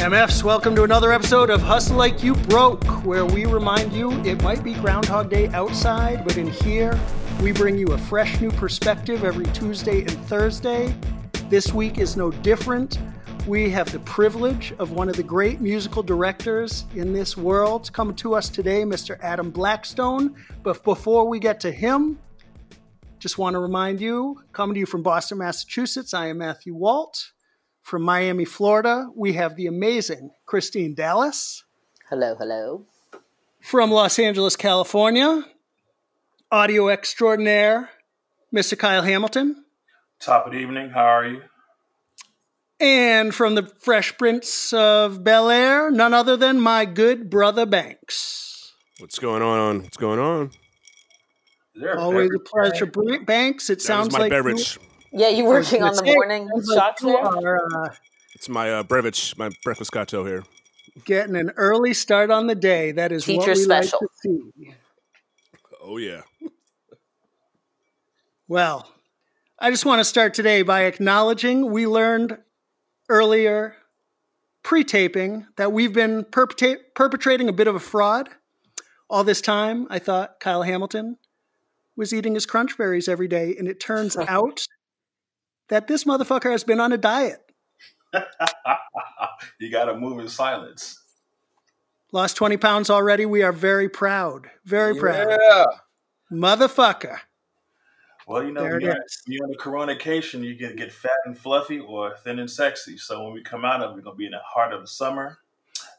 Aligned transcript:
MFs, 0.00 0.42
welcome 0.42 0.74
to 0.76 0.82
another 0.82 1.12
episode 1.12 1.50
of 1.50 1.60
Hustle 1.60 1.98
Like 1.98 2.22
You 2.22 2.34
Broke, 2.34 3.04
where 3.04 3.26
we 3.26 3.44
remind 3.44 3.92
you 3.92 4.10
it 4.22 4.42
might 4.42 4.64
be 4.64 4.72
Groundhog 4.72 5.28
Day 5.28 5.48
outside, 5.48 6.24
but 6.24 6.38
in 6.38 6.46
here, 6.46 6.98
we 7.42 7.52
bring 7.52 7.76
you 7.76 7.86
a 7.88 7.98
fresh 7.98 8.40
new 8.40 8.50
perspective 8.50 9.24
every 9.24 9.44
Tuesday 9.52 10.00
and 10.00 10.12
Thursday. 10.24 10.96
This 11.50 11.74
week 11.74 11.98
is 11.98 12.16
no 12.16 12.30
different. 12.30 12.98
We 13.46 13.68
have 13.72 13.92
the 13.92 13.98
privilege 13.98 14.72
of 14.78 14.92
one 14.92 15.10
of 15.10 15.16
the 15.16 15.22
great 15.22 15.60
musical 15.60 16.02
directors 16.02 16.86
in 16.94 17.12
this 17.12 17.36
world 17.36 17.92
coming 17.92 18.16
to 18.16 18.34
us 18.34 18.48
today, 18.48 18.84
Mr. 18.84 19.20
Adam 19.20 19.50
Blackstone. 19.50 20.34
But 20.62 20.82
before 20.82 21.28
we 21.28 21.38
get 21.38 21.60
to 21.60 21.70
him, 21.70 22.18
just 23.18 23.36
want 23.36 23.52
to 23.52 23.58
remind 23.58 24.00
you, 24.00 24.42
coming 24.54 24.72
to 24.72 24.80
you 24.80 24.86
from 24.86 25.02
Boston, 25.02 25.36
Massachusetts, 25.36 26.14
I 26.14 26.28
am 26.28 26.38
Matthew 26.38 26.74
Walt. 26.74 27.32
From 27.82 28.02
Miami, 28.02 28.44
Florida, 28.44 29.08
we 29.14 29.32
have 29.34 29.56
the 29.56 29.66
amazing 29.66 30.30
Christine 30.46 30.94
Dallas. 30.94 31.64
Hello, 32.08 32.34
hello. 32.36 32.86
From 33.60 33.90
Los 33.90 34.18
Angeles, 34.18 34.56
California, 34.56 35.44
audio 36.50 36.88
extraordinaire, 36.88 37.90
Mr. 38.54 38.78
Kyle 38.78 39.02
Hamilton. 39.02 39.64
Top 40.20 40.46
of 40.46 40.52
the 40.52 40.58
evening. 40.58 40.90
How 40.90 41.04
are 41.04 41.26
you? 41.26 41.42
And 42.78 43.34
from 43.34 43.54
the 43.54 43.70
Fresh 43.80 44.16
Prince 44.16 44.72
of 44.72 45.22
Bel 45.22 45.50
Air, 45.50 45.90
none 45.90 46.14
other 46.14 46.36
than 46.36 46.60
my 46.60 46.84
good 46.86 47.28
brother 47.28 47.66
Banks. 47.66 48.72
What's 48.98 49.18
going 49.18 49.42
on? 49.42 49.82
What's 49.82 49.96
going 49.96 50.18
on? 50.18 50.50
Is 51.74 51.82
there 51.82 51.92
a 51.92 52.00
Always 52.00 52.30
a 52.34 52.38
pleasure, 52.40 52.86
Banks. 53.24 53.70
It 53.70 53.78
That 53.78 53.82
sounds 53.82 54.12
my 54.12 54.20
like 54.20 54.30
beverage. 54.30 54.78
Yeah, 55.12 55.28
you 55.28 55.44
working 55.44 55.82
on 55.82 55.90
the 55.94 56.04
say, 56.04 56.14
morning 56.14 56.48
sounds 56.48 56.68
like 56.68 56.78
shots 56.78 57.02
there? 57.02 57.16
are 57.18 57.86
uh, 57.86 57.94
It's 58.34 58.48
my 58.48 58.70
uh, 58.72 58.82
beverage, 58.82 59.34
my 59.36 59.50
breakfast 59.64 59.92
cocktail 59.92 60.24
here. 60.24 60.44
getting 61.04 61.36
an 61.36 61.50
early 61.56 61.94
start 61.94 62.30
on 62.30 62.46
the 62.46 62.54
day. 62.54 62.92
That 62.92 63.10
is 63.12 63.26
what 63.26 63.40
Teacher 63.40 63.52
we 63.52 63.56
special. 63.56 63.98
like 64.02 64.10
to 64.10 64.16
see. 64.62 64.74
Oh 65.82 65.96
yeah. 65.96 66.22
Well, 68.48 68.88
I 69.58 69.70
just 69.70 69.84
want 69.86 70.00
to 70.00 70.04
start 70.04 70.34
today 70.34 70.62
by 70.62 70.82
acknowledging 70.84 71.70
we 71.70 71.86
learned 71.86 72.38
earlier, 73.08 73.76
pre 74.62 74.84
taping, 74.84 75.46
that 75.56 75.72
we've 75.72 75.92
been 75.92 76.24
perpetra- 76.24 76.78
perpetrating 76.94 77.48
a 77.48 77.52
bit 77.52 77.66
of 77.68 77.74
a 77.74 77.80
fraud. 77.80 78.28
All 79.08 79.24
this 79.24 79.40
time, 79.40 79.86
I 79.90 79.98
thought 79.98 80.38
Kyle 80.40 80.62
Hamilton 80.62 81.16
was 81.96 82.12
eating 82.14 82.34
his 82.34 82.46
crunch 82.46 82.78
berries 82.78 83.08
every 83.08 83.26
day, 83.28 83.54
and 83.58 83.66
it 83.68 83.80
turns 83.80 84.16
out 84.28 84.66
that 85.70 85.88
this 85.88 86.04
motherfucker 86.04 86.50
has 86.50 86.62
been 86.62 86.80
on 86.80 86.92
a 86.92 86.98
diet. 86.98 87.40
you 89.58 89.70
got 89.70 89.86
to 89.86 89.96
move 89.96 90.18
in 90.20 90.28
silence. 90.28 91.00
Lost 92.12 92.36
20 92.36 92.56
pounds 92.56 92.90
already. 92.90 93.24
We 93.24 93.42
are 93.42 93.52
very 93.52 93.88
proud. 93.88 94.50
Very 94.64 94.96
proud. 94.96 95.28
Yeah. 95.30 95.64
Motherfucker. 96.30 97.18
Well, 98.26 98.44
you 98.44 98.52
know, 98.52 98.62
when 98.62 98.80
you're, 98.80 98.96
you're 99.26 99.44
on 99.44 99.50
the 99.50 99.56
coronation, 99.56 100.44
you 100.44 100.56
can 100.56 100.76
get 100.76 100.92
fat 100.92 101.10
and 101.24 101.36
fluffy 101.36 101.80
or 101.80 102.16
thin 102.18 102.38
and 102.38 102.50
sexy. 102.50 102.96
So 102.96 103.24
when 103.24 103.32
we 103.32 103.42
come 103.42 103.64
out 103.64 103.80
of 103.80 103.90
it, 103.90 103.94
we're 103.94 104.02
going 104.02 104.14
to 104.14 104.18
be 104.18 104.26
in 104.26 104.32
the 104.32 104.38
heart 104.44 104.72
of 104.72 104.80
the 104.80 104.86
summer. 104.86 105.38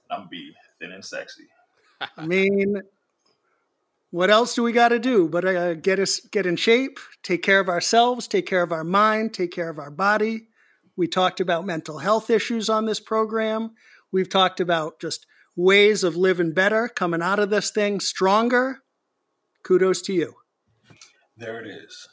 I'm 0.09 0.19
going 0.19 0.27
to 0.27 0.29
be 0.29 0.53
thin 0.79 0.91
and 0.91 1.03
sexy. 1.03 1.47
I 2.17 2.25
mean, 2.25 2.81
what 4.11 4.29
else 4.29 4.55
do 4.55 4.63
we 4.63 4.71
got 4.71 4.89
to 4.89 4.99
do 4.99 5.27
but 5.27 5.45
uh, 5.45 5.73
get 5.73 5.99
us 5.99 6.19
get 6.19 6.45
in 6.45 6.55
shape, 6.55 6.99
take 7.23 7.41
care 7.41 7.59
of 7.59 7.69
ourselves, 7.69 8.27
take 8.27 8.45
care 8.45 8.61
of 8.61 8.71
our 8.71 8.83
mind, 8.83 9.33
take 9.33 9.51
care 9.51 9.69
of 9.69 9.79
our 9.79 9.91
body. 9.91 10.47
We 10.95 11.07
talked 11.07 11.39
about 11.39 11.65
mental 11.65 11.97
health 11.97 12.29
issues 12.29 12.69
on 12.69 12.85
this 12.85 12.99
program. 12.99 13.71
We've 14.11 14.29
talked 14.29 14.59
about 14.59 14.99
just 14.99 15.25
ways 15.55 16.03
of 16.03 16.15
living 16.15 16.53
better, 16.53 16.87
coming 16.87 17.21
out 17.21 17.39
of 17.39 17.49
this 17.49 17.71
thing 17.71 17.99
stronger. 17.99 18.83
Kudos 19.63 20.01
to 20.03 20.13
you. 20.13 20.33
There 21.37 21.59
it 21.59 21.67
is. 21.67 22.07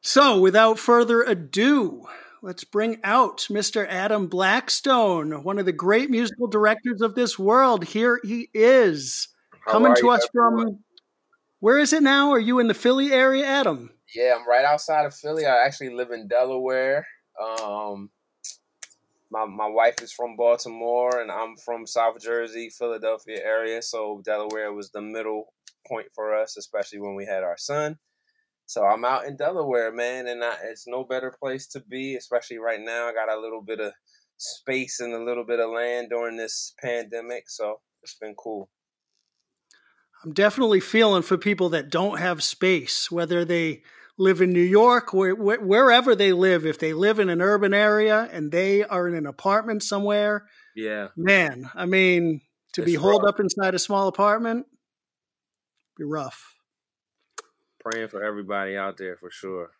So, 0.00 0.40
without 0.40 0.78
further 0.78 1.22
ado, 1.22 2.06
let's 2.42 2.64
bring 2.64 2.98
out 3.04 3.46
Mr. 3.50 3.86
Adam 3.88 4.26
Blackstone, 4.26 5.42
one 5.44 5.58
of 5.58 5.64
the 5.64 5.72
great 5.72 6.10
musical 6.10 6.46
directors 6.46 7.00
of 7.00 7.14
this 7.14 7.38
world. 7.38 7.84
Here 7.84 8.20
he 8.22 8.48
is, 8.52 9.28
How 9.64 9.72
coming 9.72 9.94
to 9.96 10.10
us 10.10 10.26
everyone? 10.34 10.66
from 10.66 10.78
where 11.64 11.78
is 11.78 11.94
it 11.94 12.02
now? 12.02 12.30
Are 12.30 12.38
you 12.38 12.58
in 12.58 12.66
the 12.66 12.74
Philly 12.74 13.10
area, 13.10 13.46
Adam? 13.46 13.88
Yeah, 14.14 14.36
I'm 14.38 14.46
right 14.46 14.66
outside 14.66 15.06
of 15.06 15.14
Philly. 15.14 15.46
I 15.46 15.64
actually 15.64 15.94
live 15.94 16.10
in 16.10 16.28
Delaware. 16.28 17.06
Um, 17.42 18.10
my 19.30 19.46
my 19.46 19.66
wife 19.66 20.02
is 20.02 20.12
from 20.12 20.36
Baltimore, 20.36 21.22
and 21.22 21.30
I'm 21.30 21.56
from 21.56 21.86
South 21.86 22.20
Jersey, 22.20 22.68
Philadelphia 22.68 23.38
area. 23.42 23.80
So 23.80 24.20
Delaware 24.26 24.74
was 24.74 24.90
the 24.90 25.00
middle 25.00 25.54
point 25.88 26.08
for 26.14 26.36
us, 26.36 26.58
especially 26.58 27.00
when 27.00 27.14
we 27.14 27.24
had 27.24 27.42
our 27.42 27.56
son. 27.56 27.96
So 28.66 28.84
I'm 28.84 29.06
out 29.06 29.24
in 29.24 29.38
Delaware, 29.38 29.90
man, 29.90 30.26
and 30.26 30.44
I, 30.44 30.56
it's 30.64 30.86
no 30.86 31.02
better 31.02 31.32
place 31.42 31.66
to 31.68 31.80
be, 31.80 32.16
especially 32.16 32.58
right 32.58 32.80
now. 32.82 33.08
I 33.08 33.14
got 33.14 33.34
a 33.34 33.40
little 33.40 33.62
bit 33.62 33.80
of 33.80 33.94
space 34.36 35.00
and 35.00 35.14
a 35.14 35.24
little 35.24 35.46
bit 35.46 35.60
of 35.60 35.70
land 35.70 36.08
during 36.10 36.36
this 36.36 36.74
pandemic, 36.78 37.48
so 37.48 37.80
it's 38.02 38.18
been 38.20 38.34
cool. 38.34 38.68
I'm 40.24 40.32
definitely 40.32 40.80
feeling 40.80 41.22
for 41.22 41.36
people 41.36 41.68
that 41.70 41.90
don't 41.90 42.18
have 42.18 42.42
space, 42.42 43.10
whether 43.10 43.44
they 43.44 43.82
live 44.16 44.40
in 44.40 44.52
New 44.52 44.62
York, 44.62 45.12
where, 45.12 45.34
where, 45.34 45.60
wherever 45.60 46.14
they 46.14 46.32
live. 46.32 46.64
If 46.64 46.78
they 46.78 46.94
live 46.94 47.18
in 47.18 47.28
an 47.28 47.42
urban 47.42 47.74
area 47.74 48.28
and 48.32 48.50
they 48.50 48.82
are 48.84 49.06
in 49.06 49.14
an 49.14 49.26
apartment 49.26 49.82
somewhere, 49.82 50.46
Yeah, 50.74 51.08
man, 51.16 51.68
I 51.74 51.84
mean, 51.86 52.40
to 52.72 52.82
be 52.82 52.94
holed 52.94 53.24
up 53.26 53.38
inside 53.38 53.74
a 53.74 53.78
small 53.78 54.08
apartment, 54.08 54.66
be 55.98 56.04
rough. 56.04 56.54
praying 57.80 58.08
for 58.08 58.22
everybody 58.24 58.76
out 58.76 58.96
there 58.96 59.16
for 59.16 59.30
sure. 59.30 59.72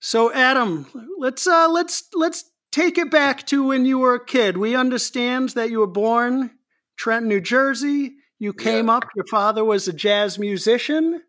So, 0.00 0.30
Adam, 0.32 0.86
let's 1.18 1.46
uh, 1.46 1.68
let's 1.70 2.04
let's 2.14 2.50
take 2.70 2.98
it 2.98 3.10
back 3.10 3.46
to 3.46 3.66
when 3.66 3.86
you 3.86 3.98
were 3.98 4.14
a 4.14 4.24
kid. 4.24 4.58
We 4.58 4.76
understand 4.76 5.50
that 5.50 5.70
you 5.70 5.78
were 5.78 5.86
born 5.86 6.50
Trenton, 6.98 7.28
New 7.28 7.40
Jersey. 7.40 8.16
You 8.38 8.52
came 8.52 8.90
up. 8.90 9.04
Your 9.14 9.26
father 9.26 9.64
was 9.64 9.88
a 9.88 9.92
jazz 9.92 10.38
musician. 10.38 11.22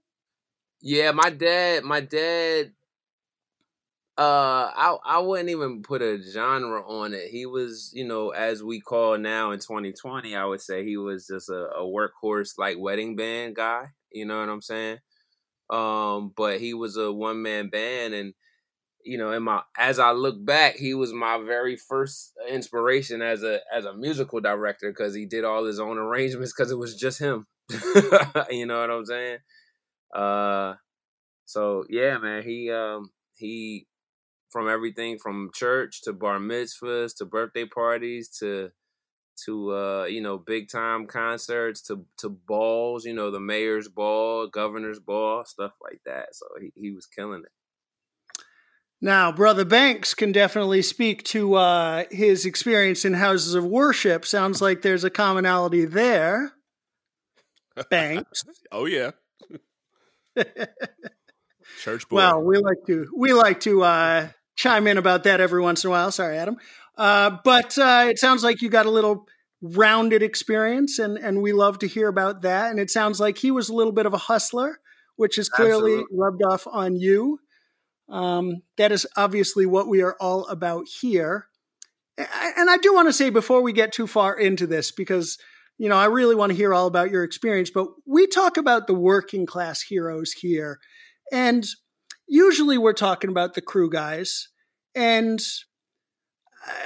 Yeah, 0.81 1.11
my 1.11 1.29
dad, 1.29 1.83
my 1.83 2.01
dad, 2.01 2.73
uh, 4.17 4.71
I 4.75 4.97
I 5.03 5.19
wouldn't 5.19 5.49
even 5.49 5.81
put 5.81 6.01
a 6.01 6.21
genre 6.21 6.87
on 6.87 7.13
it. 7.13 7.29
He 7.29 7.45
was, 7.45 7.91
you 7.93 8.05
know, 8.07 8.29
as 8.29 8.63
we 8.63 8.79
call 8.79 9.17
now 9.17 9.51
in 9.51 9.59
2020, 9.59 10.35
I 10.35 10.45
would 10.45 10.61
say 10.61 10.83
he 10.83 10.97
was 10.97 11.27
just 11.27 11.49
a, 11.49 11.69
a 11.75 11.81
workhorse 11.81 12.57
like 12.57 12.77
wedding 12.79 13.15
band 13.15 13.55
guy. 13.55 13.87
You 14.11 14.25
know 14.25 14.39
what 14.39 14.49
I'm 14.49 14.61
saying? 14.61 14.99
Um, 15.69 16.33
but 16.35 16.59
he 16.59 16.73
was 16.73 16.97
a 16.97 17.11
one 17.11 17.41
man 17.41 17.69
band, 17.69 18.13
and 18.13 18.33
you 19.05 19.17
know, 19.17 19.31
in 19.31 19.43
my 19.43 19.61
as 19.77 19.99
I 19.99 20.11
look 20.11 20.43
back, 20.43 20.75
he 20.75 20.93
was 20.93 21.13
my 21.13 21.37
very 21.37 21.75
first 21.75 22.33
inspiration 22.49 23.21
as 23.21 23.43
a 23.43 23.59
as 23.73 23.85
a 23.85 23.93
musical 23.93 24.41
director 24.41 24.91
because 24.91 25.13
he 25.13 25.25
did 25.25 25.45
all 25.45 25.65
his 25.65 25.79
own 25.79 25.97
arrangements 25.97 26.53
because 26.53 26.71
it 26.71 26.77
was 26.77 26.95
just 26.95 27.19
him. 27.19 27.45
you 28.49 28.65
know 28.65 28.79
what 28.81 28.91
I'm 28.91 29.05
saying? 29.05 29.37
Uh, 30.13 30.73
so 31.45 31.85
yeah, 31.89 32.17
man, 32.17 32.43
he 32.43 32.71
um 32.71 33.11
he 33.37 33.87
from 34.49 34.67
everything 34.67 35.19
from 35.19 35.51
church 35.53 36.01
to 36.03 36.13
bar 36.13 36.39
mitzvahs 36.39 37.15
to 37.17 37.25
birthday 37.25 37.65
parties 37.65 38.29
to 38.39 38.71
to 39.45 39.71
uh 39.71 40.05
you 40.05 40.21
know 40.21 40.37
big 40.37 40.69
time 40.69 41.05
concerts 41.05 41.81
to 41.83 42.05
to 42.17 42.29
balls, 42.29 43.05
you 43.05 43.13
know 43.13 43.29
the 43.29 43.39
mayor's 43.39 43.87
ball, 43.87 44.47
governor's 44.47 44.99
ball, 44.99 45.45
stuff 45.45 45.73
like 45.83 46.01
that. 46.05 46.29
So 46.33 46.45
he 46.59 46.71
he 46.75 46.91
was 46.91 47.05
killing 47.05 47.43
it. 47.45 47.51
Now, 49.01 49.31
Brother 49.31 49.65
Banks 49.65 50.13
can 50.13 50.31
definitely 50.31 50.81
speak 50.81 51.23
to 51.25 51.55
uh, 51.55 52.05
his 52.11 52.45
experience 52.45 53.05
in 53.05 53.13
houses 53.13 53.53
of 53.53 53.65
worship. 53.65 54.25
Sounds 54.25 54.61
like 54.61 54.81
there's 54.81 55.03
a 55.03 55.09
commonality 55.09 55.85
there. 55.85 56.53
Banks. 57.89 58.43
Oh 58.71 58.85
yeah. 58.85 59.11
Church 61.81 62.09
boy. 62.09 62.17
Well, 62.17 62.41
we 62.41 62.57
like 62.57 62.85
to 62.87 63.07
we 63.15 63.31
like 63.33 63.61
to 63.61 63.83
uh, 63.83 64.27
chime 64.55 64.87
in 64.87 64.97
about 64.97 65.23
that 65.23 65.39
every 65.39 65.61
once 65.61 65.83
in 65.83 65.89
a 65.89 65.91
while. 65.91 66.11
Sorry, 66.11 66.37
Adam. 66.37 66.57
Uh, 66.97 67.37
but 67.43 67.77
uh, 67.77 68.07
it 68.09 68.19
sounds 68.19 68.43
like 68.43 68.61
you 68.61 68.69
got 68.69 68.85
a 68.85 68.89
little 68.89 69.27
rounded 69.61 70.23
experience, 70.23 70.99
and 70.99 71.17
and 71.17 71.41
we 71.41 71.53
love 71.53 71.79
to 71.79 71.87
hear 71.87 72.07
about 72.07 72.41
that. 72.41 72.71
And 72.71 72.79
it 72.79 72.89
sounds 72.89 73.19
like 73.19 73.37
he 73.37 73.51
was 73.51 73.69
a 73.69 73.73
little 73.73 73.93
bit 73.93 74.05
of 74.05 74.13
a 74.13 74.17
hustler, 74.17 74.79
which 75.15 75.37
is 75.37 75.47
clearly 75.47 75.93
Absolutely. 75.93 76.17
rubbed 76.17 76.43
off 76.43 76.67
on 76.67 76.95
you. 76.95 77.39
Um, 78.09 78.61
that 78.77 78.91
is 78.91 79.07
obviously 79.17 79.65
what 79.65 79.87
we 79.87 80.01
are 80.01 80.15
all 80.19 80.45
about 80.47 80.87
here. 80.87 81.47
And 82.17 82.69
I 82.69 82.77
do 82.77 82.93
want 82.93 83.09
to 83.09 83.13
say 83.13 83.29
before 83.29 83.61
we 83.61 83.73
get 83.73 83.91
too 83.91 84.07
far 84.07 84.37
into 84.37 84.67
this, 84.67 84.91
because 84.91 85.37
you 85.77 85.89
know 85.89 85.97
I 85.97 86.05
really 86.05 86.35
want 86.35 86.51
to 86.51 86.57
hear 86.57 86.73
all 86.73 86.87
about 86.87 87.11
your 87.11 87.23
experience. 87.23 87.69
But 87.69 87.87
we 88.05 88.27
talk 88.27 88.57
about 88.57 88.87
the 88.87 88.93
working 88.93 89.45
class 89.45 89.81
heroes 89.81 90.31
here, 90.31 90.79
and 91.31 91.65
usually 92.27 92.77
we're 92.77 92.93
talking 92.93 93.29
about 93.29 93.53
the 93.53 93.61
crew 93.61 93.89
guys. 93.89 94.47
And 94.93 95.41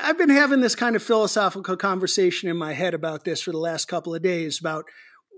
I've 0.02 0.18
been 0.18 0.30
having 0.30 0.62
this 0.62 0.76
kind 0.76 0.96
of 0.96 1.04
philosophical 1.04 1.78
conversation 1.78 2.50
in 2.50 2.58
my 2.58 2.74
head 2.74 2.94
about 2.94 3.24
this 3.24 3.42
for 3.42 3.52
the 3.52 3.60
last 3.60 3.88
couple 3.88 4.16
of 4.16 4.22
days 4.22 4.60
about 4.60 4.86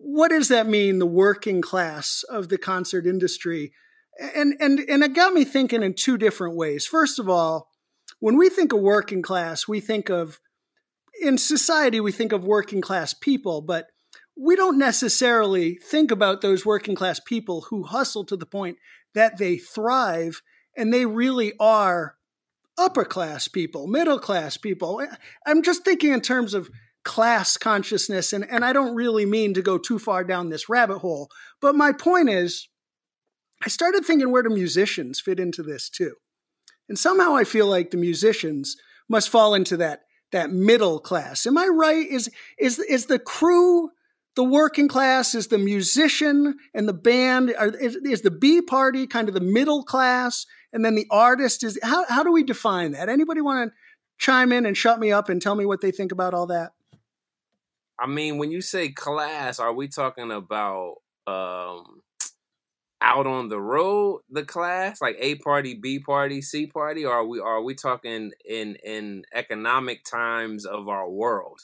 what 0.04 0.30
does 0.30 0.48
that 0.48 0.68
mean, 0.68 1.00
the 1.00 1.06
working 1.06 1.62
class 1.62 2.24
of 2.30 2.50
the 2.50 2.57
concert 2.57 3.06
industry? 3.06 3.72
And 4.19 4.55
and 4.59 4.79
and 4.79 5.03
it 5.03 5.13
got 5.13 5.33
me 5.33 5.45
thinking 5.45 5.83
in 5.83 5.93
two 5.93 6.17
different 6.17 6.55
ways. 6.55 6.85
First 6.85 7.19
of 7.19 7.29
all, 7.29 7.69
when 8.19 8.37
we 8.37 8.49
think 8.49 8.73
of 8.73 8.79
working 8.79 9.21
class, 9.21 9.67
we 9.67 9.79
think 9.79 10.09
of 10.09 10.39
in 11.21 11.37
society 11.37 11.99
we 11.99 12.11
think 12.11 12.31
of 12.31 12.43
working 12.43 12.81
class 12.81 13.13
people, 13.13 13.61
but 13.61 13.87
we 14.37 14.55
don't 14.55 14.77
necessarily 14.77 15.75
think 15.75 16.11
about 16.11 16.41
those 16.41 16.65
working 16.65 16.95
class 16.95 17.19
people 17.19 17.61
who 17.69 17.83
hustle 17.83 18.25
to 18.25 18.35
the 18.35 18.45
point 18.45 18.77
that 19.13 19.37
they 19.37 19.57
thrive 19.57 20.41
and 20.75 20.93
they 20.93 21.05
really 21.05 21.53
are 21.59 22.15
upper 22.77 23.05
class 23.05 23.47
people, 23.47 23.87
middle 23.87 24.19
class 24.19 24.57
people. 24.57 25.05
I'm 25.45 25.61
just 25.61 25.83
thinking 25.83 26.11
in 26.11 26.21
terms 26.21 26.53
of 26.53 26.69
class 27.03 27.57
consciousness, 27.57 28.33
and, 28.33 28.49
and 28.49 28.63
I 28.63 28.73
don't 28.73 28.95
really 28.95 29.25
mean 29.25 29.53
to 29.55 29.61
go 29.61 29.77
too 29.77 29.99
far 29.99 30.23
down 30.23 30.49
this 30.49 30.69
rabbit 30.69 30.99
hole. 30.99 31.29
But 31.59 31.75
my 31.75 31.91
point 31.91 32.29
is, 32.29 32.69
I 33.63 33.69
started 33.69 34.05
thinking 34.05 34.31
where 34.31 34.43
do 34.43 34.49
musicians 34.49 35.19
fit 35.19 35.39
into 35.39 35.63
this 35.63 35.89
too? 35.89 36.15
And 36.89 36.97
somehow 36.97 37.35
I 37.35 37.43
feel 37.43 37.67
like 37.67 37.91
the 37.91 37.97
musicians 37.97 38.75
must 39.09 39.29
fall 39.29 39.53
into 39.53 39.77
that 39.77 40.01
that 40.31 40.49
middle 40.49 40.99
class. 40.99 41.45
Am 41.45 41.57
I 41.57 41.67
right? 41.67 42.07
Is 42.07 42.29
is 42.57 42.79
is 42.79 43.05
the 43.05 43.19
crew 43.19 43.89
the 44.35 44.43
working 44.43 44.87
class? 44.87 45.35
Is 45.35 45.47
the 45.47 45.57
musician 45.57 46.55
and 46.73 46.87
the 46.87 46.93
band? 46.93 47.53
Are, 47.57 47.67
is, 47.67 47.97
is 47.97 48.21
the 48.21 48.31
B 48.31 48.61
party 48.61 49.07
kind 49.07 49.27
of 49.27 49.33
the 49.33 49.41
middle 49.41 49.83
class? 49.83 50.45
and 50.73 50.85
then 50.85 50.95
the 50.95 51.07
artist 51.09 51.63
is 51.63 51.79
how 51.83 52.05
how 52.07 52.23
do 52.23 52.31
we 52.31 52.43
define 52.43 52.91
that? 52.91 53.09
Anybody 53.09 53.41
want 53.41 53.71
to 53.71 53.77
chime 54.17 54.51
in 54.51 54.65
and 54.65 54.75
shut 54.75 54.99
me 54.99 55.11
up 55.11 55.29
and 55.29 55.41
tell 55.41 55.55
me 55.55 55.65
what 55.65 55.81
they 55.81 55.91
think 55.91 56.11
about 56.11 56.33
all 56.33 56.47
that? 56.47 56.71
I 57.99 58.07
mean, 58.07 58.37
when 58.37 58.51
you 58.51 58.61
say 58.61 58.89
class, 58.89 59.59
are 59.59 59.73
we 59.73 59.87
talking 59.87 60.31
about 60.31 60.95
um 61.27 62.01
out 63.01 63.27
on 63.27 63.50
the 63.50 63.59
road 63.59 64.21
the 64.30 64.45
class 64.45 65.01
like 65.01 65.18
a 65.19 65.36
party 65.36 65.74
b 65.74 66.00
party 66.00 66.42
c 66.42 66.68
party 66.68 67.06
or 67.06 67.13
are 67.13 67.25
we 67.25 67.39
are 67.39 67.62
we 67.62 67.74
talking 67.74 68.31
in 68.45 68.75
in 68.83 69.24
economic 69.33 70.03
times 70.03 70.65
of 70.65 70.88
our 70.88 71.09
world 71.09 71.62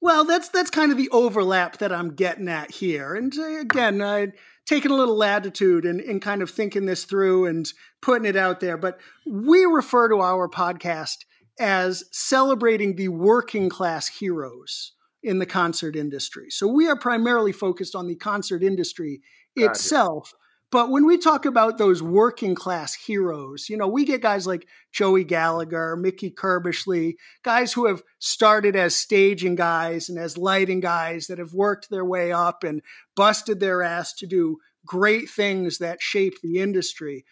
well 0.00 0.24
that's 0.24 0.48
that's 0.48 0.70
kind 0.70 0.90
of 0.90 0.98
the 0.98 1.10
overlap 1.10 1.78
that 1.78 1.92
i'm 1.92 2.14
getting 2.14 2.48
at 2.48 2.70
here 2.70 3.14
and 3.14 3.38
uh, 3.38 3.60
again 3.60 4.02
i 4.02 4.28
taking 4.66 4.90
a 4.90 4.94
little 4.94 5.16
latitude 5.16 5.84
and, 5.84 6.00
and 6.00 6.22
kind 6.22 6.42
of 6.42 6.50
thinking 6.50 6.86
this 6.86 7.04
through 7.04 7.46
and 7.46 7.72
putting 8.00 8.26
it 8.26 8.36
out 8.36 8.60
there. 8.60 8.76
But 8.76 8.98
we 9.26 9.64
refer 9.64 10.08
to 10.08 10.20
our 10.20 10.48
podcast 10.48 11.18
as 11.60 12.04
celebrating 12.12 12.96
the 12.96 13.08
working 13.08 13.68
class 13.68 14.08
heroes 14.08 14.92
in 15.22 15.38
the 15.38 15.46
concert 15.46 15.96
industry. 15.96 16.50
So 16.50 16.66
we 16.66 16.88
are 16.88 16.96
primarily 16.96 17.52
focused 17.52 17.94
on 17.94 18.06
the 18.06 18.16
concert 18.16 18.62
industry 18.62 19.20
itself. 19.56 20.34
But 20.70 20.90
when 20.90 21.06
we 21.06 21.18
talk 21.18 21.44
about 21.44 21.78
those 21.78 22.02
working 22.02 22.56
class 22.56 22.94
heroes, 22.94 23.68
you 23.68 23.76
know, 23.76 23.86
we 23.86 24.04
get 24.04 24.22
guys 24.22 24.44
like 24.44 24.66
Joey 24.90 25.22
Gallagher, 25.22 25.94
Mickey 25.94 26.32
Curbishley, 26.32 27.14
guys 27.44 27.72
who 27.72 27.86
have 27.86 28.02
started 28.18 28.74
as 28.74 28.96
staging 28.96 29.54
guys 29.54 30.08
and 30.08 30.18
as 30.18 30.36
lighting 30.36 30.80
guys 30.80 31.28
that 31.28 31.38
have 31.38 31.54
worked 31.54 31.90
their 31.90 32.04
way 32.04 32.32
up 32.32 32.64
and 32.64 32.82
busted 33.14 33.60
their 33.60 33.82
ass 33.82 34.14
to 34.14 34.26
do 34.26 34.58
great 34.84 35.30
things 35.30 35.78
that 35.78 36.02
shape 36.02 36.40
the 36.42 36.58
industry. 36.58 37.24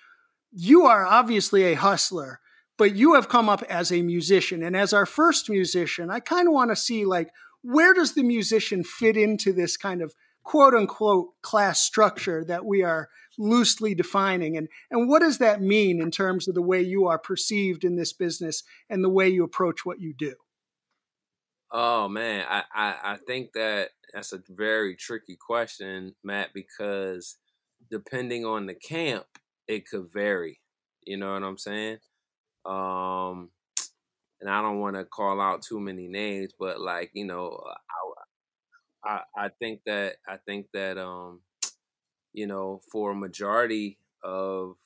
You 0.53 0.87
are 0.87 1.05
obviously 1.05 1.65
a 1.65 1.75
hustler, 1.75 2.39
but 2.79 2.95
you 2.95 3.15
have 3.15 3.29
come 3.29 3.49
up 3.49 3.65
as 3.65 3.91
a 3.91 4.03
musician. 4.03 4.63
And 4.63 4.77
as 4.77 4.93
our 4.93 5.07
first 5.07 5.51
musician, 5.51 6.11
I 6.11 6.21
kind 6.21 6.47
of 6.47 6.55
want 6.55 6.71
to 6.71 6.77
see 6.77 7.05
like, 7.05 7.31
where 7.63 7.93
does 7.93 8.15
the 8.15 8.23
musician 8.23 8.85
fit 8.85 9.17
into 9.17 9.53
this 9.53 9.77
kind 9.77 10.01
of 10.01 10.15
quote 10.43 10.75
unquote 10.75 11.31
class 11.43 11.81
structure 11.81 12.45
that 12.45 12.65
we 12.65 12.83
are 12.83 13.09
loosely 13.39 13.95
defining. 13.95 14.57
And 14.57 14.69
and 14.91 15.09
what 15.09 15.21
does 15.21 15.39
that 15.39 15.61
mean 15.61 16.01
in 16.01 16.11
terms 16.11 16.49
of 16.49 16.55
the 16.55 16.63
way 16.63 16.81
you 16.81 17.07
are 17.07 17.19
perceived 17.19 17.85
in 17.85 17.97
this 17.97 18.13
business 18.13 18.63
and 18.89 19.03
the 19.03 19.09
way 19.09 19.29
you 19.29 19.45
approach 19.45 19.85
what 19.85 20.01
you 20.01 20.15
do? 20.17 20.35
Oh 21.71 22.09
man. 22.09 22.45
I 22.49 22.63
i, 22.75 22.95
I 23.15 23.17
think 23.27 23.53
that 23.55 23.91
that's 24.13 24.33
a 24.33 24.43
very 24.49 24.95
tricky 24.97 25.37
question 25.37 26.15
matt 26.23 26.51
because 26.53 27.39
depending 27.91 28.45
on 28.45 28.67
the 28.67 28.75
camp 28.75 29.27
it 29.69 29.89
could 29.89 30.13
vary. 30.13 30.61
You 31.05 31.17
know 31.17 31.33
what 31.33 31.43
i'm 31.43 31.59
saying? 31.59 31.99
Um 32.65 33.51
and 34.41 34.51
i 34.51 34.61
don't 34.61 34.81
want 34.81 34.97
to 34.97 35.05
call 35.05 35.41
out 35.41 35.63
too 35.63 35.81
many 35.81 36.09
names 36.09 36.53
but 36.59 36.81
like 36.81 37.11
you 37.15 37.25
know 37.25 37.61
I, 37.67 38.22
I 39.05 39.23
i 39.37 39.49
think 39.49 39.83
that 39.87 40.17
i 40.29 40.37
think 40.37 40.67
that 40.73 40.99
um 40.99 41.41
you 42.33 42.47
know, 42.47 42.81
for 42.91 43.13
a 43.13 43.15
majority 43.15 43.99
of 44.23 44.77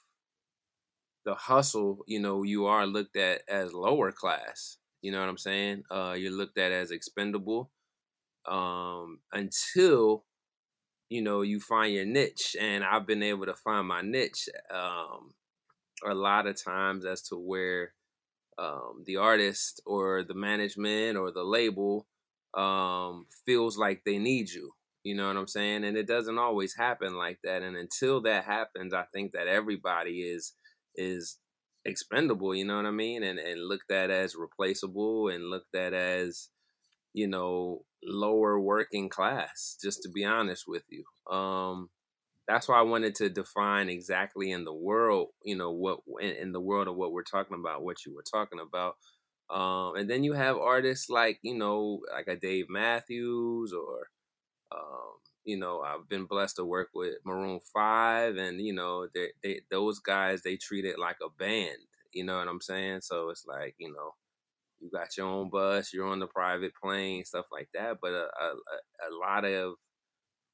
the 1.24 1.34
hustle, 1.34 2.04
you 2.06 2.20
know, 2.20 2.42
you 2.42 2.66
are 2.66 2.86
looked 2.86 3.16
at 3.16 3.42
as 3.48 3.72
lower 3.72 4.12
class. 4.12 4.78
You 5.02 5.12
know 5.12 5.20
what 5.20 5.28
I'm 5.28 5.38
saying? 5.38 5.82
Uh, 5.90 6.14
you're 6.16 6.32
looked 6.32 6.58
at 6.58 6.72
as 6.72 6.90
expendable 6.90 7.70
um, 8.46 9.20
until 9.32 10.24
you 11.08 11.22
know 11.22 11.42
you 11.42 11.60
find 11.60 11.94
your 11.94 12.06
niche. 12.06 12.56
And 12.60 12.84
I've 12.84 13.06
been 13.06 13.22
able 13.22 13.46
to 13.46 13.54
find 13.54 13.88
my 13.88 14.02
niche 14.02 14.48
um, 14.72 15.34
a 16.06 16.14
lot 16.14 16.46
of 16.46 16.62
times 16.62 17.04
as 17.06 17.22
to 17.28 17.36
where 17.36 17.94
um, 18.58 19.04
the 19.06 19.16
artist 19.16 19.80
or 19.86 20.22
the 20.24 20.34
management 20.34 21.18
or 21.18 21.32
the 21.32 21.44
label 21.44 22.06
um, 22.56 23.26
feels 23.44 23.76
like 23.78 24.02
they 24.04 24.18
need 24.18 24.50
you. 24.50 24.72
You 25.04 25.14
know 25.14 25.28
what 25.28 25.36
I'm 25.36 25.46
saying? 25.46 25.84
And 25.84 25.96
it 25.96 26.08
doesn't 26.08 26.38
always 26.38 26.74
happen 26.74 27.16
like 27.16 27.38
that. 27.44 27.62
And 27.62 27.76
until 27.76 28.20
that 28.22 28.44
happens, 28.44 28.92
I 28.92 29.04
think 29.14 29.32
that 29.32 29.46
everybody 29.46 30.20
is 30.22 30.54
is 30.96 31.38
expendable, 31.84 32.54
you 32.54 32.64
know 32.64 32.76
what 32.76 32.86
I 32.86 32.90
mean? 32.90 33.22
And 33.22 33.38
and 33.38 33.68
looked 33.68 33.92
at 33.92 34.10
as 34.10 34.34
replaceable 34.34 35.28
and 35.28 35.44
looked 35.48 35.74
at 35.76 35.94
as, 35.94 36.48
you 37.14 37.28
know, 37.28 37.84
lower 38.04 38.60
working 38.60 39.08
class, 39.08 39.76
just 39.82 40.02
to 40.02 40.10
be 40.10 40.24
honest 40.24 40.64
with 40.66 40.84
you. 40.90 41.04
Um 41.34 41.90
that's 42.48 42.68
why 42.68 42.78
I 42.78 42.82
wanted 42.82 43.14
to 43.16 43.28
define 43.28 43.88
exactly 43.88 44.52
in 44.52 44.64
the 44.64 44.72
world, 44.74 45.28
you 45.44 45.56
know, 45.56 45.72
what 45.72 46.00
in, 46.20 46.30
in 46.30 46.52
the 46.52 46.60
world 46.60 46.88
of 46.88 46.96
what 46.96 47.12
we're 47.12 47.22
talking 47.24 47.56
about, 47.58 47.82
what 47.84 48.04
you 48.06 48.14
were 48.14 48.24
talking 48.30 48.60
about. 48.60 48.96
Um, 49.50 49.94
and 49.96 50.10
then 50.10 50.24
you 50.24 50.32
have 50.32 50.56
artists 50.56 51.08
like, 51.08 51.38
you 51.42 51.56
know, 51.56 52.00
like 52.12 52.26
a 52.28 52.36
Dave 52.36 52.66
Matthews 52.68 53.72
or 53.72 54.08
um, 54.72 55.14
you 55.44 55.56
know, 55.56 55.80
I've 55.80 56.08
been 56.08 56.24
blessed 56.26 56.56
to 56.56 56.64
work 56.64 56.88
with 56.94 57.14
Maroon 57.24 57.60
Five, 57.72 58.36
and 58.36 58.60
you 58.60 58.74
know, 58.74 59.06
they, 59.14 59.28
they 59.42 59.60
those 59.70 60.00
guys 60.00 60.42
they 60.42 60.56
treat 60.56 60.84
it 60.84 60.98
like 60.98 61.18
a 61.22 61.30
band. 61.38 61.78
You 62.12 62.24
know 62.24 62.38
what 62.38 62.48
I'm 62.48 62.60
saying? 62.60 63.00
So 63.02 63.30
it's 63.30 63.44
like 63.46 63.74
you 63.78 63.92
know, 63.92 64.14
you 64.80 64.90
got 64.90 65.16
your 65.16 65.26
own 65.26 65.50
bus, 65.50 65.92
you're 65.92 66.06
on 66.06 66.18
the 66.20 66.26
private 66.26 66.72
plane, 66.82 67.24
stuff 67.24 67.46
like 67.52 67.68
that. 67.74 67.98
But 68.02 68.12
a, 68.12 68.26
a, 68.40 69.08
a 69.08 69.10
lot 69.20 69.44
of 69.44 69.74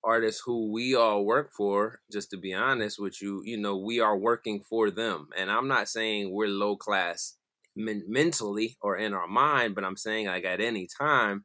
artists 0.05 0.43
who 0.45 0.73
we 0.73 0.95
all 0.95 1.25
work 1.25 1.53
for, 1.57 2.01
just 2.13 2.31
to 2.31 2.37
be 2.37 2.53
honest 2.53 2.99
with 3.01 3.23
you, 3.23 3.43
you 3.45 3.57
know, 3.57 3.77
we 3.77 4.01
are 4.01 4.17
working 4.17 4.61
for 4.69 4.91
them. 4.91 5.29
And 5.39 5.51
I'm 5.51 5.69
not 5.69 5.89
saying 5.89 6.33
we're 6.33 6.49
low 6.49 6.77
class 6.77 7.37
men- 7.77 8.05
mentally 8.09 8.77
or 8.83 8.97
in 8.97 9.15
our 9.15 9.29
mind, 9.29 9.75
but 9.75 9.85
I'm 9.85 9.97
saying 9.97 10.27
like 10.27 10.45
at 10.45 10.61
any 10.61 10.89
time 11.01 11.45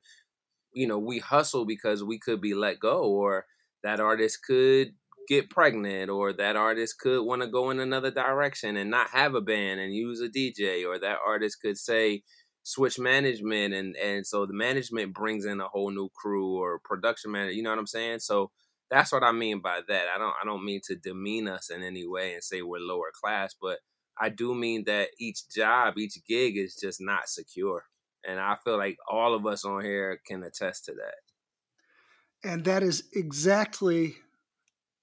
you 0.74 0.88
know 0.88 1.00
we 1.00 1.19
hustle 1.19 1.65
because 1.65 2.03
we 2.03 2.19
could 2.19 2.41
be 2.41 2.53
let 2.53 2.79
go 2.79 3.03
or 3.03 3.46
that 3.84 4.00
artist 4.00 4.39
could 4.46 4.93
get 5.27 5.50
pregnant 5.50 6.10
or 6.10 6.31
that 6.34 6.55
artist 6.55 7.00
could 7.00 7.22
want 7.24 7.41
to 7.41 7.48
go 7.48 7.69
in 7.69 7.79
another 7.79 8.12
direction 8.12 8.77
and 8.77 8.89
not 8.89 9.10
have 9.10 9.36
a 9.36 9.41
band 9.41 9.79
and 9.79 9.93
use 9.93 10.22
a 10.22 10.29
DJ 10.29 10.86
or 10.86 11.00
that 11.00 11.17
artist 11.25 11.62
could 11.62 11.77
say 11.77 12.24
switch 12.63 13.00
management 13.00 13.74
and 13.74 13.96
and 13.98 14.25
so 14.25 14.46
the 14.46 14.53
management 14.53 15.13
brings 15.13 15.46
in 15.46 15.60
a 15.62 15.67
whole 15.67 15.91
new 15.91 16.10
crew 16.15 16.55
or 16.57 16.79
production 16.84 17.31
manager 17.31 17.53
you 17.53 17.63
know 17.63 17.69
what 17.69 17.79
I'm 17.79 17.88
saying? 17.88 18.19
So 18.19 18.51
that's 18.89 19.12
what 19.12 19.24
I 19.24 19.31
mean 19.34 19.62
by 19.62 19.81
that. 19.88 20.05
I 20.13 20.17
don't 20.17 20.34
I 20.41 20.46
don't 20.46 20.65
mean 20.65 20.81
to 20.86 20.96
demean 20.96 21.48
us 21.48 21.69
in 21.69 21.84
any 21.84 22.07
way 22.07 22.34
and 22.34 22.43
say 22.43 22.62
we're 22.62 22.79
lower 22.79 23.12
class 23.22 23.55
but 23.60 23.79
I 24.19 24.29
do 24.29 24.53
mean 24.55 24.86
that 24.86 25.09
each 25.19 25.50
job 25.50 25.97
each 25.97 26.17
gig 26.27 26.57
is 26.57 26.75
just 26.75 27.00
not 27.01 27.29
secure 27.29 27.86
and 28.27 28.39
I 28.39 28.57
feel 28.63 28.77
like 28.77 28.97
all 29.09 29.33
of 29.33 29.45
us 29.45 29.63
on 29.63 29.83
here 29.83 30.19
can 30.25 30.43
attest 30.43 30.86
to 30.86 30.93
that. 30.93 32.50
And 32.50 32.65
that 32.65 32.83
is 32.83 33.03
exactly 33.13 34.15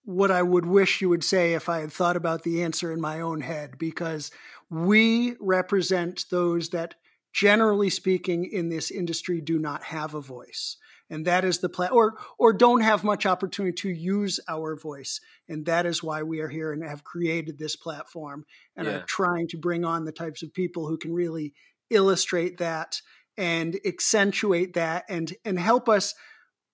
what 0.04 0.30
I 0.30 0.42
would 0.42 0.66
wish 0.66 1.00
you 1.00 1.09
would 1.09 1.25
say 1.25 1.54
if 1.54 1.68
I 1.68 1.80
had 1.80 1.92
thought 1.92 2.16
about 2.16 2.42
the 2.42 2.62
answer 2.62 2.92
in 2.92 3.00
my 3.00 3.21
own 3.21 3.40
head, 3.40 3.78
because 3.78 4.30
we 4.71 5.35
represent 5.40 6.26
those 6.30 6.68
that, 6.71 6.94
generally 7.33 7.88
speaking, 7.88 8.44
in 8.44 8.68
this 8.68 8.90
industry 8.90 9.40
do 9.40 9.59
not 9.59 9.85
have 9.85 10.14
a 10.14 10.21
voice. 10.21 10.76
And 11.11 11.27
that 11.27 11.45
is 11.45 11.59
the 11.59 11.69
plan, 11.69 11.91
or 11.91 12.15
or 12.39 12.53
don't 12.53 12.81
have 12.81 13.05
much 13.05 13.27
opportunity 13.27 13.75
to 13.83 13.91
use 13.91 14.41
our 14.49 14.75
voice, 14.75 15.21
and 15.49 15.67
that 15.67 15.85
is 15.85 16.03
why 16.03 16.23
we 16.23 16.41
are 16.41 16.49
here 16.49 16.73
and 16.73 16.83
have 16.83 17.05
created 17.05 17.59
this 17.59 17.77
platform 17.77 18.47
and 18.75 18.87
yeah. 18.87 18.95
are 18.95 19.03
trying 19.03 19.49
to 19.49 19.59
bring 19.59 19.85
on 19.85 20.05
the 20.05 20.13
types 20.13 20.43
of 20.43 20.55
people 20.55 20.89
who 20.89 20.97
can 20.97 21.13
really 21.13 21.53
illustrate 21.91 22.59
that 22.59 23.01
and 23.37 23.79
accentuate 23.85 24.75
that 24.75 25.05
and 25.09 25.35
and 25.45 25.59
help 25.59 25.89
us 25.89 26.15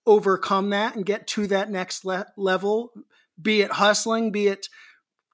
overcome 0.07 0.71
that 0.71 0.95
and 0.95 1.07
get 1.07 1.27
to 1.27 1.47
that 1.47 1.71
next 1.71 2.05
le- 2.05 2.27
level 2.37 2.93
be 3.41 3.63
it 3.63 3.73
hustling 3.73 4.31
be 4.31 4.49
it 4.49 4.69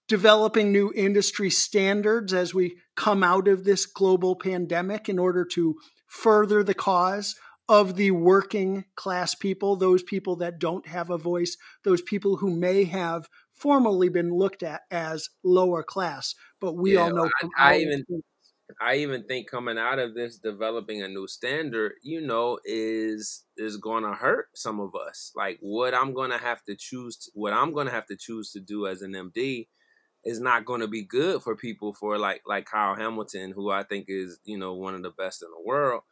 developing 0.08 0.70
new 0.70 0.92
industry 0.94 1.50
standards 1.50 2.32
as 2.32 2.54
we 2.54 2.76
come 2.94 3.22
out 3.22 3.48
of 3.48 3.64
this 3.64 3.86
global 3.86 4.36
pandemic 4.36 5.08
in 5.08 5.18
order 5.18 5.44
to 5.44 5.76
further 6.06 6.62
the 6.62 6.74
cause 6.74 7.34
of 7.68 7.96
the 7.96 8.12
working 8.12 8.84
class 8.94 9.34
people, 9.34 9.76
those 9.76 10.02
people 10.02 10.36
that 10.36 10.58
don't 10.58 10.86
have 10.86 11.10
a 11.10 11.18
voice, 11.18 11.56
those 11.84 12.02
people 12.02 12.36
who 12.36 12.50
may 12.50 12.84
have 12.84 13.28
formally 13.52 14.08
been 14.08 14.30
looked 14.30 14.62
at 14.62 14.82
as 14.90 15.28
lower 15.42 15.82
class. 15.82 16.34
But 16.60 16.74
we 16.74 16.94
yeah, 16.94 17.02
all 17.02 17.12
know 17.12 17.30
I, 17.56 17.74
I 17.74 17.78
even 17.78 18.04
I 18.80 18.96
even 18.96 19.24
think 19.24 19.48
coming 19.48 19.78
out 19.78 19.98
of 19.98 20.14
this, 20.14 20.38
developing 20.38 21.02
a 21.02 21.08
new 21.08 21.26
standard, 21.26 21.92
you 22.02 22.20
know, 22.20 22.58
is 22.64 23.44
is 23.56 23.76
going 23.76 24.04
to 24.04 24.12
hurt 24.12 24.48
some 24.54 24.80
of 24.80 24.94
us. 24.94 25.32
Like 25.34 25.58
what 25.60 25.94
I'm 25.94 26.12
going 26.12 26.30
to 26.30 26.38
have 26.38 26.64
to 26.64 26.76
choose, 26.76 27.16
to, 27.18 27.30
what 27.34 27.52
I'm 27.52 27.72
going 27.72 27.86
to 27.86 27.92
have 27.92 28.06
to 28.06 28.16
choose 28.16 28.52
to 28.52 28.60
do 28.60 28.86
as 28.86 29.02
an 29.02 29.12
MD, 29.12 29.68
is 30.24 30.40
not 30.40 30.64
going 30.66 30.80
to 30.80 30.88
be 30.88 31.04
good 31.04 31.42
for 31.42 31.56
people 31.56 31.92
for 31.92 32.18
like 32.18 32.42
like 32.46 32.66
Kyle 32.66 32.96
Hamilton, 32.96 33.52
who 33.52 33.70
I 33.70 33.84
think 33.84 34.06
is 34.08 34.38
you 34.44 34.58
know 34.58 34.74
one 34.74 34.94
of 34.94 35.02
the 35.02 35.10
best 35.10 35.42
in 35.42 35.48
the 35.50 35.64
world, 35.64 36.02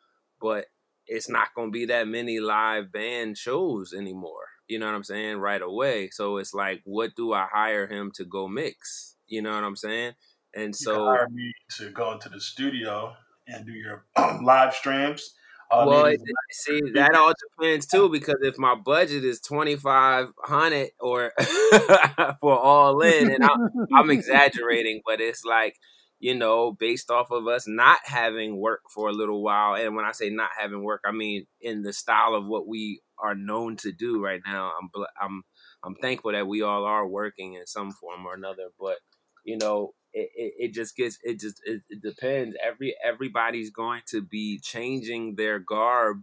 but 0.41 0.67
it's 1.07 1.29
not 1.29 1.49
going 1.55 1.69
to 1.69 1.73
be 1.73 1.87
that 1.87 2.09
many 2.09 2.41
live 2.41 2.93
band 2.93 3.37
shows 3.37 3.93
anymore. 3.93 4.49
You 4.69 4.79
know 4.79 4.87
what 4.87 4.95
I'm 4.95 5.05
saying? 5.05 5.39
Right 5.39 5.61
away. 5.61 6.09
So 6.11 6.39
it's 6.39 6.55
like, 6.55 6.81
what 6.85 7.15
do 7.17 7.33
I 7.33 7.47
hire 7.53 7.87
him 7.87 8.11
to 8.15 8.25
go 8.25 8.49
mix? 8.49 9.17
You 9.27 9.43
know 9.43 9.55
what 9.55 9.65
I'm 9.65 9.77
saying? 9.77 10.13
And 10.55 10.69
you 10.69 10.73
so 10.73 11.05
hire 11.05 11.29
me 11.31 11.53
to 11.79 11.91
go 11.91 12.13
into 12.13 12.29
the 12.29 12.41
studio 12.41 13.15
and 13.47 13.67
do 13.67 13.73
your 13.73 14.05
live 14.43 14.75
streams. 14.75 15.35
All 15.71 15.89
well, 15.89 16.05
it, 16.07 16.21
see, 16.53 16.81
that 16.95 17.15
all 17.15 17.33
depends 17.59 17.87
too, 17.87 18.09
because 18.09 18.37
if 18.43 18.59
my 18.59 18.75
budget 18.75 19.25
is 19.25 19.41
twenty 19.41 19.77
five 19.77 20.29
hundred 20.39 20.91
or 21.01 21.33
for 22.41 22.59
all 22.59 23.01
in, 23.01 23.31
and 23.31 23.43
I'm, 23.43 23.71
I'm 23.95 24.11
exaggerating, 24.19 25.01
but 25.07 25.21
it's 25.21 25.45
like 25.45 25.77
you 26.25 26.35
know, 26.35 26.73
based 26.73 27.11
off 27.11 27.31
of 27.31 27.47
us 27.47 27.69
not 27.69 27.99
having 28.05 28.57
work 28.57 28.81
for 28.89 29.11
a 29.11 29.13
little 29.13 29.43
while. 29.43 29.75
And 29.75 29.95
when 29.95 30.07
I 30.07 30.13
say 30.13 30.31
not 30.31 30.49
having 30.59 30.83
work, 30.83 31.03
I 31.05 31.13
mean 31.13 31.45
in 31.61 31.83
the 31.83 31.93
style 31.93 32.35
of 32.35 32.47
what 32.47 32.67
we 32.67 33.03
are 33.19 33.35
known 33.35 33.77
to 33.77 33.93
do 33.93 34.25
right 34.25 34.41
now. 34.47 34.73
I'm 34.81 34.89
I'm 35.21 35.43
I'm 35.85 35.95
thankful 35.97 36.33
that 36.33 36.47
we 36.47 36.63
all 36.63 36.87
are 36.87 37.07
working 37.07 37.53
in 37.53 37.67
some 37.67 37.93
form 37.93 38.25
or 38.25 38.33
another, 38.33 38.69
but 38.81 38.97
you 39.45 39.59
know, 39.59 39.93
it, 40.15 40.31
it, 40.35 40.53
it 40.59 40.73
just 40.73 40.97
gets 40.97 41.19
it 41.23 41.41
just 41.41 41.61
it, 41.67 41.83
it, 41.91 42.01
depends. 42.01 42.57
Every 42.67 42.97
everybody's 43.05 43.71
going 43.71 44.01
to 44.09 44.23
be 44.23 44.59
changing 44.63 45.35
their 45.35 45.59
garb. 45.59 46.23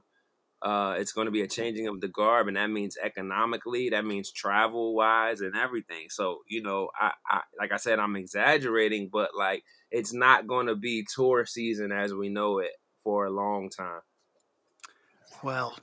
Uh, 0.62 0.96
it's 1.00 1.12
going 1.12 1.25
to 1.25 1.32
be 1.32 1.41
a 1.41 1.48
changing 1.48 1.88
of 1.88 2.01
the 2.01 2.08
garb, 2.08 2.48
and 2.48 2.58
that 2.58 2.70
means 2.70 2.98
economically, 3.01 3.89
that 3.89 4.06
means 4.06 4.32
travel 4.32 4.94
wise, 4.94 5.41
and 5.41 5.56
everything. 5.56 6.08
So 6.10 6.39
you 6.48 6.62
know, 6.62 6.89
I, 7.00 7.12
I 7.27 7.41
like 7.60 7.72
I 7.72 7.77
said, 7.77 8.00
I'm 8.00 8.15
exaggerating, 8.15 9.10
but 9.12 9.32
like 9.36 9.63
it's 9.89 10.13
not 10.13 10.48
going 10.48 10.68
to 10.68 10.75
be 10.75 11.06
tour 11.13 11.46
season 11.46 11.91
as 11.91 12.13
we 12.13 12.30
know 12.30 12.60
it 12.60 12.72
for 13.03 13.25
a 13.25 13.32
long 13.32 13.70
time. 13.70 14.01
Well, 15.44 15.75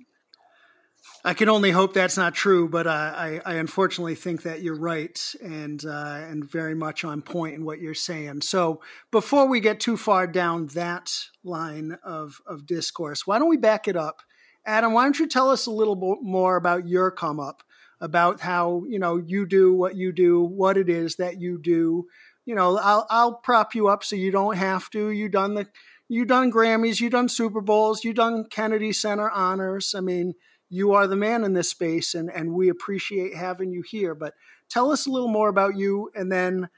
I 1.25 1.35
can 1.35 1.49
only 1.49 1.73
hope 1.73 1.95
that's 1.95 2.17
not 2.17 2.35
true, 2.35 2.69
but 2.69 2.87
uh, 2.87 2.91
I, 2.91 3.41
I, 3.45 3.55
unfortunately 3.55 4.15
think 4.15 4.43
that 4.43 4.63
you're 4.63 4.79
right 4.79 5.21
and 5.43 5.85
uh, 5.85 6.21
and 6.29 6.49
very 6.49 6.75
much 6.75 7.05
on 7.05 7.23
point 7.23 7.55
in 7.55 7.65
what 7.65 7.81
you're 7.81 7.95
saying. 7.95 8.43
So 8.43 8.81
before 9.11 9.47
we 9.49 9.61
get 9.61 9.81
too 9.81 9.97
far 9.97 10.27
down 10.27 10.69
that 10.69 11.13
line 11.43 11.99
of 12.05 12.41
of 12.47 12.67
discourse, 12.67 13.27
why 13.27 13.39
don't 13.39 13.49
we 13.49 13.57
back 13.57 13.89
it 13.89 13.97
up, 13.97 14.23
Adam? 14.69 14.93
Why 14.93 15.05
don't 15.05 15.19
you 15.19 15.27
tell 15.27 15.51
us 15.51 15.67
a 15.67 15.71
little 15.71 15.97
bit 15.97 16.23
more 16.23 16.57
about 16.57 16.87
your 16.87 17.11
come 17.11 17.41
up, 17.41 17.63
about 18.01 18.41
how 18.41 18.85
you 18.89 18.99
know 18.99 19.17
you 19.17 19.47
do 19.47 19.75
what 19.75 19.97
you 19.97 20.13
do, 20.13 20.43
what 20.43 20.77
it 20.77 20.89
is 20.89 21.17
that 21.17 21.41
you 21.41 21.59
do. 21.61 22.07
You 22.45 22.55
know, 22.55 22.79
I'll 22.79 23.07
I'll 23.11 23.35
prop 23.35 23.75
you 23.75 23.89
up 23.89 24.05
so 24.05 24.15
you 24.15 24.31
don't 24.31 24.57
have 24.57 24.91
to. 24.91 25.11
You 25.11 25.29
done 25.29 25.55
the 25.55 25.67
you 26.09 26.25
done 26.25 26.53
Grammys, 26.53 27.01
you 27.01 27.11
done 27.11 27.29
Super 27.29 27.61
Bowls, 27.61 28.05
you 28.05 28.13
done 28.13 28.45
Kennedy 28.51 28.93
Center 28.93 29.31
honors. 29.31 29.95
I 29.97 30.01
mean 30.01 30.35
you 30.71 30.93
are 30.93 31.07
the 31.07 31.17
man 31.17 31.45
in 31.45 31.55
this 31.55 31.71
space 31.71 32.15
and, 32.15 32.31
and 32.31 32.53
we 32.53 32.69
appreciate 32.69 33.35
having 33.35 33.73
you 33.73 33.83
here. 33.89 34.15
But 34.15 34.35
tell 34.69 34.91
us 34.91 35.07
a 35.07 35.11
little 35.11 35.29
more 35.29 35.49
about 35.49 35.77
you 35.77 36.11
and 36.15 36.31
then 36.31 36.69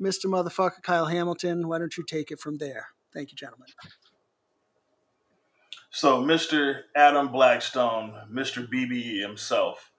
Mr. 0.00 0.26
Motherfucker 0.26 0.82
Kyle 0.82 1.06
Hamilton, 1.06 1.68
why 1.68 1.78
don't 1.78 1.96
you 1.96 2.04
take 2.04 2.30
it 2.30 2.40
from 2.40 2.58
there? 2.58 2.86
Thank 3.12 3.32
you, 3.32 3.36
gentlemen. 3.36 3.66
So, 5.90 6.22
Mr. 6.22 6.82
Adam 6.94 7.32
Blackstone, 7.32 8.14
Mr. 8.32 8.66
BBE 8.66 9.20
himself. 9.20 9.90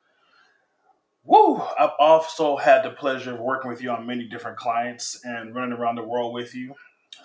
Woo! 1.25 1.61
I've 1.77 1.91
also 1.99 2.55
had 2.55 2.83
the 2.83 2.91
pleasure 2.91 3.33
of 3.33 3.41
working 3.41 3.69
with 3.69 3.81
you 3.81 3.91
on 3.91 4.07
many 4.07 4.23
different 4.27 4.57
clients 4.57 5.19
and 5.23 5.53
running 5.53 5.77
around 5.77 5.95
the 5.95 6.03
world 6.03 6.33
with 6.33 6.55
you. 6.55 6.75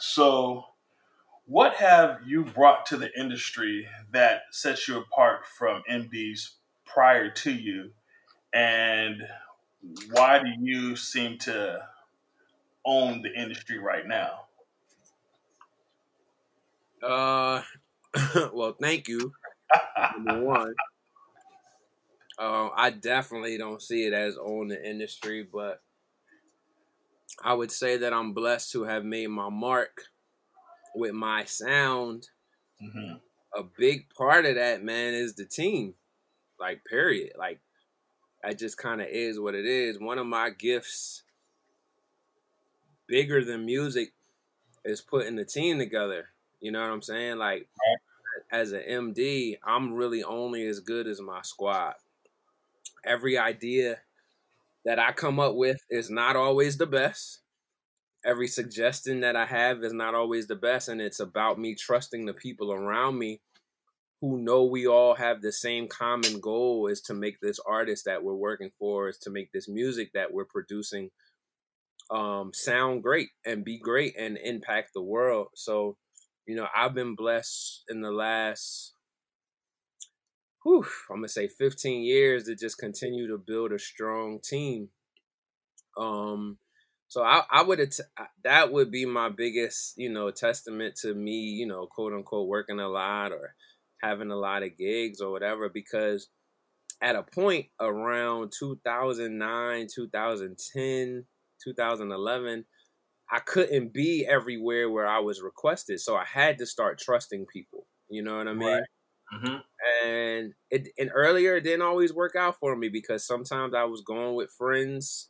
So, 0.01 0.65
what 1.47 1.75
have 1.75 2.19
you 2.27 2.45
brought 2.45 2.87
to 2.87 2.97
the 2.97 3.09
industry 3.19 3.87
that 4.11 4.43
sets 4.51 4.89
you 4.89 4.99
apart 4.99 5.47
from 5.47 5.83
MDs 5.89 6.55
prior 6.85 7.31
to 7.31 7.53
you? 7.53 7.93
And 8.53 9.23
why 10.11 10.41
do 10.41 10.49
you 10.59 10.97
seem 10.97 11.39
to 11.39 11.87
own 12.85 13.23
the 13.23 13.33
industry 13.33 13.79
right 13.79 14.07
now? 14.07 14.47
Uh, 17.01 17.63
well, 18.53 18.77
thank 18.81 19.09
you. 19.09 19.33
Number 20.17 20.45
one, 20.45 20.75
uh, 22.39 22.69
I 22.75 22.91
definitely 22.91 23.59
don't 23.59 23.83
see 23.83 24.05
it 24.05 24.13
as 24.13 24.37
own 24.37 24.69
the 24.69 24.89
industry, 24.89 25.47
but 25.51 25.83
I 27.43 27.55
would 27.55 27.71
say 27.71 27.97
that 27.99 28.13
I'm 28.13 28.33
blessed 28.33 28.73
to 28.73 28.85
have 28.85 29.05
made 29.05 29.29
my 29.29 29.49
mark 29.49 30.05
with 30.95 31.13
my 31.13 31.45
sound, 31.45 32.29
mm-hmm. 32.83 33.17
a 33.55 33.63
big 33.77 34.09
part 34.17 34.47
of 34.47 34.55
that, 34.55 34.83
man, 34.83 35.15
is 35.15 35.35
the 35.35 35.45
team. 35.45 35.95
Like, 36.59 36.85
period. 36.85 37.33
Like, 37.39 37.61
that 38.43 38.59
just 38.59 38.79
kind 38.79 39.01
of 39.01 39.09
is 39.11 39.39
what 39.39 39.55
it 39.55 39.67
is. 39.67 40.01
One 40.01 40.19
of 40.19 40.27
my 40.27 40.51
gifts, 40.51 41.23
bigger 43.07 43.45
than 43.45 43.67
music, 43.67 44.13
is 44.85 45.03
putting 45.03 45.37
the 45.37 45.45
team 45.45 45.79
together. 45.79 46.29
You 46.61 46.73
know 46.73 46.81
what 46.81 46.91
I'm 46.91 47.03
saying? 47.03 47.37
Like, 47.37 47.69
as 48.51 48.73
an 48.73 48.83
MD, 48.89 49.57
I'm 49.65 49.95
really 49.95 50.23
only 50.23 50.67
as 50.67 50.81
good 50.81 51.07
as 51.07 51.21
my 51.21 51.43
squad. 51.43 51.95
Every 53.05 53.39
idea 53.39 53.99
that 54.85 54.99
I 54.99 55.13
come 55.13 55.41
up 55.41 55.55
with 55.55 55.81
is 55.91 56.11
not 56.11 56.37
always 56.37 56.77
the 56.77 56.87
best 56.87 57.41
every 58.27 58.49
suggestion 58.49 59.21
that 59.21 59.37
I 59.37 59.47
have 59.47 59.85
is 59.85 59.93
not 59.93 60.15
always 60.15 60.49
the 60.49 60.57
best, 60.57 60.89
and 60.89 61.01
it's 61.01 61.21
about 61.21 61.59
me 61.59 61.75
trusting 61.75 62.27
the 62.27 62.35
people 62.35 62.73
around 62.73 63.19
me 63.19 63.41
who 64.21 64.39
know 64.39 64.65
we 64.65 64.87
all 64.87 65.15
have 65.15 65.41
the 65.41 65.53
same 65.53 65.87
common 65.87 66.41
goal 66.41 66.89
is 66.89 67.01
to 67.03 67.15
make 67.15 67.39
this 67.41 67.61
artist 67.67 68.07
that 68.07 68.25
we're 68.25 68.35
working 68.35 68.71
for 68.79 69.09
is 69.09 69.19
to 69.19 69.31
make 69.31 69.53
this 69.53 69.69
music 69.69 70.11
that 70.15 70.33
we're 70.33 70.47
producing 70.47 71.11
um, 72.11 72.51
sound 72.53 73.03
great 73.03 73.29
and 73.45 73.65
be 73.65 73.79
great 73.79 74.17
and 74.19 74.39
impact 74.39 74.93
the 74.93 75.03
world. 75.03 75.49
So, 75.55 75.97
you 76.47 76.57
know, 76.57 76.67
I've 76.75 76.95
been 76.95 77.15
blessed 77.15 77.85
in 77.89 78.01
the 78.01 78.11
last 78.13 78.95
whew, 80.63 80.85
I'm 81.11 81.19
gonna 81.19 81.29
say 81.29 81.49
15 81.49 82.03
years 82.03 82.45
to 82.45 82.57
just 82.57 82.79
continue 82.79 83.29
to 83.29 83.39
build 83.39 83.73
a 83.73 83.79
strong 83.79 84.41
team. 84.43 84.89
Um, 85.97 86.59
so 87.09 87.23
I, 87.23 87.43
I 87.51 87.63
would 87.63 87.95
that 88.45 88.73
would 88.73 88.91
be 88.91 89.07
my 89.07 89.29
biggest, 89.29 89.95
you 89.97 90.11
know, 90.11 90.31
testament 90.31 90.97
to 91.03 91.15
me, 91.15 91.33
you 91.33 91.67
know, 91.67 91.87
quote 91.87 92.13
unquote, 92.13 92.49
working 92.49 92.81
a 92.81 92.89
lot 92.89 93.33
or 93.33 93.55
having 94.03 94.31
a 94.31 94.37
lot 94.37 94.65
of 94.65 94.77
gigs 94.77 95.21
or 95.21 95.31
whatever. 95.31 95.69
Because 95.69 96.29
at 97.01 97.17
a 97.17 97.23
point 97.23 97.67
around 97.81 98.53
2009, 98.59 99.87
2010, 99.95 101.25
2011, 101.63 102.65
I 103.31 103.41
couldn't 103.41 103.93
be 103.93 104.25
everywhere 104.27 104.89
where 104.89 105.07
I 105.07 105.19
was 105.19 105.43
requested, 105.43 106.01
so 106.01 106.17
I 106.17 106.25
had 106.25 106.59
to 106.59 106.67
start 106.67 106.99
trusting 106.99 107.47
people. 107.47 107.87
You 108.09 108.23
know 108.23 108.37
what 108.37 108.49
I 108.49 108.53
mean? 108.53 108.69
Right. 108.69 108.83
Mm-hmm. 109.35 110.09
And 110.09 110.55
it 110.71 110.89
and 110.99 111.11
earlier 111.13 111.57
it 111.57 111.65
didn't 111.65 111.83
always 111.83 112.13
work 112.13 112.37
out 112.37 112.59
for 112.61 112.77
me 112.77 112.89
because 112.89 113.27
sometimes 113.27 113.75
I 113.75 113.85
was 113.85 114.01
going 114.03 114.37
with 114.37 114.51
friends 114.51 115.29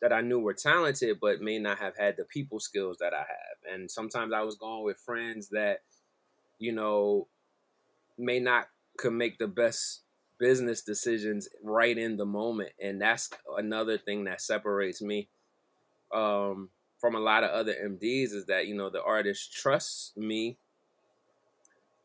that 0.00 0.12
I 0.12 0.20
knew 0.20 0.38
were 0.38 0.54
talented, 0.54 1.18
but 1.20 1.40
may 1.40 1.58
not 1.58 1.78
have 1.78 1.96
had 1.96 2.16
the 2.16 2.24
people 2.24 2.60
skills 2.60 2.98
that 3.00 3.12
I 3.14 3.18
have. 3.18 3.72
And 3.72 3.90
sometimes 3.90 4.32
I 4.32 4.42
was 4.42 4.54
going 4.54 4.84
with 4.84 4.98
friends 4.98 5.48
that, 5.48 5.78
you 6.58 6.72
know, 6.72 7.26
may 8.16 8.38
not 8.38 8.68
could 8.96 9.14
make 9.14 9.38
the 9.38 9.48
best 9.48 10.02
business 10.38 10.82
decisions 10.82 11.48
right 11.62 11.96
in 11.96 12.16
the 12.16 12.26
moment. 12.26 12.70
And 12.80 13.00
that's 13.00 13.30
another 13.56 13.98
thing 13.98 14.24
that 14.24 14.40
separates 14.40 15.02
me 15.02 15.28
um, 16.14 16.68
from 17.04 17.14
a 17.14 17.20
lot 17.20 17.44
of 17.44 17.50
other 17.50 17.74
MDs 17.74 18.32
is 18.32 18.46
that, 18.46 18.66
you 18.66 18.74
know, 18.74 18.88
the 18.88 19.02
artist 19.02 19.52
trusts 19.52 20.16
me 20.16 20.56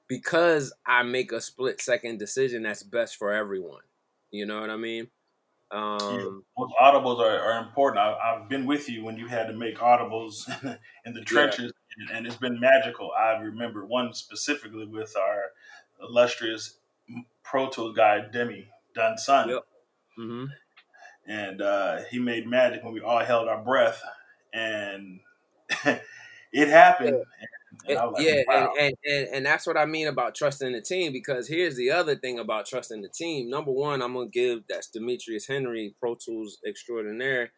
because 0.10 0.74
I 0.86 1.04
make 1.04 1.32
a 1.32 1.40
split 1.40 1.80
second 1.80 2.20
decision 2.20 2.64
that's 2.64 2.84
best 2.84 3.16
for 3.16 3.32
everyone. 3.32 3.84
You 4.30 4.46
know 4.46 4.60
what 4.60 4.70
I 4.70 4.76
mean? 4.76 5.08
Um, 5.72 6.44
yeah. 6.58 6.66
audibles 6.82 7.20
are, 7.20 7.40
are 7.40 7.66
important. 7.66 8.00
I, 8.00 8.40
have 8.40 8.50
been 8.50 8.66
with 8.66 8.90
you 8.90 9.06
when 9.06 9.16
you 9.16 9.28
had 9.28 9.48
to 9.48 9.54
make 9.54 9.78
audibles 9.78 10.50
in 11.06 11.14
the 11.14 11.22
trenches, 11.22 11.72
yeah. 11.98 12.18
and 12.18 12.28
it's 12.28 12.36
been 12.36 12.60
magical. 12.60 13.12
I 13.18 13.38
remember 13.38 13.86
one 13.86 14.14
specifically 14.14 14.86
with 14.86 15.16
our 15.16 15.44
illustrious 16.02 16.74
Pro 17.42 17.70
Tools 17.70 17.96
guy, 17.96 18.26
Demi 18.34 18.68
Dunson. 18.98 19.48
Yep. 19.48 19.66
Mm-hmm. 20.20 20.46
And 21.26 21.62
uh, 21.62 22.00
he 22.12 22.20
made 22.20 22.48
magic 22.48 22.84
when 22.84 22.94
we 22.94 23.00
all 23.00 23.24
held 23.24 23.48
our 23.48 23.64
breath, 23.64 24.04
and 24.54 25.20
it 26.54 26.70
happened. 26.70 27.18
Yeah. 27.18 27.46
And, 27.88 27.98
and 27.98 28.12
like, 28.12 28.26
yeah, 28.26 28.42
wow. 28.48 28.74
and, 28.80 28.94
and, 29.06 29.28
and 29.34 29.46
that's 29.46 29.66
what 29.66 29.78
I 29.78 29.86
mean 29.86 30.08
about 30.08 30.36
trusting 30.36 30.72
the 30.72 30.82
team. 30.82 31.14
Because 31.14 31.48
here's 31.48 31.76
the 31.76 31.92
other 31.92 32.16
thing 32.16 32.40
about 32.40 32.66
trusting 32.66 33.02
the 33.02 33.10
team. 33.10 33.50
Number 33.50 33.72
one, 33.72 34.02
I'm 34.02 34.14
gonna 34.14 34.28
give 34.28 34.64
that's 34.68 34.90
Demetrius 34.90 35.48
Henry, 35.48 35.96
Pro 36.00 36.16
Tools 36.16 36.58
extraordinaire. 36.68 37.52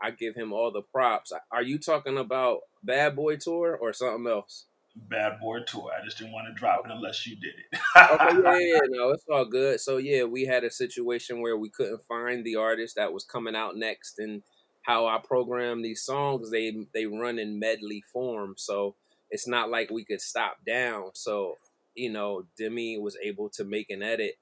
I 0.00 0.12
give 0.12 0.34
him 0.34 0.52
all 0.52 0.72
the 0.72 0.82
props. 0.82 1.32
Are 1.50 1.62
you 1.62 1.78
talking 1.78 2.18
about 2.18 2.60
Bad 2.82 3.16
Boy 3.16 3.36
Tour 3.36 3.76
or 3.80 3.92
something 3.92 4.30
else? 4.30 4.66
Bad 4.94 5.40
Boy 5.40 5.60
Tour. 5.66 5.90
I 5.96 6.04
just 6.04 6.18
didn't 6.18 6.32
want 6.32 6.48
to 6.48 6.54
drop 6.54 6.82
it 6.84 6.90
unless 6.90 7.26
you 7.26 7.36
did 7.36 7.54
it. 7.72 7.80
okay, 7.96 8.68
yeah, 8.68 8.74
yeah, 8.74 8.80
no, 8.88 9.10
it's 9.10 9.24
all 9.30 9.44
good. 9.44 9.80
So 9.80 9.96
yeah, 9.98 10.24
we 10.24 10.44
had 10.44 10.64
a 10.64 10.70
situation 10.70 11.40
where 11.40 11.56
we 11.56 11.70
couldn't 11.70 12.02
find 12.08 12.44
the 12.44 12.56
artist 12.56 12.96
that 12.96 13.12
was 13.12 13.24
coming 13.24 13.56
out 13.56 13.76
next, 13.76 14.18
and 14.18 14.42
how 14.82 15.06
I 15.06 15.18
program 15.18 15.82
these 15.82 16.02
songs, 16.02 16.50
they 16.50 16.74
they 16.94 17.06
run 17.06 17.38
in 17.38 17.58
medley 17.58 18.02
form. 18.12 18.54
So 18.56 18.94
it's 19.30 19.46
not 19.46 19.70
like 19.70 19.90
we 19.90 20.04
could 20.04 20.20
stop 20.20 20.58
down. 20.66 21.10
So 21.14 21.56
you 21.94 22.10
know, 22.10 22.44
Demi 22.56 22.98
was 22.98 23.16
able 23.22 23.48
to 23.50 23.64
make 23.64 23.90
an 23.90 24.02
edit 24.02 24.38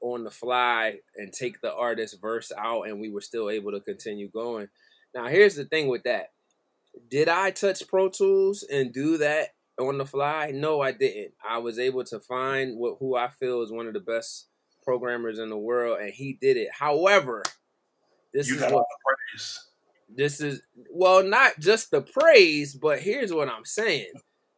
on 0.00 0.24
the 0.24 0.30
fly 0.30 1.00
and 1.16 1.32
take 1.32 1.60
the 1.60 1.74
artist 1.74 2.20
verse 2.20 2.52
out, 2.56 2.88
and 2.88 3.00
we 3.00 3.10
were 3.10 3.20
still 3.20 3.50
able 3.50 3.72
to 3.72 3.80
continue 3.80 4.28
going. 4.28 4.68
Now, 5.14 5.26
here's 5.26 5.56
the 5.56 5.64
thing 5.64 5.88
with 5.88 6.04
that. 6.04 6.30
Did 7.10 7.28
I 7.28 7.50
touch 7.50 7.86
Pro 7.88 8.08
Tools 8.08 8.62
and 8.62 8.92
do 8.92 9.18
that 9.18 9.54
on 9.78 9.98
the 9.98 10.06
fly? 10.06 10.52
No, 10.54 10.80
I 10.80 10.92
didn't. 10.92 11.34
I 11.46 11.58
was 11.58 11.78
able 11.78 12.04
to 12.04 12.20
find 12.20 12.78
what 12.78 12.96
who 12.98 13.16
I 13.16 13.28
feel 13.28 13.62
is 13.62 13.72
one 13.72 13.86
of 13.86 13.94
the 13.94 14.00
best 14.00 14.46
programmers 14.82 15.38
in 15.38 15.50
the 15.50 15.58
world, 15.58 15.98
and 16.00 16.12
he 16.12 16.38
did 16.40 16.56
it. 16.56 16.68
However, 16.72 17.44
this 18.32 18.48
you 18.48 18.56
is 18.56 18.72
what 18.72 18.84
praise. 19.06 19.64
This 20.14 20.40
is 20.40 20.62
well, 20.90 21.22
not 21.22 21.58
just 21.58 21.90
the 21.90 22.02
praise, 22.02 22.74
but 22.74 23.00
here's 23.00 23.32
what 23.32 23.48
I'm 23.48 23.64
saying. 23.64 24.12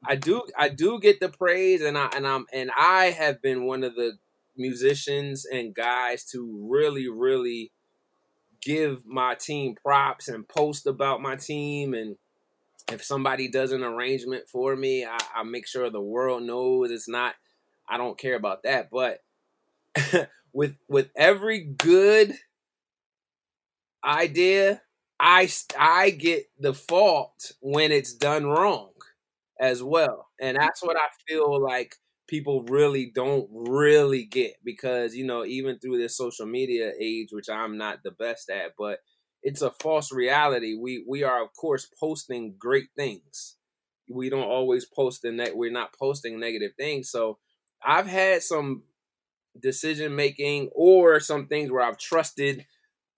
I 0.05 0.17
do 0.17 0.43
I 0.59 0.69
do 0.69 0.99
get 1.01 1.21
the 1.21 1.29
praise, 1.29 1.83
and 1.83 1.97
I 1.97 2.09
and 2.15 2.27
I'm 2.27 2.47
and 2.53 2.71
I 2.77 3.07
have 3.07 3.43
been 3.43 3.65
one 3.67 3.85
of 3.85 3.95
the 3.95 4.19
musicians 4.57 5.47
and 5.47 5.75
guys 5.75 6.25
to 6.25 6.69
really 6.71 7.09
really 7.09 7.73
give 8.61 9.05
my 9.07 9.35
team 9.35 9.75
props 9.75 10.29
and 10.29 10.47
post 10.47 10.87
about 10.87 11.21
my 11.21 11.35
team 11.37 11.95
and 11.95 12.17
if 12.91 13.05
somebody 13.05 13.49
does 13.49 13.73
an 13.73 13.83
arrangement 13.83 14.49
for 14.49 14.75
me, 14.75 15.05
I, 15.05 15.19
I 15.37 15.43
make 15.45 15.67
sure 15.67 15.89
the 15.91 16.01
world 16.01 16.43
knows 16.43 16.91
it's 16.91 17.09
not. 17.09 17.35
I 17.89 17.97
don't 17.97 18.19
care 18.19 18.35
about 18.35 18.65
that. 18.65 18.91
But 18.91 19.21
with 20.53 20.77
with 20.89 21.11
every 21.17 21.61
good 21.61 22.35
idea, 24.05 24.83
I 25.21 25.49
I 25.79 26.11
get 26.11 26.47
the 26.59 26.75
fault 26.75 27.53
when 27.61 27.93
it's 27.93 28.13
done 28.13 28.47
wrong 28.47 28.93
as 29.61 29.83
well, 29.83 30.29
and 30.41 30.57
that's 30.57 30.83
what 30.83 30.97
I 30.97 31.09
feel 31.29 31.61
like 31.63 31.97
people 32.29 32.63
really 32.65 33.11
don't 33.15 33.49
really 33.53 34.25
get 34.25 34.55
because 34.65 35.15
you 35.15 35.27
know 35.27 35.45
even 35.45 35.79
through 35.79 35.99
this 35.99 36.17
social 36.17 36.47
media 36.47 36.93
age, 37.01 37.29
which 37.33 37.49
I'm 37.51 37.77
not 37.79 38.03
the 38.03 38.11
best 38.13 38.51
at, 38.51 38.73
but 38.79 39.01
it's 39.43 39.63
a 39.63 39.71
false 39.71 40.13
reality. 40.13 40.75
We 40.75 41.05
we 41.09 41.23
are 41.23 41.43
of 41.43 41.51
course 41.57 41.87
posting 42.01 42.55
great 42.59 42.89
things. 42.97 43.57
We 44.09 44.29
don't 44.31 44.43
always 44.49 44.85
post 44.85 45.23
the 45.23 45.33
net. 45.33 45.57
We're 45.57 45.71
not 45.73 45.95
posting 45.99 46.39
negative 46.41 46.73
things. 46.77 47.11
So 47.11 47.39
I've 47.85 48.07
had 48.07 48.43
some 48.43 48.83
decision 49.61 50.15
making 50.17 50.71
or 50.75 51.21
some 51.21 51.47
things 51.47 51.71
where 51.71 51.83
I've 51.83 51.99
trusted 51.99 52.67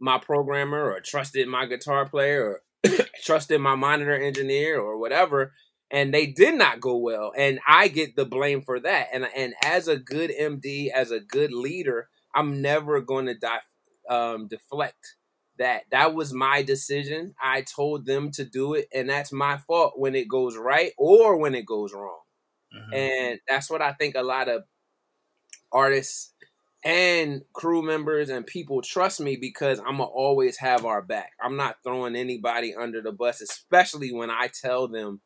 my 0.00 0.18
programmer 0.18 0.90
or 0.90 1.00
trusted 1.00 1.48
my 1.48 1.66
guitar 1.66 2.08
player 2.08 2.60
or 2.84 2.90
trusted 3.22 3.60
my 3.60 3.74
monitor 3.74 4.14
engineer 4.14 4.78
or 4.78 4.98
whatever 4.98 5.52
and 5.90 6.12
they 6.12 6.26
did 6.26 6.54
not 6.54 6.80
go 6.80 6.96
well 6.96 7.32
and 7.36 7.60
I 7.66 7.88
get 7.88 8.16
the 8.16 8.24
blame 8.24 8.62
for 8.62 8.80
that 8.80 9.08
and 9.12 9.26
and 9.36 9.54
as 9.62 9.88
a 9.88 9.96
good 9.96 10.30
MD 10.30 10.88
as 10.90 11.10
a 11.10 11.20
good 11.20 11.52
leader 11.52 12.08
I'm 12.34 12.60
never 12.60 13.00
going 13.00 13.26
to 13.26 13.34
die, 13.34 13.60
um, 14.10 14.48
deflect 14.48 15.16
that 15.58 15.82
that 15.92 16.14
was 16.14 16.32
my 16.32 16.62
decision. 16.62 17.34
I 17.40 17.62
told 17.62 18.06
them 18.06 18.30
to 18.32 18.44
do 18.44 18.74
it, 18.74 18.88
and 18.92 19.08
that's 19.08 19.32
my 19.32 19.58
fault 19.58 19.94
when 19.96 20.14
it 20.14 20.28
goes 20.28 20.56
right 20.56 20.92
or 20.98 21.36
when 21.36 21.54
it 21.54 21.64
goes 21.64 21.94
wrong. 21.94 22.20
Mm-hmm. 22.76 22.94
And 22.94 23.40
that's 23.48 23.70
what 23.70 23.82
I 23.82 23.92
think 23.92 24.16
a 24.16 24.22
lot 24.22 24.48
of 24.48 24.64
artists 25.72 26.33
and 26.84 27.42
crew 27.52 27.82
members 27.82 28.28
and 28.28 28.46
people 28.46 28.82
trust 28.82 29.20
me 29.20 29.36
because 29.36 29.78
I'm 29.78 29.98
gonna 29.98 30.04
always 30.04 30.58
have 30.58 30.84
our 30.84 31.02
back. 31.02 31.32
I'm 31.40 31.56
not 31.56 31.76
throwing 31.82 32.16
anybody 32.16 32.74
under 32.74 33.00
the 33.00 33.12
bus, 33.12 33.40
especially 33.40 34.12
when 34.12 34.30
I 34.30 34.48
tell 34.48 34.88
them 34.88 35.20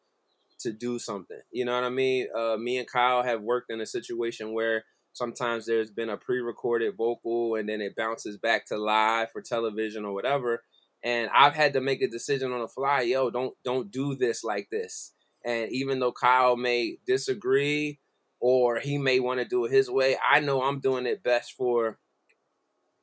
to 0.60 0.72
do 0.72 0.98
something. 0.98 1.40
You 1.50 1.64
know 1.64 1.74
what 1.74 1.84
I 1.84 1.90
mean? 1.90 2.28
Uh, 2.36 2.56
me 2.56 2.78
and 2.78 2.88
Kyle 2.88 3.22
have 3.22 3.42
worked 3.42 3.70
in 3.70 3.80
a 3.80 3.86
situation 3.86 4.52
where 4.52 4.84
Sometimes 5.18 5.66
there's 5.66 5.90
been 5.90 6.10
a 6.10 6.16
pre-recorded 6.16 6.96
vocal 6.96 7.56
and 7.56 7.68
then 7.68 7.80
it 7.80 7.96
bounces 7.96 8.36
back 8.38 8.66
to 8.66 8.78
live 8.78 9.32
for 9.32 9.42
television 9.42 10.04
or 10.04 10.14
whatever. 10.14 10.62
And 11.02 11.28
I've 11.34 11.54
had 11.54 11.72
to 11.72 11.80
make 11.80 12.02
a 12.02 12.08
decision 12.08 12.52
on 12.52 12.60
the 12.60 12.68
fly, 12.68 13.00
yo, 13.00 13.28
don't 13.28 13.54
don't 13.64 13.90
do 13.90 14.14
this 14.14 14.44
like 14.44 14.68
this. 14.70 15.12
And 15.44 15.72
even 15.72 15.98
though 15.98 16.12
Kyle 16.12 16.56
may 16.56 16.98
disagree 17.04 17.98
or 18.40 18.78
he 18.78 18.98
may 18.98 19.20
want 19.20 19.40
to 19.40 19.46
do 19.46 19.64
it 19.64 19.72
his 19.72 19.90
way, 19.90 20.16
I 20.22 20.40
know 20.40 20.62
I'm 20.62 20.80
doing 20.80 21.06
it 21.06 21.22
best 21.22 21.52
for 21.52 21.98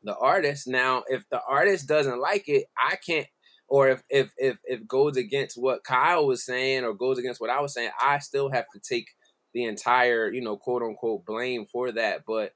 the 0.04 0.16
artist. 0.18 0.68
Now, 0.68 1.04
if 1.08 1.24
the 1.30 1.42
artist 1.48 1.88
doesn't 1.88 2.20
like 2.20 2.48
it, 2.48 2.66
I 2.78 2.96
can't 2.96 3.28
or 3.68 3.90
if 3.90 4.04
if 4.10 4.32
if 4.38 4.58
if 4.66 4.88
goes 4.88 5.18
against 5.18 5.58
what 5.58 5.84
Kyle 5.84 6.28
was 6.28 6.46
saying 6.46 6.84
or 6.84 6.94
goes 6.94 7.18
against 7.18 7.42
what 7.42 7.50
I 7.50 7.62
was 7.62 7.74
saying, 7.74 7.90
I 8.00 8.20
still 8.20 8.50
have 8.52 8.66
to 8.74 8.80
take 8.80 9.08
the 9.54 9.64
entire, 9.64 10.32
you 10.32 10.42
know, 10.42 10.58
quote 10.58 10.84
unquote 10.84 11.26
blame 11.26 11.66
for 11.72 11.92
that. 11.94 12.24
But 12.28 12.54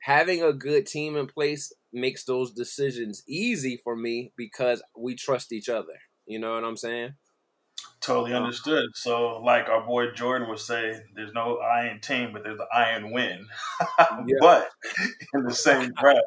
having 0.00 0.42
a 0.42 0.52
good 0.52 0.86
team 0.86 1.16
in 1.16 1.26
place 1.26 1.72
makes 1.92 2.24
those 2.24 2.52
decisions 2.52 3.22
easy 3.26 3.80
for 3.82 3.96
me 3.96 4.32
because 4.36 4.82
we 4.96 5.14
trust 5.14 5.52
each 5.52 5.68
other. 5.68 5.94
You 6.26 6.38
know 6.38 6.54
what 6.54 6.64
I'm 6.64 6.76
saying? 6.76 7.14
Totally 8.00 8.32
uh, 8.32 8.40
understood. 8.40 8.90
So, 8.94 9.40
like 9.42 9.68
our 9.68 9.86
boy 9.86 10.10
Jordan 10.10 10.48
would 10.48 10.58
say, 10.58 11.00
there's 11.14 11.32
no 11.32 11.58
iron 11.58 12.00
team, 12.00 12.30
but 12.32 12.42
there's 12.42 12.58
an 12.58 12.66
iron 12.74 13.12
win. 13.12 13.46
But 14.40 14.68
in 15.34 15.44
the 15.44 15.54
same 15.54 15.92
breath, 16.00 16.18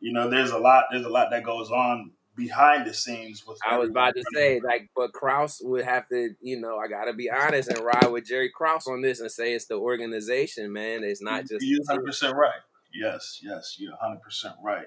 you 0.00 0.12
know, 0.12 0.28
there's 0.28 0.50
a 0.50 0.58
lot. 0.58 0.86
There's 0.90 1.04
a 1.04 1.10
lot 1.10 1.30
that 1.30 1.44
goes 1.44 1.70
on 1.70 2.10
behind 2.36 2.86
the 2.86 2.94
scenes 2.94 3.46
with. 3.46 3.58
I 3.68 3.78
was 3.78 3.90
about 3.90 4.14
to 4.16 4.24
say, 4.34 4.60
like, 4.60 4.90
but 4.96 5.12
Krause 5.12 5.60
would 5.62 5.84
have 5.84 6.08
to, 6.08 6.30
you 6.40 6.60
know, 6.60 6.78
I 6.78 6.88
got 6.88 7.04
to 7.04 7.12
be 7.12 7.30
honest 7.30 7.68
and 7.68 7.78
ride 7.80 8.10
with 8.10 8.26
Jerry 8.26 8.50
Krause 8.52 8.86
on 8.86 9.02
this 9.02 9.20
and 9.20 9.30
say 9.30 9.52
it's 9.52 9.66
the 9.66 9.74
organization, 9.74 10.72
man. 10.72 11.04
It's 11.04 11.22
not 11.22 11.42
just. 11.42 11.64
You're 11.64 11.80
100 11.86 12.04
percent 12.04 12.34
right. 12.34 12.60
Yes, 12.92 13.40
yes, 13.42 13.76
you're 13.78 13.92
100 13.92 14.20
percent 14.22 14.54
right. 14.64 14.86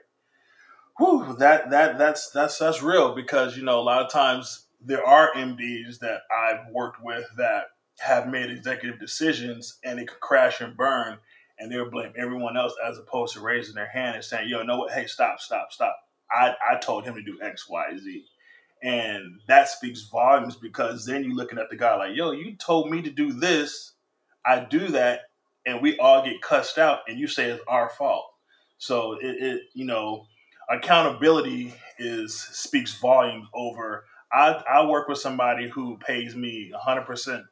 Whew, 0.97 1.35
that 1.39 1.69
that 1.71 1.97
that's 1.97 2.29
that's 2.31 2.57
that's 2.57 2.83
real 2.83 3.15
because 3.15 3.57
you 3.57 3.63
know 3.63 3.79
a 3.79 3.81
lot 3.81 4.03
of 4.03 4.11
times 4.11 4.62
there 4.85 5.05
are 5.05 5.33
MDs 5.33 5.99
that 5.99 6.21
I've 6.35 6.71
worked 6.71 7.03
with 7.03 7.25
that 7.37 7.65
have 7.99 8.27
made 8.27 8.49
executive 8.49 8.99
decisions 8.99 9.77
and 9.83 9.99
it 9.99 10.07
could 10.07 10.19
crash 10.19 10.61
and 10.61 10.75
burn 10.75 11.17
and 11.59 11.71
they'll 11.71 11.89
blame 11.89 12.13
everyone 12.17 12.57
else 12.57 12.73
as 12.85 12.97
opposed 12.97 13.33
to 13.33 13.39
raising 13.39 13.75
their 13.75 13.87
hand 13.87 14.15
and 14.15 14.23
saying, 14.23 14.49
yo, 14.49 14.63
know 14.63 14.77
what? 14.77 14.91
Hey, 14.91 15.05
stop, 15.05 15.39
stop, 15.39 15.71
stop. 15.71 15.95
I, 16.31 16.53
I 16.69 16.77
told 16.77 17.05
him 17.05 17.15
to 17.15 17.21
do 17.21 17.37
X, 17.41 17.69
Y, 17.69 17.97
Z. 17.97 18.25
And 18.81 19.39
that 19.47 19.69
speaks 19.69 20.01
volumes 20.01 20.55
because 20.55 21.05
then 21.05 21.23
you're 21.23 21.35
looking 21.35 21.59
at 21.59 21.69
the 21.69 21.77
guy 21.77 21.95
like, 21.95 22.15
yo, 22.15 22.31
you 22.31 22.55
told 22.55 22.89
me 22.89 23.01
to 23.01 23.09
do 23.09 23.31
this. 23.31 23.93
I 24.45 24.59
do 24.59 24.89
that. 24.89 25.21
And 25.65 25.81
we 25.81 25.97
all 25.99 26.23
get 26.23 26.41
cussed 26.41 26.77
out 26.77 26.99
and 27.07 27.17
you 27.17 27.27
say 27.27 27.49
it's 27.49 27.63
our 27.67 27.89
fault. 27.89 28.25
So 28.77 29.13
it, 29.13 29.41
it 29.41 29.61
you 29.73 29.85
know, 29.85 30.25
accountability 30.69 31.73
is 31.99 32.37
speaks 32.37 32.95
volumes 32.95 33.47
over 33.53 34.05
I, 34.33 34.63
I 34.69 34.85
work 34.85 35.07
with 35.07 35.19
somebody 35.19 35.69
who 35.69 35.97
pays 35.97 36.35
me 36.35 36.71
100%. 36.73 37.43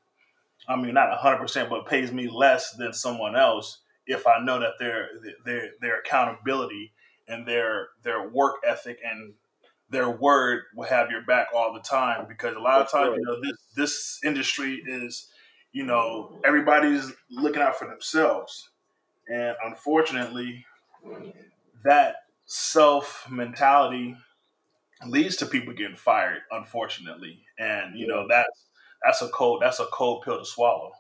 I 0.68 0.76
mean, 0.76 0.94
not 0.94 1.18
100%, 1.20 1.70
but 1.70 1.88
pays 1.88 2.12
me 2.12 2.30
less 2.30 2.74
than 2.74 2.94
someone 2.94 3.36
else 3.36 3.80
if 4.08 4.26
I 4.28 4.44
know 4.44 4.60
that 4.60 4.74
their 4.80 5.10
their 5.46 5.70
their 5.80 6.00
accountability 6.00 6.92
and 7.28 7.48
their 7.48 7.90
their 8.04 8.28
work 8.28 8.56
ethic 8.66 8.98
and 9.06 9.34
their 9.90 10.10
word 10.10 10.64
will 10.76 10.88
have 10.88 11.12
your 11.12 11.22
back 11.22 11.48
all 11.56 11.72
the 11.74 11.82
time 11.82 12.26
because 12.28 12.56
a 12.56 12.60
lot 12.60 12.82
of 12.82 12.90
times 12.90 13.16
you 13.18 13.24
know 13.24 13.40
this 13.42 13.58
this 13.76 14.20
industry 14.24 14.82
is 14.88 15.32
you 15.72 15.86
know, 15.86 16.40
everybody's 16.44 17.12
looking 17.30 17.62
out 17.62 17.78
for 17.78 17.88
themselves. 17.88 18.70
And 19.28 19.56
unfortunately, 19.64 20.66
that 21.84 22.16
self 22.46 23.26
mentality 23.30 24.16
leads 25.08 25.36
to 25.38 25.46
people 25.46 25.74
getting 25.74 25.96
fired, 25.96 26.42
unfortunately. 26.52 27.44
And 27.60 27.98
you 27.98 28.08
know, 28.08 28.28
that's 28.28 28.70
that's 29.04 29.22
a 29.22 29.30
cold 29.30 29.62
that's 29.62 29.80
a 29.80 29.86
cold 29.86 30.24
pill 30.24 30.40
to 30.40 30.46
swallow. 30.46 30.92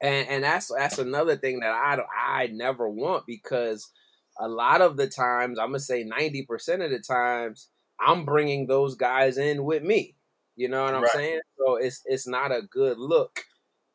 And 0.00 0.28
and 0.28 0.44
that's 0.44 0.68
that's 0.68 0.98
another 0.98 1.36
thing 1.36 1.60
that 1.60 1.72
I 1.72 1.98
I 2.16 2.46
never 2.48 2.88
want 2.88 3.26
because 3.26 3.90
a 4.38 4.48
lot 4.48 4.80
of 4.80 4.96
the 4.96 5.08
times 5.08 5.58
I'm 5.58 5.68
gonna 5.68 5.80
say 5.80 6.04
ninety 6.04 6.44
percent 6.44 6.82
of 6.82 6.90
the 6.90 7.00
times 7.00 7.68
I'm 8.00 8.24
bringing 8.24 8.66
those 8.66 8.94
guys 8.94 9.38
in 9.38 9.64
with 9.64 9.82
me. 9.82 10.14
You 10.56 10.68
know 10.68 10.84
what 10.84 10.94
I'm 10.94 11.02
right. 11.02 11.10
saying? 11.12 11.40
So 11.58 11.76
it's 11.76 12.02
it's 12.04 12.26
not 12.26 12.52
a 12.52 12.62
good 12.62 12.98
look 12.98 13.44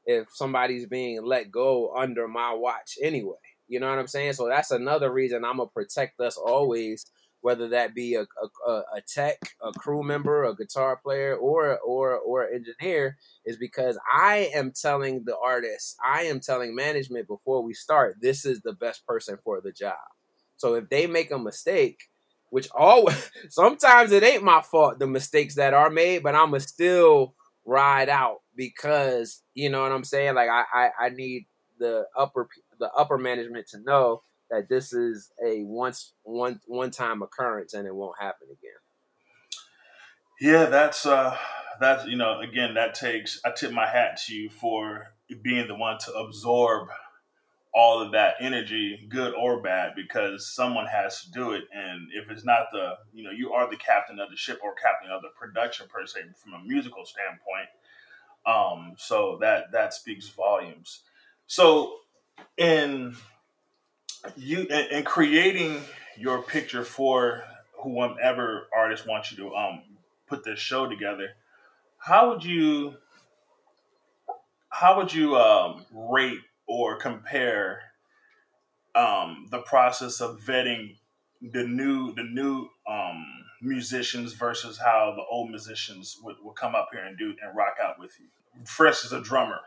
if 0.05 0.27
somebody's 0.33 0.85
being 0.85 1.23
let 1.23 1.51
go 1.51 1.93
under 1.95 2.27
my 2.27 2.53
watch 2.53 2.97
anyway. 3.01 3.35
You 3.67 3.79
know 3.79 3.89
what 3.89 3.99
I'm 3.99 4.07
saying? 4.07 4.33
So 4.33 4.47
that's 4.47 4.71
another 4.71 5.11
reason 5.11 5.45
I'm 5.45 5.57
gonna 5.57 5.69
protect 5.69 6.19
us 6.19 6.37
always, 6.37 7.05
whether 7.43 7.67
that 7.67 7.93
be 7.93 8.15
a, 8.15 8.21
a, 8.65 8.71
a 8.95 9.01
tech, 9.05 9.37
a 9.61 9.73
crew 9.73 10.01
member, 10.01 10.45
a 10.45 10.55
guitar 10.55 10.95
player, 10.95 11.35
or 11.35 11.77
or 11.79 12.17
or 12.17 12.49
engineer, 12.49 13.17
is 13.45 13.57
because 13.57 13.99
I 14.11 14.49
am 14.55 14.71
telling 14.71 15.25
the 15.25 15.37
artist, 15.37 15.97
I 16.03 16.23
am 16.23 16.39
telling 16.39 16.73
management 16.73 17.27
before 17.27 17.61
we 17.61 17.73
start, 17.73 18.15
this 18.21 18.45
is 18.45 18.61
the 18.61 18.71
best 18.71 19.05
person 19.05 19.37
for 19.43 19.59
the 19.59 19.73
job. 19.73 19.97
So 20.55 20.75
if 20.75 20.87
they 20.89 21.05
make 21.05 21.31
a 21.31 21.37
mistake, 21.37 22.03
which 22.49 22.69
always 22.73 23.29
sometimes 23.49 24.13
it 24.13 24.23
ain't 24.23 24.43
my 24.43 24.61
fault 24.61 24.99
the 24.99 25.07
mistakes 25.07 25.55
that 25.55 25.73
are 25.73 25.89
made, 25.89 26.23
but 26.23 26.35
I'ma 26.35 26.59
still 26.59 27.35
ride 27.65 28.07
out 28.07 28.39
because 28.55 29.41
you 29.53 29.69
know 29.69 29.81
what 29.81 29.91
I'm 29.91 30.05
saying. 30.05 30.35
Like 30.35 30.49
I 30.49 30.63
I, 30.73 30.89
I 31.07 31.09
need 31.09 31.45
the 31.77 32.05
upper 32.17 32.47
the 32.79 32.89
upper 32.93 33.17
management 33.17 33.67
to 33.71 33.79
know 33.79 34.21
that 34.49 34.69
this 34.69 34.93
is 34.93 35.31
a 35.45 35.63
once 35.63 36.13
one 36.23 36.59
one 36.67 36.91
time 36.91 37.21
occurrence 37.21 37.73
and 37.73 37.87
it 37.87 37.95
won't 37.95 38.19
happen 38.19 38.47
again. 38.47 38.71
Yeah, 40.41 40.65
that's 40.65 41.05
uh 41.05 41.37
that's 41.79 42.05
you 42.05 42.17
know 42.17 42.39
again 42.39 42.75
that 42.75 42.93
takes 42.93 43.39
I 43.45 43.51
tip 43.51 43.71
my 43.71 43.87
hat 43.87 44.19
to 44.27 44.33
you 44.33 44.49
for 44.49 45.13
being 45.41 45.67
the 45.67 45.75
one 45.75 45.97
to 45.99 46.13
absorb 46.13 46.89
all 47.73 48.01
of 48.01 48.11
that 48.11 48.35
energy, 48.39 49.05
good 49.09 49.33
or 49.33 49.61
bad, 49.61 49.93
because 49.95 50.53
someone 50.53 50.85
has 50.85 51.23
to 51.23 51.31
do 51.31 51.53
it. 51.53 51.63
And 51.73 52.07
if 52.13 52.29
it's 52.29 52.45
not 52.45 52.67
the, 52.71 52.97
you 53.11 53.23
know, 53.23 53.31
you 53.31 53.51
are 53.53 53.69
the 53.69 53.77
captain 53.77 54.19
of 54.19 54.29
the 54.29 54.37
ship 54.37 54.59
or 54.63 54.75
captain 54.75 55.11
of 55.11 55.23
the 55.23 55.29
production 55.39 55.87
per 55.89 56.05
se, 56.05 56.19
from 56.35 56.53
a 56.53 56.63
musical 56.63 57.03
standpoint. 57.03 57.69
Um, 58.45 58.93
so 58.97 59.37
that 59.41 59.71
that 59.71 59.93
speaks 59.93 60.29
volumes. 60.29 61.01
So 61.47 61.95
in 62.57 63.15
you 64.35 64.61
in, 64.61 64.97
in 64.97 65.03
creating 65.03 65.81
your 66.17 66.41
picture 66.41 66.83
for 66.83 67.43
whoever 67.81 68.67
artist 68.75 69.07
wants 69.07 69.31
you 69.31 69.37
to 69.37 69.55
um 69.55 69.83
put 70.27 70.43
this 70.43 70.59
show 70.59 70.87
together, 70.87 71.29
how 71.97 72.29
would 72.29 72.43
you 72.43 72.95
how 74.69 74.97
would 74.97 75.13
you 75.13 75.35
um, 75.35 75.85
rate 75.93 76.39
or 76.67 76.97
compare 76.97 77.79
um, 78.95 79.47
the 79.51 79.59
process 79.59 80.19
of 80.21 80.39
vetting 80.41 80.97
the 81.41 81.63
new 81.63 82.13
the 82.15 82.23
new 82.23 82.67
um, 82.89 83.23
musicians 83.61 84.33
versus 84.33 84.77
how 84.77 85.13
the 85.15 85.23
old 85.29 85.49
musicians 85.49 86.17
would, 86.23 86.37
would 86.41 86.55
come 86.55 86.73
up 86.75 86.89
here 86.91 87.03
and 87.03 87.17
do 87.17 87.35
and 87.41 87.55
rock 87.55 87.75
out 87.83 87.99
with 87.99 88.11
you. 88.19 88.25
Fresh 88.65 89.05
as 89.05 89.11
a 89.11 89.21
drummer, 89.21 89.59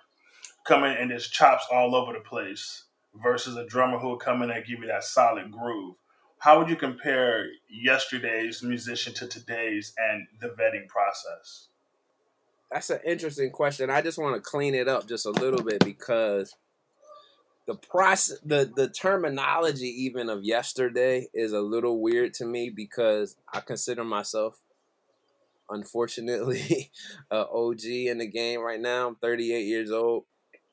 coming 0.65 0.97
and 0.99 1.11
his 1.11 1.29
chops 1.29 1.67
all 1.71 1.95
over 1.95 2.13
the 2.13 2.21
place 2.21 2.86
versus 3.23 3.57
a 3.57 3.67
drummer 3.67 3.99
who 3.99 4.09
will 4.09 4.17
come 4.17 4.43
in 4.43 4.51
and 4.51 4.65
give 4.65 4.81
you 4.81 4.87
that 4.87 5.05
solid 5.05 5.51
groove. 5.51 5.97
How 6.39 6.59
would 6.59 6.69
you 6.69 6.77
compare 6.77 7.47
yesterday's 7.69 8.63
musician 8.63 9.15
to 9.15 9.27
today's 9.27 9.95
and 9.97 10.27
the 10.41 10.49
vetting 10.49 10.87
process? 10.89 11.69
That's 12.71 12.91
an 12.91 13.01
interesting 13.07 13.51
question. 13.51 13.91
I 13.91 14.03
just 14.03 14.19
want 14.19 14.35
to 14.37 14.41
clean 14.41 14.75
it 14.75 14.89
up 14.89 15.09
just 15.09 15.25
a 15.25 15.31
little 15.31 15.63
bit 15.63 15.85
because 15.85 16.55
the 17.67 17.75
process 17.75 18.39
the 18.45 18.71
the 18.75 18.89
terminology 18.89 19.89
even 20.05 20.29
of 20.29 20.45
yesterday 20.45 21.29
is 21.35 21.53
a 21.53 21.61
little 21.61 22.01
weird 22.01 22.35
to 22.35 22.45
me 22.45 22.71
because 22.71 23.37
I 23.53 23.61
consider 23.61 24.05
myself 24.05 24.59
unfortunately 25.69 26.91
a 27.31 27.47
OG 27.47 27.85
in 27.85 28.19
the 28.19 28.27
game 28.27 28.61
right 28.61 28.81
now. 28.81 29.09
I'm 29.09 29.17
38 29.17 29.63
years 29.63 29.91
old. 29.91 30.25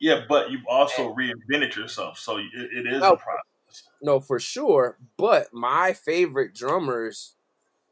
Yeah, 0.03 0.25
but 0.27 0.51
you've 0.51 0.67
also 0.67 1.15
reinvented 1.15 1.77
yourself, 1.77 2.19
so 2.19 2.35
it, 2.35 2.43
it 2.53 2.85
is 2.93 2.99
no, 2.99 3.13
a 3.13 3.15
process. 3.15 3.87
No, 4.01 4.19
for 4.19 4.37
sure. 4.37 4.97
But 5.15 5.47
my 5.53 5.93
favorite 5.93 6.53
drummers 6.53 7.35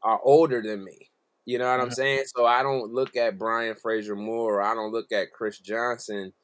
are 0.02 0.20
older 0.22 0.60
than 0.60 0.84
me. 0.84 1.10
You 1.46 1.56
know 1.56 1.64
what 1.64 1.80
mm-hmm. 1.80 1.84
I'm 1.84 1.90
saying? 1.90 2.24
So 2.36 2.44
I 2.44 2.62
don't 2.62 2.92
look 2.92 3.16
at 3.16 3.38
Brian 3.38 3.76
Frasier 3.82 4.14
Moore 4.14 4.56
or 4.56 4.62
I 4.62 4.74
don't 4.74 4.92
look 4.92 5.10
at 5.10 5.32
Chris 5.32 5.58
Johnson 5.58 6.34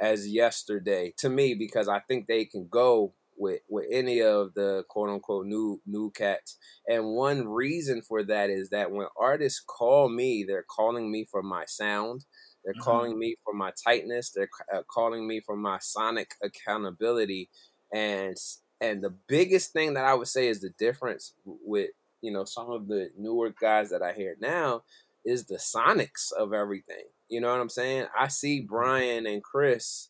as 0.00 0.26
yesterday 0.26 1.12
to 1.18 1.28
me 1.28 1.52
because 1.52 1.88
I 1.88 2.00
think 2.00 2.26
they 2.26 2.46
can 2.46 2.68
go 2.70 3.12
with 3.36 3.60
with 3.68 3.84
any 3.92 4.22
of 4.22 4.54
the 4.54 4.84
quote 4.88 5.10
unquote 5.10 5.44
new 5.44 5.82
new 5.84 6.10
cats. 6.10 6.56
And 6.88 7.10
one 7.14 7.48
reason 7.48 8.00
for 8.00 8.22
that 8.24 8.48
is 8.48 8.70
that 8.70 8.90
when 8.90 9.08
artists 9.20 9.60
call 9.60 10.08
me, 10.08 10.42
they're 10.48 10.64
calling 10.74 11.12
me 11.12 11.26
for 11.30 11.42
my 11.42 11.66
sound. 11.66 12.24
They're 12.64 12.74
mm-hmm. 12.74 12.82
calling 12.82 13.18
me 13.18 13.36
for 13.44 13.54
my 13.54 13.72
tightness. 13.84 14.30
They're 14.30 14.50
uh, 14.72 14.82
calling 14.88 15.26
me 15.26 15.40
for 15.40 15.56
my 15.56 15.78
sonic 15.80 16.32
accountability. 16.42 17.50
And 17.92 18.36
and 18.80 19.02
the 19.02 19.14
biggest 19.28 19.72
thing 19.72 19.94
that 19.94 20.04
I 20.04 20.14
would 20.14 20.28
say 20.28 20.48
is 20.48 20.60
the 20.60 20.72
difference 20.78 21.34
with 21.44 21.90
you 22.20 22.32
know 22.32 22.44
some 22.44 22.70
of 22.70 22.88
the 22.88 23.10
newer 23.16 23.54
guys 23.58 23.90
that 23.90 24.02
I 24.02 24.12
hear 24.12 24.36
now 24.40 24.82
is 25.24 25.44
the 25.44 25.56
sonics 25.56 26.32
of 26.32 26.52
everything. 26.52 27.04
You 27.28 27.40
know 27.40 27.50
what 27.50 27.60
I'm 27.60 27.68
saying? 27.68 28.06
I 28.18 28.28
see 28.28 28.60
mm-hmm. 28.60 28.66
Brian 28.66 29.26
and 29.26 29.42
Chris, 29.42 30.08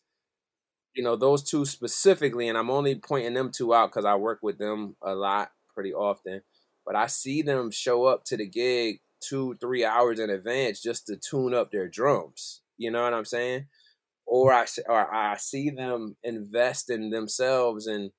you 0.95 1.03
know, 1.03 1.15
those 1.15 1.43
two 1.43 1.65
specifically, 1.65 2.47
and 2.47 2.57
I'm 2.57 2.69
only 2.69 2.95
pointing 2.95 3.33
them 3.33 3.51
two 3.51 3.73
out 3.73 3.91
because 3.91 4.05
I 4.05 4.15
work 4.15 4.39
with 4.41 4.57
them 4.57 4.95
a 5.01 5.15
lot 5.15 5.51
pretty 5.73 5.93
often. 5.93 6.41
But 6.85 6.95
I 6.95 7.07
see 7.07 7.41
them 7.41 7.71
show 7.71 8.05
up 8.05 8.25
to 8.25 8.37
the 8.37 8.47
gig 8.47 8.99
two, 9.27 9.55
three 9.59 9.85
hours 9.85 10.19
in 10.19 10.29
advance 10.29 10.81
just 10.81 11.07
to 11.07 11.17
tune 11.17 11.53
up 11.53 11.71
their 11.71 11.87
drums. 11.87 12.61
You 12.77 12.91
know 12.91 13.03
what 13.03 13.13
I'm 13.13 13.25
saying? 13.25 13.67
Or 14.25 14.53
I 14.53 14.65
or 14.87 15.13
I 15.13 15.37
see 15.37 15.69
them 15.69 16.15
invest 16.23 16.89
in 16.89 17.09
themselves 17.09 17.87
and 17.87 18.11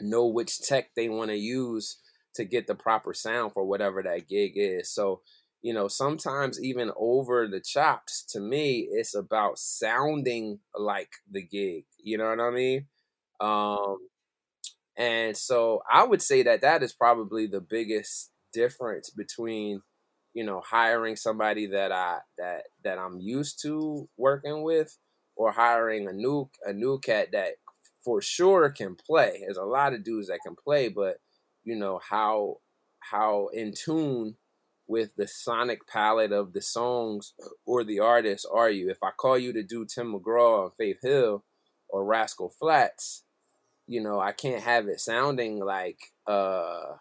know 0.00 0.26
which 0.26 0.60
tech 0.60 0.90
they 0.96 1.08
want 1.08 1.30
to 1.30 1.36
use 1.36 1.98
to 2.34 2.44
get 2.44 2.66
the 2.66 2.74
proper 2.74 3.12
sound 3.12 3.52
for 3.52 3.64
whatever 3.64 4.02
that 4.02 4.28
gig 4.28 4.52
is. 4.54 4.90
So 4.90 5.20
you 5.62 5.74
know, 5.74 5.88
sometimes 5.88 6.62
even 6.62 6.90
over 6.96 7.46
the 7.46 7.60
chops, 7.60 8.24
to 8.30 8.40
me, 8.40 8.88
it's 8.90 9.14
about 9.14 9.58
sounding 9.58 10.60
like 10.74 11.10
the 11.30 11.42
gig. 11.42 11.84
You 12.02 12.18
know 12.18 12.30
what 12.30 12.40
I 12.40 12.50
mean? 12.50 12.86
Um, 13.40 13.98
and 14.96 15.36
so 15.36 15.82
I 15.90 16.04
would 16.04 16.22
say 16.22 16.42
that 16.44 16.62
that 16.62 16.82
is 16.82 16.92
probably 16.92 17.46
the 17.46 17.60
biggest 17.60 18.30
difference 18.52 19.10
between, 19.10 19.82
you 20.34 20.44
know, 20.44 20.62
hiring 20.64 21.16
somebody 21.16 21.66
that 21.66 21.92
I 21.92 22.18
that 22.38 22.64
that 22.84 22.98
I'm 22.98 23.18
used 23.20 23.60
to 23.62 24.08
working 24.16 24.62
with, 24.62 24.96
or 25.36 25.52
hiring 25.52 26.08
a 26.08 26.12
new 26.12 26.50
a 26.64 26.72
new 26.72 26.98
cat 27.00 27.28
that 27.32 27.54
for 28.04 28.22
sure 28.22 28.70
can 28.70 28.96
play. 28.96 29.40
There's 29.40 29.56
a 29.56 29.64
lot 29.64 29.92
of 29.92 30.04
dudes 30.04 30.28
that 30.28 30.40
can 30.44 30.56
play, 30.56 30.88
but 30.88 31.16
you 31.64 31.76
know 31.76 32.00
how 32.08 32.58
how 33.00 33.48
in 33.52 33.72
tune 33.72 34.36
with 34.86 35.14
the 35.16 35.26
sonic 35.28 35.86
palette 35.86 36.32
of 36.32 36.52
the 36.52 36.62
songs 36.62 37.32
or 37.64 37.84
the 37.84 38.00
artist 38.00 38.46
are 38.52 38.70
you? 38.70 38.90
If 38.90 38.98
I 39.02 39.10
call 39.10 39.38
you 39.38 39.52
to 39.52 39.62
do 39.62 39.86
Tim 39.86 40.12
McGraw 40.12 40.64
or 40.64 40.72
Faith 40.76 40.98
Hill 41.02 41.44
or 41.88 42.04
Rascal 42.04 42.50
Flatts, 42.50 43.22
you 43.86 44.02
know, 44.02 44.20
I 44.20 44.32
can't 44.32 44.62
have 44.62 44.88
it 44.88 45.00
sounding 45.00 45.60
like 45.60 45.98
uh 46.26 46.96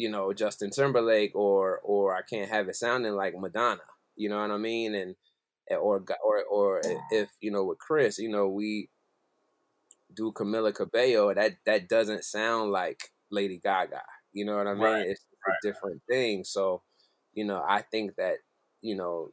you 0.00 0.10
know 0.10 0.32
Justin 0.32 0.70
Timberlake 0.70 1.34
or 1.34 1.80
or 1.82 2.14
I 2.14 2.22
can't 2.22 2.50
have 2.50 2.68
it 2.68 2.76
sounding 2.76 3.14
like 3.14 3.34
Madonna. 3.38 3.82
You 4.16 4.28
know 4.28 4.40
what 4.40 4.50
I 4.50 4.58
mean? 4.58 4.94
And 4.94 5.14
eh, 5.70 5.76
or 5.76 6.04
or 6.24 6.44
or 6.44 6.82
if 7.10 7.30
you 7.40 7.50
know 7.50 7.64
with 7.64 7.78
Chris, 7.78 8.18
you 8.18 8.28
know 8.28 8.48
we 8.48 8.88
do 10.14 10.32
Camila 10.32 10.74
Cabello, 10.74 11.32
that 11.34 11.56
that 11.66 11.88
doesn't 11.88 12.24
sound 12.24 12.72
like 12.72 13.12
Lady 13.30 13.60
Gaga. 13.62 14.02
You 14.32 14.44
know 14.44 14.56
what 14.56 14.66
I 14.66 14.74
mean? 14.74 14.82
Right, 14.82 15.06
it's 15.06 15.24
right. 15.46 15.54
a 15.54 15.66
different 15.66 16.02
thing. 16.08 16.44
So 16.44 16.82
you 17.32 17.44
know, 17.44 17.62
I 17.66 17.82
think 17.82 18.16
that, 18.16 18.38
you 18.82 18.96
know, 18.96 19.30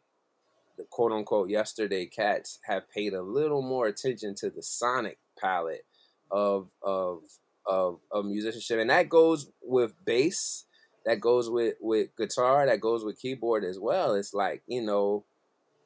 the 0.77 0.85
quote 0.89 1.11
unquote 1.11 1.49
yesterday 1.49 2.05
cats 2.05 2.59
have 2.65 2.89
paid 2.89 3.13
a 3.13 3.23
little 3.23 3.61
more 3.61 3.87
attention 3.87 4.35
to 4.35 4.49
the 4.49 4.61
sonic 4.61 5.17
palette 5.39 5.85
of 6.29 6.69
of 6.83 7.21
of, 7.67 7.99
of 8.11 8.25
musicianship. 8.25 8.79
And 8.79 8.89
that 8.89 9.09
goes 9.09 9.49
with 9.61 9.93
bass, 10.05 10.65
that 11.05 11.19
goes 11.19 11.49
with, 11.49 11.75
with 11.81 12.15
guitar, 12.17 12.65
that 12.65 12.81
goes 12.81 13.03
with 13.03 13.19
keyboard 13.19 13.63
as 13.63 13.79
well. 13.79 14.13
It's 14.15 14.33
like, 14.33 14.63
you 14.67 14.81
know, 14.81 15.25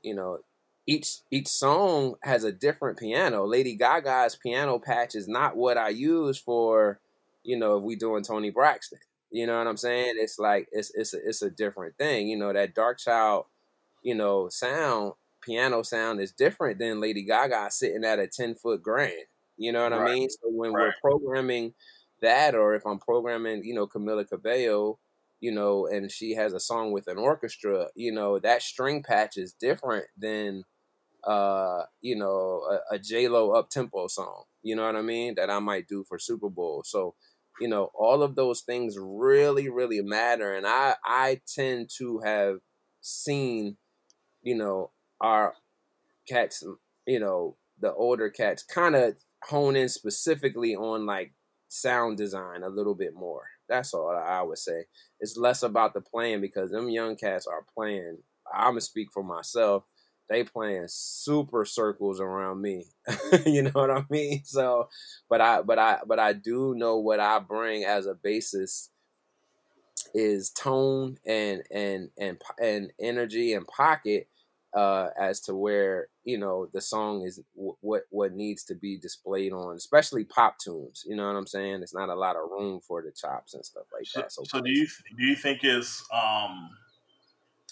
you 0.03 0.15
know, 0.15 0.39
each 0.87 1.19
each 1.29 1.47
song 1.47 2.15
has 2.23 2.43
a 2.43 2.51
different 2.51 2.97
piano. 2.97 3.45
Lady 3.45 3.75
Gaga's 3.75 4.35
piano 4.35 4.79
patch 4.79 5.15
is 5.15 5.27
not 5.27 5.55
what 5.55 5.77
I 5.77 5.89
use 5.89 6.39
for, 6.39 6.99
you 7.43 7.57
know, 7.57 7.77
if 7.77 7.83
we 7.83 7.95
doing 7.95 8.23
Toni 8.23 8.49
Braxton. 8.49 8.99
You 9.29 9.47
know 9.47 9.57
what 9.57 9.67
I'm 9.67 9.77
saying? 9.77 10.15
It's 10.17 10.39
like 10.39 10.67
it's 10.71 10.91
it's 10.93 11.13
a, 11.13 11.17
it's 11.25 11.41
a 11.41 11.49
different 11.49 11.97
thing. 11.97 12.27
You 12.27 12.37
know 12.37 12.51
that 12.51 12.75
Darkchild, 12.75 13.45
you 14.01 14.15
know, 14.15 14.49
sound 14.49 15.13
piano 15.41 15.83
sound 15.83 16.19
is 16.19 16.31
different 16.31 16.79
than 16.79 16.99
Lady 16.99 17.23
Gaga 17.23 17.67
sitting 17.71 18.03
at 18.03 18.19
a 18.19 18.27
ten 18.27 18.55
foot 18.55 18.83
grand. 18.83 19.27
You 19.61 19.71
know 19.71 19.83
what 19.83 19.91
right. 19.91 20.11
I 20.11 20.13
mean? 20.13 20.29
So 20.29 20.49
when 20.49 20.73
right. 20.73 20.91
we're 21.03 21.11
programming 21.11 21.73
that, 22.21 22.55
or 22.55 22.75
if 22.75 22.85
I'm 22.85 22.99
programming, 22.99 23.63
you 23.63 23.73
know, 23.73 23.87
Camila 23.87 24.27
Cabello, 24.27 24.99
you 25.39 25.51
know, 25.51 25.87
and 25.87 26.11
she 26.11 26.35
has 26.35 26.53
a 26.53 26.59
song 26.59 26.91
with 26.91 27.07
an 27.07 27.17
orchestra, 27.17 27.87
you 27.95 28.11
know, 28.11 28.39
that 28.39 28.61
string 28.61 29.03
patch 29.03 29.37
is 29.37 29.53
different 29.53 30.05
than 30.17 30.65
uh, 31.23 31.83
you 32.01 32.15
know, 32.15 32.63
a, 32.69 32.95
a 32.95 32.99
J 32.99 33.27
Lo 33.27 33.51
up 33.51 33.69
tempo 33.69 34.07
song. 34.07 34.43
You 34.63 34.75
know 34.75 34.85
what 34.85 34.95
I 34.95 35.01
mean? 35.01 35.35
That 35.35 35.49
I 35.49 35.59
might 35.59 35.87
do 35.87 36.03
for 36.07 36.19
Super 36.19 36.49
Bowl. 36.49 36.83
So, 36.85 37.15
you 37.59 37.67
know, 37.67 37.91
all 37.93 38.23
of 38.23 38.35
those 38.35 38.61
things 38.61 38.97
really, 38.99 39.69
really 39.69 40.01
matter. 40.01 40.53
And 40.53 40.65
I 40.65 40.95
I 41.03 41.41
tend 41.47 41.89
to 41.97 42.19
have 42.19 42.59
seen, 43.01 43.77
you 44.41 44.55
know, 44.55 44.91
our 45.19 45.55
cats, 46.27 46.63
you 47.05 47.19
know, 47.19 47.57
the 47.79 47.93
older 47.93 48.29
cats 48.29 48.63
kind 48.63 48.95
of 48.95 49.15
hone 49.43 49.75
in 49.75 49.89
specifically 49.89 50.75
on 50.75 51.05
like 51.05 51.33
sound 51.67 52.17
design 52.17 52.63
a 52.63 52.69
little 52.69 52.95
bit 52.95 53.13
more. 53.13 53.43
That's 53.69 53.93
all 53.93 54.09
I 54.09 54.41
would 54.41 54.57
say. 54.57 54.85
It's 55.19 55.37
less 55.37 55.63
about 55.63 55.93
the 55.93 56.01
playing 56.01 56.41
because 56.41 56.71
them 56.71 56.89
young 56.89 57.15
cats 57.15 57.47
are 57.47 57.65
playing. 57.73 58.17
I'm 58.53 58.71
gonna 58.71 58.81
speak 58.81 59.11
for 59.13 59.23
myself 59.23 59.83
they 60.31 60.45
playing 60.45 60.85
super 60.87 61.65
circles 61.65 62.21
around 62.21 62.61
me. 62.61 62.85
you 63.45 63.63
know 63.63 63.71
what 63.73 63.91
I 63.91 64.05
mean? 64.09 64.43
So, 64.45 64.87
but 65.29 65.41
I, 65.41 65.61
but 65.61 65.77
I, 65.77 65.99
but 66.07 66.19
I 66.19 66.31
do 66.31 66.73
know 66.73 66.97
what 66.99 67.19
I 67.19 67.39
bring 67.39 67.83
as 67.83 68.05
a 68.05 68.13
basis 68.13 68.89
is 70.13 70.49
tone 70.49 71.17
and 71.25 71.63
and 71.69 72.09
and 72.17 72.41
and 72.61 72.91
energy 72.99 73.53
and 73.53 73.67
pocket 73.67 74.27
uh 74.75 75.07
as 75.17 75.39
to 75.39 75.55
where 75.55 76.07
you 76.23 76.37
know 76.37 76.67
the 76.73 76.81
song 76.81 77.23
is 77.23 77.39
w- 77.55 77.75
what 77.81 78.03
what 78.09 78.33
needs 78.33 78.63
to 78.63 78.75
be 78.75 78.97
displayed 78.97 79.51
on 79.51 79.75
especially 79.75 80.23
pop 80.23 80.57
tunes 80.57 81.03
you 81.07 81.15
know 81.15 81.25
what 81.27 81.35
i'm 81.35 81.47
saying? 81.47 81.81
It's 81.81 81.93
not 81.93 82.09
a 82.09 82.15
lot 82.15 82.35
of 82.35 82.49
room 82.49 82.79
for 82.79 83.01
the 83.01 83.11
chops 83.11 83.53
and 83.53 83.65
stuff 83.65 83.85
like 83.93 84.07
that 84.15 84.31
so, 84.31 84.43
so 84.43 84.61
do 84.61 84.71
you 84.71 84.87
do 85.17 85.25
you 85.25 85.35
think 85.35 85.61
is 85.63 86.03
um 86.13 86.69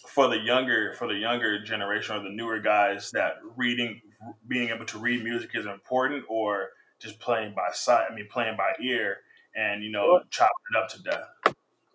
for 0.08 0.28
the 0.28 0.40
younger 0.40 0.94
for 0.94 1.08
the 1.08 1.16
younger 1.16 1.62
generation 1.64 2.16
or 2.16 2.24
the 2.24 2.30
newer 2.30 2.60
guys 2.60 3.12
that 3.12 3.34
reading 3.56 4.02
being 4.48 4.70
able 4.70 4.86
to 4.86 4.98
read 4.98 5.24
music 5.24 5.52
is 5.54 5.66
important 5.66 6.24
or 6.30 6.70
just 7.00 7.20
playing 7.20 7.54
by 7.54 7.70
sight 7.72 8.06
i 8.10 8.16
mean 8.16 8.28
playing 8.32 8.58
by 8.58 8.72
ear 8.82 9.18
and 9.56 9.84
you 9.84 9.92
know 9.92 10.22
chopping 10.30 10.52
it 10.74 10.78
up 10.78 10.90
to 10.90 11.02
death 11.04 11.24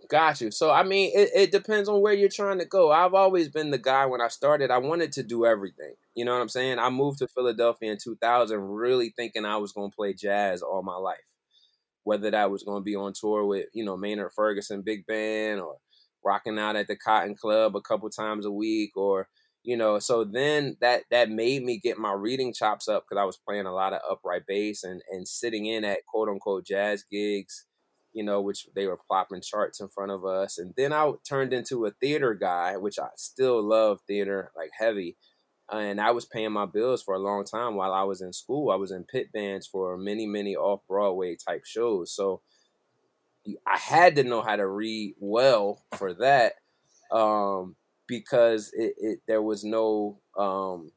got 0.08 0.40
you. 0.40 0.50
So 0.50 0.70
i 0.70 0.82
mean 0.82 1.12
it, 1.14 1.30
it 1.34 1.52
depends 1.52 1.88
on 1.88 2.00
where 2.00 2.12
you're 2.12 2.28
trying 2.28 2.58
to 2.58 2.64
go. 2.64 2.92
I've 2.92 3.14
always 3.14 3.48
been 3.48 3.70
the 3.70 3.78
guy 3.78 4.06
when 4.06 4.20
i 4.20 4.28
started 4.28 4.70
i 4.70 4.78
wanted 4.78 5.12
to 5.12 5.22
do 5.22 5.46
everything. 5.46 5.94
You 6.14 6.24
know 6.24 6.34
what 6.34 6.42
i'm 6.42 6.48
saying? 6.48 6.78
I 6.78 6.90
moved 6.90 7.18
to 7.18 7.28
philadelphia 7.28 7.92
in 7.92 7.98
2000 8.02 8.58
really 8.58 9.12
thinking 9.16 9.44
i 9.44 9.56
was 9.56 9.72
going 9.72 9.90
to 9.90 9.96
play 9.96 10.14
jazz 10.14 10.62
all 10.62 10.82
my 10.82 10.96
life. 10.96 11.18
Whether 12.04 12.30
that 12.30 12.50
was 12.50 12.62
going 12.62 12.80
to 12.80 12.84
be 12.84 12.96
on 12.96 13.12
tour 13.12 13.44
with 13.44 13.66
you 13.72 13.84
know 13.84 13.96
maynard 13.96 14.32
ferguson 14.34 14.82
big 14.82 15.06
band 15.06 15.60
or 15.60 15.76
rocking 16.24 16.58
out 16.58 16.76
at 16.76 16.88
the 16.88 16.96
Cotton 16.96 17.34
Club 17.36 17.76
a 17.76 17.80
couple 17.80 18.08
times 18.10 18.46
a 18.46 18.50
week, 18.50 18.96
or 18.96 19.28
you 19.62 19.76
know. 19.76 19.98
So 19.98 20.24
then 20.24 20.76
that 20.80 21.02
that 21.10 21.30
made 21.30 21.62
me 21.62 21.78
get 21.78 21.98
my 21.98 22.12
reading 22.12 22.52
chops 22.52 22.88
up 22.88 23.04
because 23.04 23.20
I 23.20 23.24
was 23.24 23.36
playing 23.36 23.66
a 23.66 23.74
lot 23.74 23.92
of 23.92 24.00
upright 24.10 24.46
bass 24.46 24.82
and 24.82 25.02
and 25.10 25.28
sitting 25.28 25.66
in 25.66 25.84
at 25.84 26.06
quote 26.06 26.28
unquote 26.28 26.66
jazz 26.66 27.04
gigs, 27.10 27.66
you 28.14 28.22
know, 28.22 28.40
which 28.40 28.68
they 28.74 28.86
were 28.86 28.98
plopping 29.08 29.42
charts 29.42 29.80
in 29.80 29.88
front 29.88 30.12
of 30.12 30.24
us. 30.24 30.56
And 30.58 30.72
then 30.76 30.92
I 30.92 31.12
turned 31.28 31.52
into 31.52 31.84
a 31.84 31.90
theater 31.90 32.32
guy, 32.32 32.76
which 32.76 32.98
I 32.98 33.08
still 33.16 33.62
love 33.62 34.00
theater 34.06 34.52
like 34.56 34.70
heavy. 34.78 35.16
And 35.70 36.00
I 36.00 36.12
was 36.12 36.24
paying 36.24 36.52
my 36.52 36.66
bills 36.66 37.02
for 37.02 37.14
a 37.14 37.18
long 37.18 37.44
time 37.44 37.74
while 37.74 37.92
I 37.92 38.04
was 38.04 38.20
in 38.22 38.32
school. 38.32 38.70
I 38.70 38.76
was 38.76 38.92
in 38.92 39.04
pit 39.04 39.32
bands 39.32 39.66
for 39.66 39.96
many, 39.96 40.26
many 40.26 40.54
off 40.54 40.80
Broadway 40.86 41.36
type 41.36 41.64
shows. 41.64 42.14
So 42.14 42.40
I 43.66 43.76
had 43.76 44.14
to 44.16 44.24
know 44.24 44.42
how 44.42 44.56
to 44.56 44.66
read 44.66 45.16
well 45.18 45.82
for 45.96 46.14
that 46.14 46.54
um, 47.10 47.74
because 48.06 48.70
it, 48.74 48.94
it, 48.98 49.18
there 49.26 49.42
was 49.42 49.64
no 49.64 50.18
um, 50.38 50.92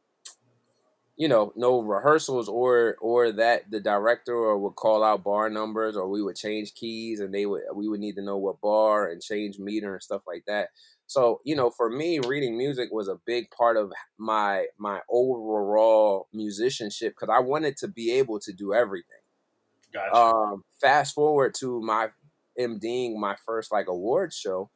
you 1.18 1.28
know 1.28 1.52
no 1.56 1.82
rehearsals 1.82 2.48
or 2.48 2.96
or 3.02 3.32
that 3.32 3.70
the 3.70 3.80
director 3.80 4.36
or 4.36 4.58
would 4.58 4.76
call 4.76 5.04
out 5.04 5.24
bar 5.24 5.50
numbers 5.50 5.98
or 5.98 6.08
we 6.08 6.22
would 6.22 6.36
change 6.36 6.74
keys 6.76 7.20
and 7.20 7.34
they 7.34 7.46
would 7.46 7.64
we 7.74 7.90
would 7.90 8.00
need 8.00 8.16
to 8.16 8.22
know 8.22 8.38
what 8.38 8.62
bar 8.62 9.10
and 9.10 9.22
change 9.22 9.60
meter 9.60 9.94
and 9.94 10.04
stuff 10.04 10.22
like 10.28 10.44
that 10.46 10.70
so 11.08 11.42
you 11.44 11.56
know 11.56 11.70
for 11.70 11.90
me 11.90 12.20
reading 12.20 12.58
music 12.58 12.90
was 12.92 13.08
a 13.08 13.20
big 13.26 13.50
part 13.50 13.78
of 13.78 13.92
my 14.18 14.66
my 14.78 15.02
overall 15.10 16.28
musicianship 16.34 17.16
because 17.20 17.34
i 17.36 17.40
wanted 17.40 17.76
to 17.76 17.88
be 17.88 18.12
able 18.12 18.40
to 18.40 18.54
do 18.54 18.74
everything 18.74 19.18
gotcha. 19.92 20.16
um, 20.16 20.64
fast 20.80 21.16
forward 21.16 21.54
to 21.56 21.82
my 21.82 22.10
MDing 22.60 23.16
my 23.18 23.36
first 23.46 23.72
like 23.72 23.88
award 23.88 24.34
show, 24.34 24.70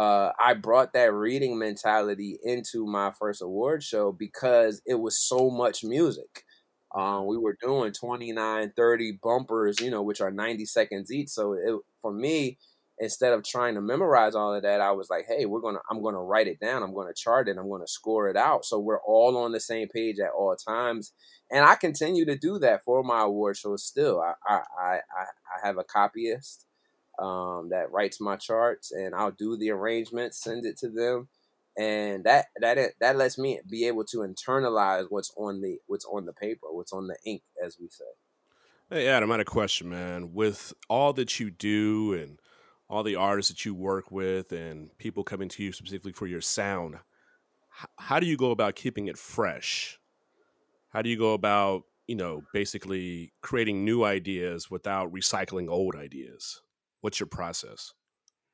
uh, 0.00 0.32
I 0.42 0.54
brought 0.54 0.94
that 0.94 1.12
reading 1.12 1.58
mentality 1.58 2.38
into 2.42 2.86
my 2.86 3.12
first 3.18 3.42
award 3.42 3.82
show 3.82 4.12
because 4.12 4.80
it 4.86 4.94
was 4.94 5.18
so 5.18 5.50
much 5.50 5.84
music. 5.84 6.44
Um, 6.94 7.26
we 7.26 7.36
were 7.36 7.58
doing 7.60 7.92
29, 7.92 8.72
30 8.74 9.18
bumpers, 9.22 9.78
you 9.78 9.90
know, 9.90 10.00
which 10.02 10.22
are 10.22 10.30
90 10.30 10.64
seconds 10.64 11.12
each. 11.12 11.28
So 11.28 11.52
it, 11.52 11.78
for 12.00 12.14
me, 12.14 12.56
instead 12.98 13.34
of 13.34 13.44
trying 13.44 13.74
to 13.74 13.82
memorize 13.82 14.34
all 14.34 14.54
of 14.54 14.62
that, 14.62 14.80
I 14.80 14.92
was 14.92 15.10
like, 15.10 15.26
hey, 15.28 15.44
we're 15.44 15.60
gonna, 15.60 15.80
I'm 15.90 16.02
gonna 16.02 16.24
write 16.24 16.46
it 16.46 16.60
down. 16.60 16.82
I'm 16.82 16.94
gonna 16.94 17.12
chart 17.14 17.46
it. 17.46 17.58
I'm 17.58 17.68
gonna 17.68 17.86
score 17.86 18.30
it 18.30 18.38
out. 18.38 18.64
So 18.64 18.78
we're 18.78 19.02
all 19.02 19.36
on 19.36 19.52
the 19.52 19.60
same 19.60 19.88
page 19.88 20.18
at 20.18 20.30
all 20.30 20.56
times. 20.56 21.12
And 21.52 21.62
I 21.62 21.74
continue 21.74 22.24
to 22.24 22.38
do 22.38 22.58
that 22.60 22.84
for 22.84 23.02
my 23.02 23.20
award 23.20 23.58
shows 23.58 23.84
still. 23.84 24.22
I, 24.22 24.32
I, 24.48 24.60
I, 24.82 24.94
I 24.94 25.66
have 25.66 25.76
a 25.76 25.84
copyist 25.84 26.64
um, 27.20 27.68
that 27.68 27.92
writes 27.92 28.20
my 28.20 28.36
charts, 28.36 28.92
and 28.92 29.14
I'll 29.14 29.30
do 29.30 29.56
the 29.56 29.70
arrangements, 29.70 30.42
send 30.42 30.64
it 30.64 30.78
to 30.78 30.88
them, 30.88 31.28
and 31.76 32.24
that 32.24 32.46
that 32.60 32.78
that 33.00 33.16
lets 33.16 33.38
me 33.38 33.60
be 33.68 33.86
able 33.86 34.04
to 34.06 34.18
internalize 34.18 35.06
what's 35.10 35.32
on 35.36 35.60
the 35.60 35.78
what's 35.86 36.06
on 36.06 36.24
the 36.24 36.32
paper, 36.32 36.66
what's 36.70 36.92
on 36.92 37.08
the 37.08 37.16
ink, 37.24 37.42
as 37.64 37.76
we 37.78 37.88
say. 37.88 38.04
Hey 38.90 39.06
Adam, 39.06 39.30
I 39.30 39.34
had 39.34 39.40
a 39.40 39.44
question, 39.44 39.90
man. 39.90 40.32
With 40.32 40.72
all 40.88 41.12
that 41.12 41.38
you 41.38 41.50
do 41.50 42.14
and 42.14 42.40
all 42.88 43.02
the 43.02 43.16
artists 43.16 43.52
that 43.52 43.64
you 43.64 43.74
work 43.74 44.10
with, 44.10 44.50
and 44.50 44.96
people 44.98 45.22
coming 45.22 45.48
to 45.50 45.62
you 45.62 45.72
specifically 45.72 46.12
for 46.12 46.26
your 46.26 46.40
sound, 46.40 46.96
how 47.98 48.18
do 48.18 48.26
you 48.26 48.36
go 48.36 48.50
about 48.50 48.74
keeping 48.74 49.08
it 49.08 49.18
fresh? 49.18 49.98
How 50.88 51.02
do 51.02 51.10
you 51.10 51.18
go 51.18 51.34
about 51.34 51.82
you 52.06 52.16
know 52.16 52.44
basically 52.54 53.34
creating 53.42 53.84
new 53.84 54.04
ideas 54.04 54.70
without 54.70 55.12
recycling 55.12 55.68
old 55.68 55.94
ideas? 55.94 56.62
What's 57.00 57.20
your 57.20 57.26
process? 57.26 57.92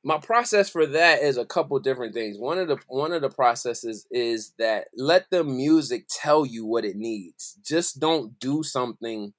My 0.03 0.19
process 0.19 0.69
for 0.69 0.85
that 0.85 1.21
is 1.21 1.37
a 1.37 1.45
couple 1.45 1.77
different 1.79 2.13
things. 2.13 2.37
One 2.37 2.59
of 2.59 2.67
the 2.67 2.77
one 2.87 3.11
of 3.11 3.21
the 3.21 3.29
processes 3.29 4.07
is 4.11 4.53
that 4.57 4.87
let 4.95 5.25
the 5.31 5.43
music 5.43 6.05
tell 6.09 6.45
you 6.45 6.65
what 6.65 6.85
it 6.85 6.95
needs. 6.95 7.57
Just 7.63 7.99
don't 7.99 8.39
do 8.39 8.63
something 8.63 9.33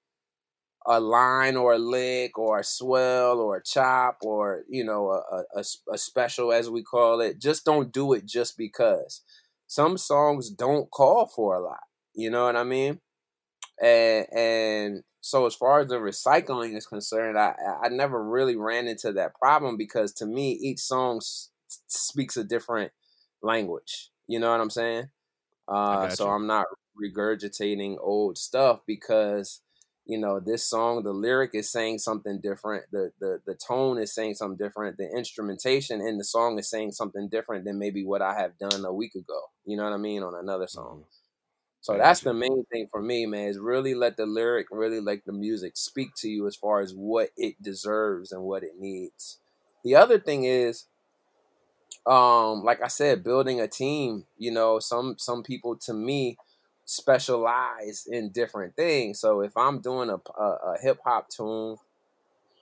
a 0.89 1.01
line 1.01 1.57
or 1.57 1.75
a 1.75 1.79
lick 1.79 2.39
or 2.39 2.59
a 2.59 2.65
swell 2.65 3.41
or 3.41 3.57
a 3.57 3.63
chop 3.63 4.19
or 4.23 4.63
you 4.69 4.83
know 4.83 5.11
a, 5.11 5.45
a, 5.55 5.65
a, 5.93 5.99
special 5.99 6.51
as 6.51 6.71
we 6.71 6.83
call 6.83 7.21
it 7.21 7.39
just 7.39 7.65
don't 7.65 7.93
do 7.93 8.15
it 8.15 8.25
just 8.25 8.57
because 8.57 9.21
some 9.67 9.99
songs 9.99 10.49
don't 10.49 10.91
call 10.91 11.27
for 11.27 11.55
a 11.55 11.61
lot 11.61 11.83
you 12.15 12.31
know 12.31 12.47
what 12.47 12.57
i 12.57 12.65
mean 12.65 12.99
and 13.83 14.27
and 14.33 15.03
so 15.29 15.45
as 15.45 15.55
far 15.55 15.81
as 15.81 15.89
the 15.89 15.97
recycling 15.97 16.75
is 16.75 16.87
concerned, 16.87 17.39
I 17.39 17.55
I 17.83 17.89
never 17.89 18.23
really 18.23 18.57
ran 18.57 18.89
into 18.89 19.13
that 19.13 19.35
problem 19.35 19.77
because 19.77 20.13
to 20.15 20.27
me 20.27 20.53
each 20.53 20.81
song 20.81 21.19
s- 21.19 21.51
speaks 21.87 22.37
a 22.39 22.45
different 22.45 22.93
language. 23.43 24.11
You 24.27 24.41
know 24.41 24.51
what 24.51 24.61
I'm 24.61 24.71
saying? 24.71 25.11
Uh, 25.69 26.09
so 26.09 26.31
I'm 26.31 26.47
not 26.47 26.67
regurgitating 26.99 27.99
old 28.01 28.39
stuff 28.39 28.81
because 28.87 29.61
you 30.07 30.19
know 30.19 30.41
this 30.41 30.65
song 30.65 31.03
the 31.03 31.13
lyric 31.13 31.51
is 31.53 31.71
saying 31.71 31.99
something 31.99 32.41
different 32.41 32.85
the 32.91 33.13
the 33.21 33.41
the 33.47 33.55
tone 33.55 33.99
is 33.99 34.15
saying 34.15 34.35
something 34.35 34.57
different 34.57 34.97
the 34.97 35.09
instrumentation 35.15 36.01
in 36.01 36.17
the 36.17 36.25
song 36.25 36.59
is 36.59 36.71
saying 36.71 36.91
something 36.91 37.29
different 37.29 37.67
than 37.67 37.79
maybe 37.79 38.05
what 38.05 38.23
I 38.23 38.35
have 38.35 38.59
done 38.59 38.85
a 38.85 38.93
week 38.93 39.15
ago 39.15 39.41
you 39.67 39.77
know 39.77 39.85
what 39.85 39.93
I 39.93 39.99
mean 39.99 40.23
on 40.23 40.35
another 40.35 40.67
song 40.67 41.03
mm-hmm. 41.03 41.18
So 41.81 41.97
that's 41.97 42.21
the 42.23 42.35
main 42.35 42.65
thing 42.73 42.89
for 42.91 43.01
me, 43.01 43.27
man, 43.27 43.49
is 43.49 43.59
really 43.59 43.95
let 43.95 44.17
the 44.17 44.27
lyric, 44.27 44.67
really 44.71 45.01
let 45.01 45.25
the 45.25 45.33
music 45.33 45.77
speak 45.77 46.11
to 46.19 46.29
you 46.29 46.47
as 46.47 46.57
far 46.57 46.81
as 46.81 46.93
what 46.95 47.31
it 47.37 47.63
deserves 47.63 48.33
and 48.33 48.43
what 48.43 48.63
it 48.65 48.73
needs. 48.79 49.39
The 49.85 49.95
other 49.95 50.19
thing 50.19 50.45
is, 50.45 50.87
um, 52.07 52.63
like 52.65 52.83
I 52.83 52.89
said, 52.89 53.25
building 53.25 53.61
a 53.61 53.69
team. 53.69 54.25
You 54.39 54.53
know, 54.53 54.79
some 54.79 55.17
some 55.19 55.43
people 55.43 55.77
to 55.87 55.93
me 55.95 56.39
specialize 56.85 58.07
in 58.11 58.31
different 58.31 58.75
things. 58.77 59.21
So 59.21 59.43
if 59.43 59.57
I'm 59.57 59.81
doing 59.81 60.09
a, 60.09 60.17
a, 60.41 60.45
a 60.75 60.77
hip 60.81 61.01
hop 61.05 61.29
tune, 61.29 61.77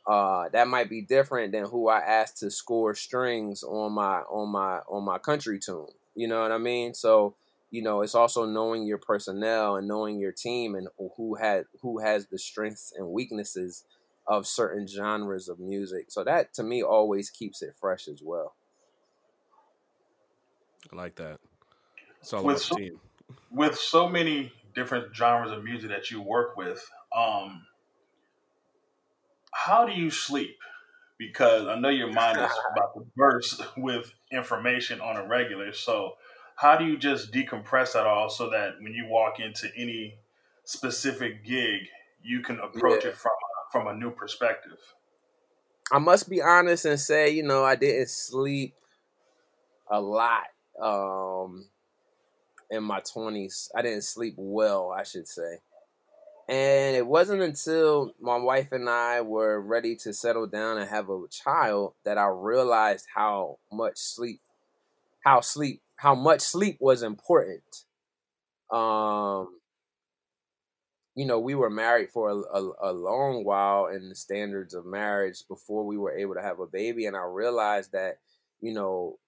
uh, 0.07 0.48
that 0.50 0.68
might 0.68 0.90
be 0.90 1.02
different 1.02 1.52
than 1.52 1.64
who 1.66 1.88
I 1.88 2.00
asked 2.00 2.38
to 2.38 2.50
score 2.50 2.94
strings 2.94 3.62
on 3.62 3.92
my 3.92 4.20
on 4.31 4.50
my 4.50 4.81
on 4.88 5.05
my 5.05 5.18
country 5.18 5.61
tune. 5.61 5.88
You 6.14 6.29
know 6.29 6.42
what 6.42 6.52
I 6.52 6.59
mean? 6.59 6.94
So 6.94 7.37
you 7.77 7.83
know, 7.83 8.01
it's 8.01 8.15
also 8.15 8.47
knowing 8.47 8.87
your 8.87 8.97
personnel 8.97 9.77
and 9.77 9.87
knowing 9.87 10.19
your 10.19 10.33
team 10.33 10.75
and 10.75 10.89
who 11.19 11.35
had 11.35 11.67
who 11.83 11.99
has 11.99 12.29
the 12.29 12.39
strengths 12.39 12.91
and 12.97 13.11
weaknesses 13.11 13.85
of 14.27 14.47
certain 14.47 14.87
genres 14.87 15.47
of 15.47 15.59
music. 15.59 16.07
So 16.09 16.25
that 16.25 16.55
to 16.55 16.62
me 16.62 16.83
always 16.83 17.29
keeps 17.29 17.61
it 17.61 17.75
fresh 17.79 18.09
as 18.09 18.23
well. 18.25 18.55
I 20.91 20.97
like 20.97 21.17
that. 21.17 21.39
It's 22.23 22.33
all 22.33 22.45
with 22.45 22.57
about 22.57 22.62
so, 22.62 22.77
team. 22.77 23.01
With 23.51 23.77
so 23.77 24.09
many 24.09 24.55
different 24.75 25.15
genres 25.15 25.53
of 25.53 25.62
music 25.62 25.91
that 25.91 26.11
you 26.11 26.23
work 26.23 26.57
with, 26.57 26.83
um, 27.15 27.67
how 29.53 29.85
do 29.85 29.93
you 29.93 30.09
sleep? 30.09 30.57
Because 31.19 31.67
I 31.67 31.79
know 31.79 31.91
your 31.91 32.11
mind 32.11 32.39
is 32.39 32.51
about 32.73 32.95
to 32.95 33.07
burst 33.15 33.62
with 33.77 34.15
information 34.33 35.03
on 35.03 35.19
a 35.19 35.27
regular. 35.27 35.73
So, 35.75 36.15
how 36.57 36.77
do 36.77 36.85
you 36.85 36.97
just 36.97 37.33
decompress 37.33 37.95
at 37.95 38.07
all 38.07 38.29
so 38.29 38.51
that 38.51 38.75
when 38.81 38.92
you 38.92 39.07
walk 39.07 39.40
into 39.40 39.69
any 39.77 40.19
specific 40.64 41.45
gig, 41.45 41.83
you 42.23 42.40
can 42.40 42.59
approach 42.59 43.05
yeah. 43.05 43.11
it 43.11 43.16
from 43.16 43.33
from 43.71 43.87
a 43.88 43.95
new 43.95 44.11
perspective? 44.11 44.79
I 45.92 45.99
must 45.99 46.29
be 46.29 46.42
honest 46.42 46.85
and 46.85 46.99
say, 46.99 47.31
you 47.31 47.42
know, 47.42 47.64
I 47.64 47.77
didn't 47.77 48.09
sleep 48.09 48.75
a 49.88 50.01
lot 50.01 50.47
um, 50.83 51.66
in 52.71 52.83
my 52.83 53.01
20s. 53.01 53.69
I 53.75 53.83
didn't 53.83 54.03
sleep 54.03 54.35
well, 54.37 54.90
I 54.90 55.05
should 55.05 55.29
say. 55.29 55.59
And 56.49 56.97
it 56.97 57.07
wasn't 57.07 57.42
until 57.42 58.14
my 58.21 58.37
wife 58.37 58.73
and 58.73 58.88
I 58.88 59.21
were 59.21 59.61
ready 59.61 59.97
to 59.97 60.12
settle 60.12 60.47
down 60.47 60.79
and 60.79 60.88
have 60.88 61.11
a 61.11 61.23
child 61.29 61.95
that 62.05 62.19
I 62.19 62.29
realized 62.29 63.07
how 63.14 63.59
much 63.73 63.99
sleep, 63.99 64.40
how 65.25 65.40
sleep, 65.40 65.83
how 65.96 66.14
much 66.14 66.40
sleep 66.40 66.78
was 66.80 67.02
important. 67.02 67.62
Um, 68.70 69.59
you 71.14 71.24
know, 71.24 71.38
we 71.38 71.54
were 71.54 71.70
married 71.70 72.11
for 72.12 72.30
a, 72.30 72.37
a, 72.37 72.90
a, 72.90 72.92
long 72.92 73.44
while 73.44 73.87
in 73.87 74.09
the 74.09 74.14
standards 74.14 74.74
of 74.74 74.85
marriage 74.85 75.44
before 75.48 75.87
we 75.87 75.96
were 75.96 76.16
able 76.16 76.35
to 76.35 76.42
have 76.42 76.61
a 76.61 76.66
baby. 76.66 77.06
And 77.06 77.16
I 77.16 77.24
realized 77.24 77.92
that, 77.92 78.18
you 78.61 78.74
know, 78.74 79.18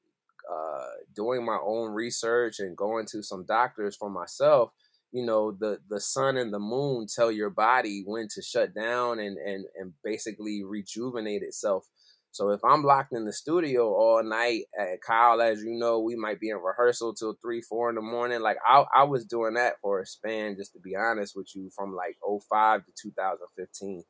uh, 0.52 0.86
doing 1.14 1.44
my 1.44 1.58
own 1.64 1.92
research 1.92 2.58
and 2.58 2.76
going 2.76 3.06
to 3.06 3.22
some 3.22 3.46
doctors 3.46 3.96
for 3.96 4.10
myself, 4.10 4.72
you 5.12 5.24
know 5.24 5.52
the 5.52 5.78
the 5.88 6.00
sun 6.00 6.36
and 6.36 6.52
the 6.52 6.58
moon 6.58 7.06
tell 7.06 7.32
your 7.32 7.50
body 7.50 8.02
when 8.06 8.28
to 8.28 8.42
shut 8.42 8.74
down 8.74 9.18
and 9.18 9.38
and 9.38 9.64
and 9.76 9.92
basically 10.04 10.62
rejuvenate 10.64 11.42
itself 11.42 11.88
so 12.30 12.50
if 12.50 12.60
i'm 12.64 12.82
locked 12.82 13.12
in 13.12 13.24
the 13.24 13.32
studio 13.32 13.92
all 13.92 14.22
night 14.22 14.62
at 14.78 15.00
kyle 15.00 15.40
as 15.40 15.62
you 15.62 15.76
know 15.78 16.00
we 16.00 16.16
might 16.16 16.40
be 16.40 16.50
in 16.50 16.56
rehearsal 16.56 17.14
till 17.14 17.36
three 17.40 17.60
four 17.60 17.88
in 17.88 17.94
the 17.94 18.00
morning 18.00 18.40
like 18.40 18.58
i, 18.66 18.84
I 18.94 19.04
was 19.04 19.24
doing 19.24 19.54
that 19.54 19.74
for 19.80 20.00
a 20.00 20.06
span 20.06 20.56
just 20.56 20.72
to 20.72 20.80
be 20.80 20.94
honest 20.96 21.34
with 21.36 21.48
you 21.54 21.70
from 21.74 21.94
like 21.94 22.16
05 22.22 22.84
to 22.84 22.92
2015 23.02 24.04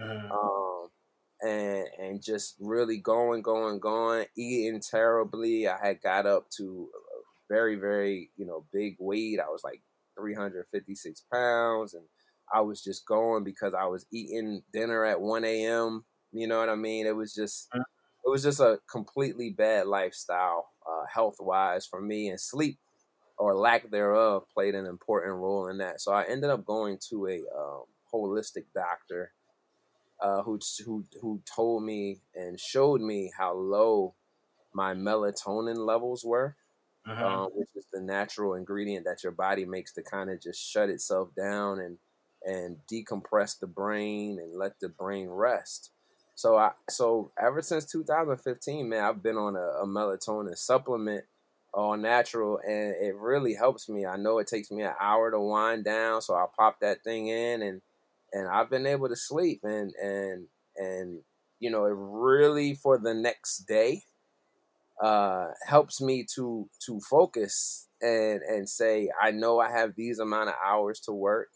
mm-hmm. 0.00 0.32
um 0.32 0.88
and 1.42 1.86
and 1.98 2.22
just 2.22 2.56
really 2.60 2.98
going 2.98 3.42
going 3.42 3.80
going 3.80 4.26
eating 4.36 4.80
terribly 4.80 5.68
i 5.68 5.76
had 5.82 6.00
got 6.00 6.26
up 6.26 6.48
to 6.56 6.88
a 6.94 7.52
very 7.52 7.76
very 7.76 8.30
you 8.36 8.46
know 8.46 8.64
big 8.72 8.96
weight 8.98 9.40
i 9.40 9.50
was 9.50 9.62
like 9.64 9.82
356 10.16 11.24
pounds 11.32 11.94
and 11.94 12.04
I 12.52 12.60
was 12.60 12.82
just 12.82 13.06
going 13.06 13.44
because 13.44 13.74
I 13.74 13.86
was 13.86 14.06
eating 14.12 14.62
dinner 14.72 15.04
at 15.04 15.20
1 15.20 15.44
a.m. 15.44 16.04
You 16.34 16.46
know 16.46 16.58
what 16.58 16.68
I 16.68 16.74
mean? 16.74 17.06
It 17.06 17.16
was 17.16 17.34
just 17.34 17.70
mm. 17.70 17.80
it 17.80 18.30
was 18.30 18.42
just 18.42 18.60
a 18.60 18.78
completely 18.90 19.50
bad 19.50 19.86
lifestyle, 19.86 20.70
uh, 20.86 21.06
health 21.12 21.36
wise 21.40 21.86
for 21.86 22.00
me, 22.00 22.28
and 22.28 22.40
sleep 22.40 22.78
or 23.36 23.54
lack 23.54 23.90
thereof 23.90 24.44
played 24.52 24.74
an 24.74 24.86
important 24.86 25.34
role 25.34 25.68
in 25.68 25.78
that. 25.78 26.00
So 26.00 26.12
I 26.12 26.24
ended 26.24 26.50
up 26.50 26.64
going 26.64 26.98
to 27.10 27.26
a 27.26 27.38
um, 27.56 27.84
holistic 28.12 28.64
doctor 28.74 29.32
uh, 30.20 30.42
who 30.42 30.58
who 30.84 31.04
who 31.20 31.40
told 31.44 31.84
me 31.84 32.20
and 32.34 32.58
showed 32.58 33.00
me 33.00 33.32
how 33.36 33.54
low 33.54 34.14
my 34.72 34.94
melatonin 34.94 35.76
levels 35.76 36.24
were 36.24 36.56
uh-huh. 37.06 37.26
um, 37.26 37.50
which 37.54 37.68
is 37.74 37.86
the 37.92 38.00
natural 38.00 38.54
ingredient 38.54 39.04
that 39.04 39.22
your 39.22 39.32
body 39.32 39.64
makes 39.64 39.92
to 39.92 40.02
kind 40.02 40.30
of 40.30 40.40
just 40.40 40.60
shut 40.60 40.88
itself 40.88 41.28
down 41.36 41.80
and 41.80 41.98
and 42.46 42.76
decompress 42.92 43.58
the 43.58 43.66
brain 43.66 44.38
and 44.38 44.54
let 44.54 44.78
the 44.78 44.88
brain 44.88 45.28
rest. 45.30 45.92
So 46.34 46.56
I 46.56 46.72
so 46.90 47.30
ever 47.40 47.62
since 47.62 47.84
2015, 47.86 48.88
man, 48.88 49.04
I've 49.04 49.22
been 49.22 49.36
on 49.36 49.56
a, 49.56 49.82
a 49.82 49.86
melatonin 49.86 50.56
supplement, 50.56 51.24
all 51.72 51.96
natural, 51.96 52.58
and 52.66 52.94
it 53.00 53.14
really 53.16 53.54
helps 53.54 53.88
me. 53.88 54.04
I 54.04 54.16
know 54.16 54.38
it 54.38 54.48
takes 54.48 54.70
me 54.70 54.82
an 54.82 54.94
hour 55.00 55.30
to 55.30 55.40
wind 55.40 55.84
down, 55.84 56.22
so 56.22 56.34
I 56.34 56.46
pop 56.56 56.80
that 56.80 57.04
thing 57.04 57.28
in, 57.28 57.62
and 57.62 57.82
and 58.32 58.48
I've 58.48 58.68
been 58.68 58.86
able 58.86 59.08
to 59.08 59.16
sleep, 59.16 59.60
and 59.62 59.92
and 60.02 60.46
and 60.76 61.20
you 61.60 61.70
know, 61.70 61.84
it 61.84 61.94
really 61.96 62.74
for 62.74 62.98
the 62.98 63.14
next 63.14 63.58
day 63.60 64.02
uh, 65.02 65.48
helps 65.66 66.00
me 66.00 66.26
to 66.34 66.68
to 66.86 67.00
focus 67.00 67.88
and 68.00 68.42
and 68.42 68.68
say 68.68 69.10
I 69.20 69.30
know 69.30 69.60
I 69.60 69.70
have 69.70 69.94
these 69.96 70.18
amount 70.18 70.48
of 70.48 70.54
hours 70.64 71.00
to 71.00 71.12
work. 71.12 71.48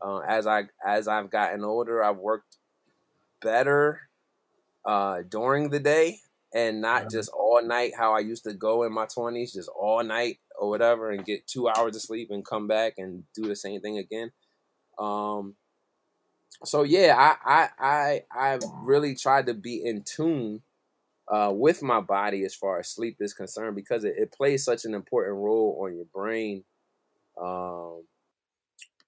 Uh, 0.00 0.18
as 0.18 0.46
I 0.46 0.64
as 0.86 1.08
I've 1.08 1.30
gotten 1.30 1.64
older, 1.64 2.02
I've 2.02 2.18
worked 2.18 2.56
better 3.42 4.05
uh, 4.86 5.22
during 5.28 5.70
the 5.70 5.80
day 5.80 6.20
and 6.54 6.80
not 6.80 7.10
just 7.10 7.30
all 7.30 7.60
night 7.62 7.92
how 7.96 8.14
I 8.14 8.20
used 8.20 8.44
to 8.44 8.54
go 8.54 8.84
in 8.84 8.92
my 8.92 9.06
twenties, 9.06 9.52
just 9.52 9.68
all 9.68 10.02
night 10.02 10.38
or 10.58 10.70
whatever, 10.70 11.10
and 11.10 11.24
get 11.24 11.46
two 11.46 11.68
hours 11.68 11.96
of 11.96 12.02
sleep 12.02 12.30
and 12.30 12.46
come 12.46 12.66
back 12.66 12.94
and 12.98 13.24
do 13.34 13.42
the 13.42 13.56
same 13.56 13.80
thing 13.80 13.98
again. 13.98 14.30
Um, 14.98 15.56
so 16.64 16.82
yeah, 16.84 17.14
I 17.18 17.36
I 17.44 17.68
I 17.78 18.22
I 18.52 18.58
really 18.82 19.14
tried 19.14 19.46
to 19.46 19.54
be 19.54 19.84
in 19.84 20.02
tune 20.04 20.62
uh, 21.28 21.52
with 21.54 21.82
my 21.82 22.00
body 22.00 22.44
as 22.44 22.54
far 22.54 22.78
as 22.78 22.88
sleep 22.88 23.16
is 23.20 23.34
concerned 23.34 23.76
because 23.76 24.04
it, 24.04 24.14
it 24.16 24.32
plays 24.32 24.64
such 24.64 24.84
an 24.84 24.94
important 24.94 25.36
role 25.36 25.78
on 25.82 25.96
your 25.96 26.06
brain, 26.14 26.64
um, 27.40 28.04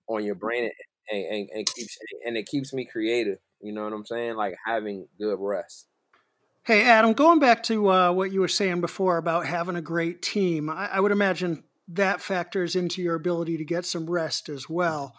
on 0.09 0.25
your 0.25 0.35
brain, 0.35 0.71
and, 1.11 1.25
and, 1.25 1.49
and 1.55 1.67
keeps 1.75 1.99
and 2.27 2.37
it 2.37 2.47
keeps 2.47 2.73
me 2.73 2.85
creative. 2.85 3.39
You 3.61 3.73
know 3.73 3.85
what 3.85 3.93
I'm 3.93 4.07
saying? 4.07 4.37
Like 4.37 4.55
having 4.65 5.07
good 5.19 5.39
rest. 5.39 5.87
Hey, 6.63 6.85
Adam, 6.85 7.15
going 7.15 7.39
back 7.39 7.63
to 7.65 7.91
uh, 7.91 8.13
what 8.13 8.31
you 8.31 8.41
were 8.41 8.49
saying 8.49 8.81
before 8.83 9.17
about 9.17 9.47
having 9.47 9.77
a 9.77 9.81
great 9.81 10.21
team, 10.21 10.69
I, 10.69 10.91
I, 10.93 11.01
would 11.01 11.13
imagine 11.13 11.65
that 11.89 12.21
factors 12.21 12.77
into 12.77 13.01
your 13.01 13.15
ability 13.15 13.57
to 13.57 13.65
get 13.65 13.87
some 13.87 14.09
rest 14.09 14.51
as 14.51 14.69
well. 14.69 15.15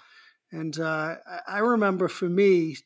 And 0.52 0.80
uh, 0.80 1.15
I 1.47 1.58
remember 1.58 2.08
for 2.08 2.30
me, 2.30 2.78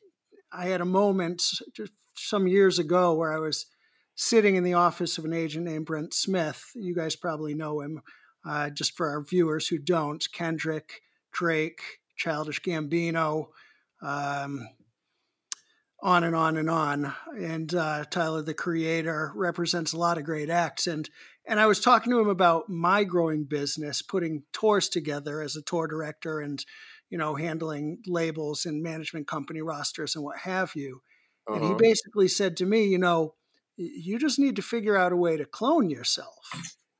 I 0.50 0.66
had 0.66 0.80
a 0.80 0.86
moment 0.86 1.42
just 1.74 1.92
some 2.16 2.46
years 2.46 2.78
ago 2.78 3.12
where 3.12 3.32
I 3.32 3.38
was 3.38 3.66
sitting 4.14 4.56
in 4.56 4.64
the 4.64 4.74
office 4.74 5.18
of 5.18 5.24
an 5.24 5.34
agent 5.34 5.66
named 5.66 5.86
Brent 5.86 6.14
Smith. 6.14 6.64
You 6.74 6.94
guys 6.94 7.16
probably 7.16 7.54
know 7.54 7.80
him. 7.80 8.00
Uh, 8.46 8.70
just 8.70 8.96
for 8.96 9.08
our 9.08 9.22
viewers 9.22 9.68
who 9.68 9.78
don't, 9.78 10.26
Kendrick, 10.32 11.00
Drake, 11.32 11.80
Childish 12.16 12.60
Gambino, 12.60 13.48
um, 14.02 14.68
on 16.02 16.24
and 16.24 16.36
on 16.36 16.56
and 16.56 16.68
on. 16.68 17.14
And 17.38 17.74
uh, 17.74 18.04
Tyler, 18.10 18.42
the 18.42 18.54
creator, 18.54 19.32
represents 19.34 19.92
a 19.92 19.98
lot 19.98 20.18
of 20.18 20.24
great 20.24 20.50
acts. 20.50 20.86
And 20.86 21.08
and 21.46 21.60
I 21.60 21.66
was 21.66 21.80
talking 21.80 22.10
to 22.10 22.20
him 22.20 22.28
about 22.28 22.70
my 22.70 23.04
growing 23.04 23.44
business, 23.44 24.00
putting 24.00 24.44
tours 24.52 24.88
together 24.88 25.42
as 25.42 25.56
a 25.56 25.62
tour 25.62 25.86
director, 25.86 26.40
and 26.40 26.64
you 27.10 27.18
know, 27.18 27.34
handling 27.34 27.98
labels 28.06 28.66
and 28.66 28.82
management 28.82 29.28
company 29.28 29.60
rosters 29.60 30.16
and 30.16 30.24
what 30.24 30.38
have 30.38 30.72
you. 30.74 31.00
Uh-huh. 31.46 31.56
And 31.56 31.64
he 31.64 31.70
uh-huh. 31.70 31.78
basically 31.78 32.28
said 32.28 32.56
to 32.58 32.66
me, 32.66 32.86
you 32.86 32.98
know, 32.98 33.34
you 33.76 34.18
just 34.18 34.38
need 34.38 34.56
to 34.56 34.62
figure 34.62 34.96
out 34.96 35.12
a 35.12 35.16
way 35.16 35.36
to 35.36 35.44
clone 35.44 35.90
yourself. 35.90 36.34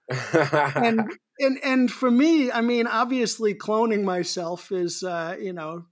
and 0.09 1.11
and 1.41 1.59
and 1.63 1.91
for 1.91 2.11
me, 2.11 2.51
I 2.51 2.61
mean, 2.61 2.87
obviously, 2.87 3.55
cloning 3.55 4.05
myself 4.05 4.71
is 4.71 5.03
uh, 5.03 5.37
you 5.41 5.53
know 5.53 5.87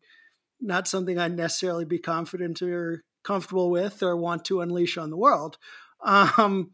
not 0.63 0.89
something 0.89 1.19
I'd 1.19 1.37
necessarily 1.37 1.85
be 1.85 1.99
confident 1.99 2.63
or 2.63 3.03
comfortable 3.25 3.71
with 3.71 4.03
or 4.03 4.17
want 4.17 4.45
to 4.47 4.61
unleash 4.61 4.97
on 4.97 5.11
the 5.11 5.17
world. 5.17 5.59
Um, 6.05 6.71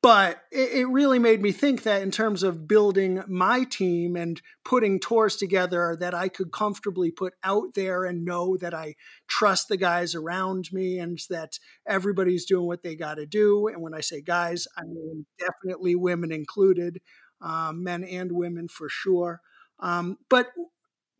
but 0.00 0.42
it, 0.52 0.72
it, 0.72 0.84
really 0.86 1.18
made 1.18 1.42
me 1.42 1.50
think 1.50 1.82
that 1.82 2.02
in 2.02 2.10
terms 2.10 2.42
of 2.42 2.68
building 2.68 3.22
my 3.26 3.64
team 3.64 4.14
and 4.14 4.40
putting 4.64 5.00
tours 5.00 5.36
together 5.36 5.96
that 5.98 6.14
I 6.14 6.28
could 6.28 6.52
comfortably 6.52 7.10
put 7.10 7.34
out 7.42 7.74
there 7.74 8.04
and 8.04 8.24
know 8.24 8.56
that 8.58 8.74
I 8.74 8.94
trust 9.26 9.68
the 9.68 9.76
guys 9.76 10.14
around 10.14 10.68
me 10.72 10.98
and 10.98 11.18
that 11.30 11.58
everybody's 11.86 12.44
doing 12.44 12.66
what 12.66 12.82
they 12.82 12.94
got 12.94 13.14
to 13.14 13.26
do. 13.26 13.66
And 13.66 13.82
when 13.82 13.94
I 13.94 14.00
say 14.00 14.20
guys, 14.20 14.68
I 14.76 14.82
mean 14.84 15.26
definitely 15.38 15.96
women 15.96 16.30
included, 16.30 17.00
um, 17.40 17.82
men 17.82 18.04
and 18.04 18.30
women 18.30 18.68
for 18.68 18.88
sure. 18.88 19.40
Um, 19.80 20.18
but 20.28 20.48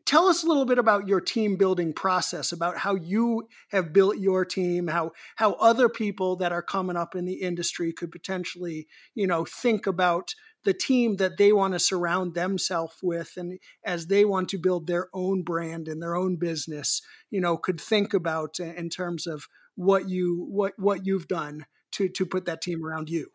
tell 0.09 0.27
us 0.27 0.43
a 0.43 0.47
little 0.47 0.65
bit 0.65 0.79
about 0.79 1.07
your 1.07 1.21
team 1.21 1.55
building 1.55 1.93
process, 1.93 2.51
about 2.51 2.79
how 2.79 2.95
you 2.95 3.47
have 3.69 3.93
built 3.93 4.17
your 4.17 4.43
team, 4.43 4.87
how 4.87 5.11
how 5.35 5.53
other 5.53 5.87
people 5.87 6.35
that 6.37 6.51
are 6.51 6.63
coming 6.63 6.97
up 6.97 7.15
in 7.15 7.25
the 7.25 7.41
industry 7.41 7.93
could 7.93 8.11
potentially, 8.11 8.87
you 9.13 9.27
know, 9.27 9.45
think 9.45 9.85
about 9.85 10.33
the 10.63 10.73
team 10.73 11.17
that 11.17 11.37
they 11.37 11.53
want 11.53 11.73
to 11.73 11.79
surround 11.79 12.33
themselves 12.33 12.95
with 13.03 13.33
and 13.37 13.59
as 13.85 14.07
they 14.07 14.25
want 14.25 14.49
to 14.49 14.57
build 14.57 14.87
their 14.87 15.09
own 15.13 15.43
brand 15.43 15.87
and 15.87 16.01
their 16.01 16.15
own 16.15 16.35
business 16.35 17.01
you 17.31 17.39
know 17.39 17.55
could 17.55 17.79
think 17.79 18.13
about 18.13 18.59
in 18.59 18.89
terms 18.89 19.25
of 19.25 19.47
what 19.75 20.09
you 20.09 20.45
what 20.49 20.73
what 20.77 21.05
you've 21.05 21.29
done 21.29 21.65
to 21.91 22.09
to 22.09 22.25
put 22.25 22.43
that 22.43 22.61
team 22.61 22.85
around 22.85 23.09
you 23.09 23.31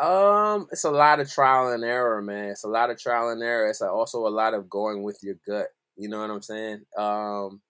um 0.00 0.66
it's 0.70 0.84
a 0.84 0.90
lot 0.90 1.20
of 1.20 1.30
trial 1.30 1.72
and 1.72 1.84
error 1.84 2.22
man 2.22 2.50
it's 2.50 2.64
a 2.64 2.68
lot 2.68 2.90
of 2.90 2.98
trial 2.98 3.28
and 3.28 3.42
error 3.42 3.68
it's 3.68 3.82
also 3.82 4.26
a 4.26 4.28
lot 4.30 4.54
of 4.54 4.70
going 4.70 5.02
with 5.02 5.18
your 5.22 5.36
gut 5.46 5.66
you 5.96 6.08
know 6.08 6.20
what 6.20 6.30
i'm 6.30 6.42
saying 6.42 6.80
um 6.96 7.60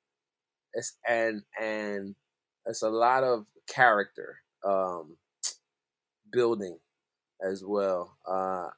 it's 0.74 0.96
and 1.08 1.42
and 1.60 2.14
it's 2.66 2.82
a 2.82 2.90
lot 2.90 3.24
of 3.24 3.44
character 3.68 4.36
um 4.64 5.16
building 6.32 6.78
as 7.42 7.64
well. 7.64 8.16
Uh, 8.28 8.68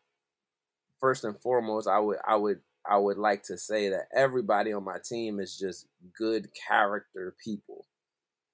first 1.00 1.24
and 1.24 1.38
foremost, 1.38 1.88
I 1.88 1.98
would 2.00 2.18
I 2.26 2.36
would 2.36 2.60
I 2.88 2.98
would 2.98 3.18
like 3.18 3.42
to 3.44 3.56
say 3.56 3.88
that 3.90 4.08
everybody 4.14 4.72
on 4.72 4.84
my 4.84 4.98
team 5.04 5.40
is 5.40 5.58
just 5.58 5.86
good 6.16 6.48
character 6.68 7.34
people. 7.42 7.86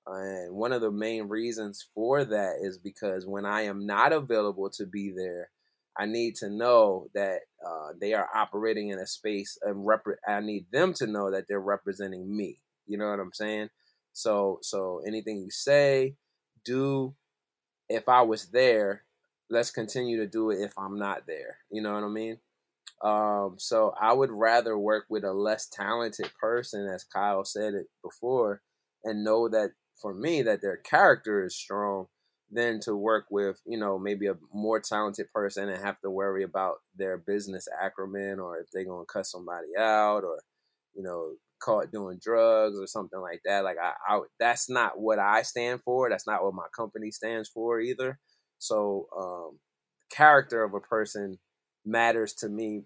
And 0.06 0.54
one 0.54 0.72
of 0.72 0.80
the 0.80 0.90
main 0.90 1.28
reasons 1.28 1.86
for 1.94 2.24
that 2.24 2.56
is 2.62 2.78
because 2.78 3.26
when 3.26 3.44
I 3.44 3.62
am 3.62 3.86
not 3.86 4.12
available 4.12 4.70
to 4.70 4.86
be 4.86 5.12
there, 5.16 5.50
I 5.98 6.06
need 6.06 6.36
to 6.36 6.48
know 6.48 7.08
that 7.14 7.40
uh, 7.66 7.90
they 8.00 8.14
are 8.14 8.28
operating 8.34 8.88
in 8.90 8.98
a 8.98 9.06
space 9.06 9.58
and 9.62 9.86
rep- 9.86 10.04
I 10.26 10.40
need 10.40 10.66
them 10.72 10.94
to 10.94 11.06
know 11.06 11.30
that 11.30 11.46
they're 11.48 11.60
representing 11.60 12.34
me. 12.34 12.58
You 12.86 12.98
know 12.98 13.10
what 13.10 13.20
I'm 13.20 13.32
saying? 13.32 13.68
So 14.12 14.58
so 14.62 15.02
anything 15.06 15.38
you 15.38 15.50
say, 15.50 16.16
do, 16.64 17.14
if 17.88 18.08
I 18.08 18.22
was 18.22 18.46
there, 18.46 19.04
let's 19.50 19.70
continue 19.70 20.18
to 20.18 20.26
do 20.26 20.50
it 20.50 20.60
if 20.60 20.72
I'm 20.78 20.98
not 20.98 21.26
there. 21.26 21.58
You 21.70 21.82
know 21.82 21.94
what 21.94 22.04
I 22.04 22.08
mean? 22.08 22.38
Um, 23.02 23.56
so 23.58 23.94
I 24.00 24.12
would 24.12 24.30
rather 24.30 24.78
work 24.78 25.06
with 25.08 25.24
a 25.24 25.32
less 25.32 25.68
talented 25.68 26.30
person, 26.40 26.86
as 26.86 27.04
Kyle 27.04 27.44
said 27.44 27.74
it 27.74 27.86
before, 28.02 28.62
and 29.04 29.24
know 29.24 29.48
that 29.48 29.70
for 30.00 30.14
me 30.14 30.42
that 30.42 30.62
their 30.62 30.76
character 30.76 31.44
is 31.44 31.56
strong 31.56 32.06
than 32.50 32.80
to 32.80 32.96
work 32.96 33.26
with, 33.30 33.60
you 33.66 33.78
know, 33.78 33.98
maybe 33.98 34.26
a 34.26 34.36
more 34.52 34.80
talented 34.80 35.26
person 35.32 35.68
and 35.68 35.82
have 35.84 36.00
to 36.00 36.10
worry 36.10 36.42
about 36.42 36.76
their 36.96 37.16
business 37.18 37.68
acumen 37.80 38.40
or 38.40 38.58
if 38.58 38.66
they're 38.72 38.84
gonna 38.84 39.04
cut 39.04 39.26
somebody 39.26 39.68
out 39.78 40.24
or, 40.24 40.40
you 40.94 41.02
know, 41.02 41.34
caught 41.60 41.92
doing 41.92 42.18
drugs 42.22 42.78
or 42.78 42.86
something 42.86 43.20
like 43.20 43.40
that. 43.44 43.64
Like 43.64 43.76
I, 43.82 43.92
I 44.08 44.20
that's 44.38 44.68
not 44.68 44.98
what 44.98 45.18
I 45.18 45.42
stand 45.42 45.82
for. 45.82 46.10
That's 46.10 46.26
not 46.26 46.42
what 46.42 46.54
my 46.54 46.66
company 46.76 47.10
stands 47.10 47.48
for 47.48 47.80
either. 47.80 48.18
So, 48.58 49.06
um, 49.16 49.58
character 50.10 50.64
of 50.64 50.74
a 50.74 50.80
person 50.80 51.38
matters 51.84 52.34
to 52.34 52.48
me. 52.48 52.82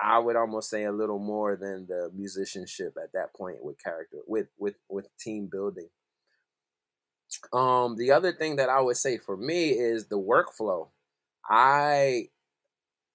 I 0.00 0.18
would 0.18 0.36
almost 0.36 0.70
say 0.70 0.84
a 0.84 0.92
little 0.92 1.18
more 1.18 1.56
than 1.56 1.86
the 1.88 2.10
musicianship 2.14 2.94
at 3.02 3.12
that 3.14 3.34
point 3.34 3.58
with 3.62 3.82
character, 3.82 4.18
with 4.26 4.46
with 4.58 4.76
with 4.88 5.08
team 5.18 5.48
building. 5.50 5.88
Um, 7.52 7.96
the 7.96 8.12
other 8.12 8.32
thing 8.32 8.56
that 8.56 8.68
I 8.68 8.80
would 8.80 8.96
say 8.96 9.18
for 9.18 9.36
me 9.36 9.70
is 9.70 10.06
the 10.06 10.18
workflow. 10.18 10.88
I, 11.48 12.28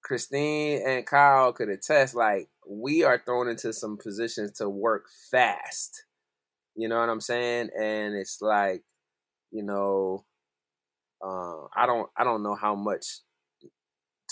Christine 0.02 0.82
and 0.86 1.06
Kyle 1.06 1.52
could 1.52 1.68
attest, 1.68 2.14
like 2.14 2.48
we 2.68 3.04
are 3.04 3.22
thrown 3.24 3.48
into 3.48 3.72
some 3.72 3.96
positions 3.96 4.52
to 4.58 4.68
work 4.68 5.06
fast. 5.30 6.04
You 6.76 6.88
know 6.88 6.98
what 6.98 7.08
I'm 7.08 7.20
saying? 7.20 7.70
And 7.78 8.14
it's 8.14 8.42
like, 8.42 8.82
you 9.50 9.62
know, 9.62 10.24
uh, 11.24 11.66
I 11.74 11.86
don't 11.86 12.10
I 12.16 12.24
don't 12.24 12.42
know 12.42 12.54
how 12.54 12.74
much 12.74 13.20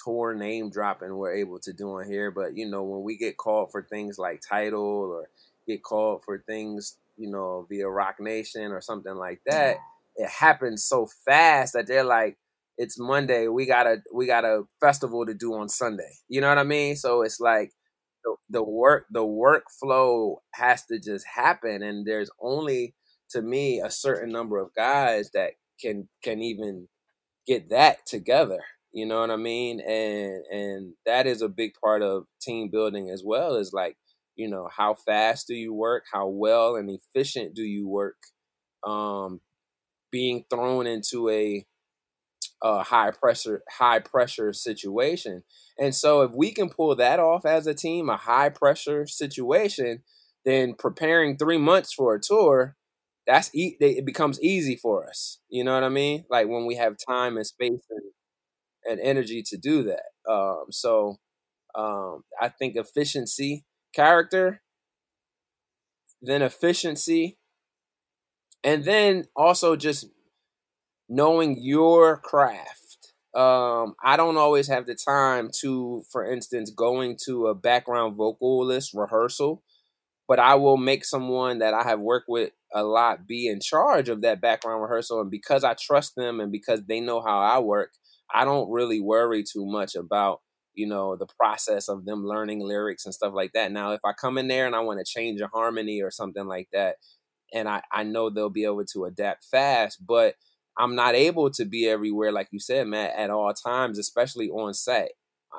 tour 0.05 0.35
name 0.35 0.71
dropping 0.71 1.15
we're 1.17 1.35
able 1.35 1.59
to 1.61 1.73
do 1.73 1.99
on 1.99 2.07
here, 2.07 2.31
but 2.31 2.57
you 2.57 2.69
know 2.69 2.83
when 2.83 3.03
we 3.03 3.17
get 3.17 3.37
called 3.37 3.71
for 3.71 3.83
things 3.83 4.19
like 4.19 4.43
title 4.47 4.83
or 4.83 5.31
get 5.67 5.83
called 5.83 6.23
for 6.25 6.39
things 6.47 6.97
you 7.23 7.31
know 7.31 7.67
via 7.71 7.89
Roc 7.89 8.17
Nation 8.21 8.73
or 8.73 8.81
something 8.81 9.15
like 9.15 9.41
that, 9.47 9.77
it 10.17 10.29
happens 10.29 10.85
so 10.85 11.07
fast 11.25 11.75
that 11.75 11.87
they're 11.87 12.05
like, 12.05 12.37
it's 12.77 12.99
Monday, 12.99 13.49
we 13.49 13.67
got 13.67 13.87
a 13.87 13.99
we 14.13 14.27
got 14.27 14.45
a 14.45 14.65
festival 14.81 15.25
to 15.27 15.35
do 15.35 15.55
on 15.55 15.69
Sunday. 15.69 16.13
You 16.29 16.41
know 16.41 16.49
what 16.49 16.59
I 16.59 16.65
mean? 16.65 16.97
So 16.97 17.23
it's 17.23 17.41
like 17.41 17.71
the, 18.25 18.35
the 18.51 18.63
work 18.65 19.07
the 19.11 19.25
workflow 19.25 20.37
has 20.55 20.85
to 20.87 20.99
just 20.99 21.27
happen, 21.35 21.83
and 21.83 22.05
there's 22.07 22.31
only 22.41 22.95
to 23.31 23.43
me 23.43 23.81
a 23.81 23.91
certain 23.91 24.33
number 24.33 24.59
of 24.59 24.75
guys 24.75 25.31
that 25.35 25.53
can 25.81 26.09
can 26.25 26.43
even 26.43 26.89
get 27.47 27.71
that 27.71 28.07
together 28.07 28.61
you 28.93 29.07
know 29.07 29.21
what 29.21 29.31
i 29.31 29.37
mean 29.37 29.81
and 29.81 30.45
and 30.51 30.93
that 31.07 31.27
is 31.27 31.43
a 31.43 31.49
big 31.49 31.73
part 31.83 32.03
of 32.03 32.25
team 32.41 32.69
building 32.71 33.11
as 33.11 33.23
well 33.25 33.57
is 33.57 33.73
like 33.73 33.97
you 34.43 34.49
know 34.49 34.69
how 34.77 34.95
fast 34.95 35.47
do 35.49 35.55
you 35.55 35.73
work 35.75 36.05
how 36.13 36.27
well 36.29 36.77
and 36.77 36.91
efficient 36.91 37.55
do 37.55 37.63
you 37.63 37.89
work 37.89 38.17
um 38.87 39.41
being 40.13 40.45
thrown 40.51 40.87
into 40.87 41.31
a, 41.31 41.67
a 42.63 42.83
high 42.83 43.11
pressure 43.11 43.63
high 43.79 43.99
pressure 43.99 44.53
situation 44.53 45.43
and 45.79 45.95
so 45.95 46.23
if 46.23 46.31
we 46.35 46.53
can 46.53 46.69
pull 46.71 46.95
that 46.95 47.19
off 47.19 47.45
as 47.45 47.67
a 47.67 47.75
team 47.75 48.09
a 48.09 48.17
high 48.17 48.49
pressure 48.49 49.07
situation 49.07 50.03
then 50.45 50.75
preparing 50.75 51.37
three 51.37 51.59
months 51.59 51.93
for 51.93 52.15
a 52.15 52.21
tour 52.21 52.77
that's 53.27 53.55
e- 53.55 53.77
it 53.81 54.05
becomes 54.05 54.43
easy 54.43 54.77
for 54.77 55.09
us. 55.09 55.39
You 55.49 55.65
know 55.65 55.75
what 55.75 55.85
I 55.85 55.89
mean? 55.91 56.25
Like 56.31 56.49
when 56.49 56.67
we 56.67 56.75
have 56.77 56.97
time 57.09 57.37
and 57.37 57.47
space 57.47 57.87
and, 57.91 58.03
and 58.91 59.01
energy 59.01 59.43
to 59.49 59.57
do 59.57 59.85
that. 59.85 60.33
Um, 60.33 60.67
so 60.71 61.19
um, 61.77 62.25
I 62.41 62.49
think 62.49 62.77
efficiency, 62.77 63.65
character, 63.95 64.63
then 66.21 66.43
efficiency, 66.43 67.39
and 68.65 68.85
then 68.85 69.25
also 69.37 69.77
just 69.77 70.07
knowing 71.09 71.57
your 71.61 72.17
craft. 72.17 73.13
Um, 73.35 73.95
I 74.03 74.17
don't 74.17 74.37
always 74.37 74.69
have 74.69 74.87
the 74.87 74.95
time 74.95 75.51
to, 75.61 76.03
for 76.11 76.31
instance, 76.31 76.71
going 76.71 77.17
to 77.25 77.47
a 77.47 77.55
background 77.55 78.17
vocalist 78.17 78.93
rehearsal 78.95 79.63
but 80.29 80.39
I 80.39 80.57
will 80.57 80.79
make 80.79 81.05
someone 81.05 81.59
that 81.61 81.75
I 81.75 81.85
have 81.85 82.01
worked 82.01 82.29
with 82.29 82.53
a 82.75 82.85
lot 82.85 83.27
be 83.27 83.49
in 83.49 83.61
charge 83.61 84.09
of 84.09 84.23
that 84.23 84.41
background 84.41 84.83
rehearsal. 84.83 85.21
And 85.21 85.31
because 85.31 85.65
I 85.65 85.75
trust 85.75 86.17
them 86.17 86.41
and 86.41 86.53
because 86.53 86.83
they 86.89 87.01
know 87.01 87.21
how 87.21 87.41
I 87.41 87.59
work, 87.61 87.93
I 88.35 88.45
don't 88.45 88.71
really 88.71 89.01
worry 89.01 89.45
too 89.45 89.67
much 89.67 89.97
about, 89.97 90.41
you 90.75 90.87
know, 90.87 91.17
the 91.17 91.27
process 91.39 91.89
of 91.89 92.05
them 92.05 92.25
learning 92.25 92.61
lyrics 92.61 93.05
and 93.05 93.15
stuff 93.15 93.33
like 93.35 93.53
that. 93.53 93.73
Now, 93.73 93.93
if 93.93 94.01
I 94.05 94.13
come 94.13 94.39
in 94.39 94.49
there 94.49 94.67
and 94.67 94.75
I 94.75 94.81
want 94.81 94.99
to 94.99 95.05
change 95.05 95.41
a 95.41 95.49
harmony 95.49 96.03
or 96.03 96.11
something 96.11 96.47
like 96.47 96.69
that, 96.73 96.97
and 97.53 97.69
I, 97.69 97.83
I 97.93 98.05
know 98.05 98.31
they'll 98.31 98.51
be 98.51 98.65
able 98.65 98.85
to 98.93 99.05
adapt 99.05 99.45
fast, 99.45 100.05
but 100.07 100.35
I'm 100.79 100.95
not 100.95 101.15
able 101.15 101.51
to 101.51 101.65
be 101.65 101.89
everywhere, 101.89 102.33
like 102.33 102.49
you 102.51 102.59
said, 102.59 102.87
Matt, 102.87 103.15
at 103.17 103.31
all 103.31 103.53
times, 103.53 103.99
especially 103.99 104.49
on 104.49 104.73
set. 104.75 105.11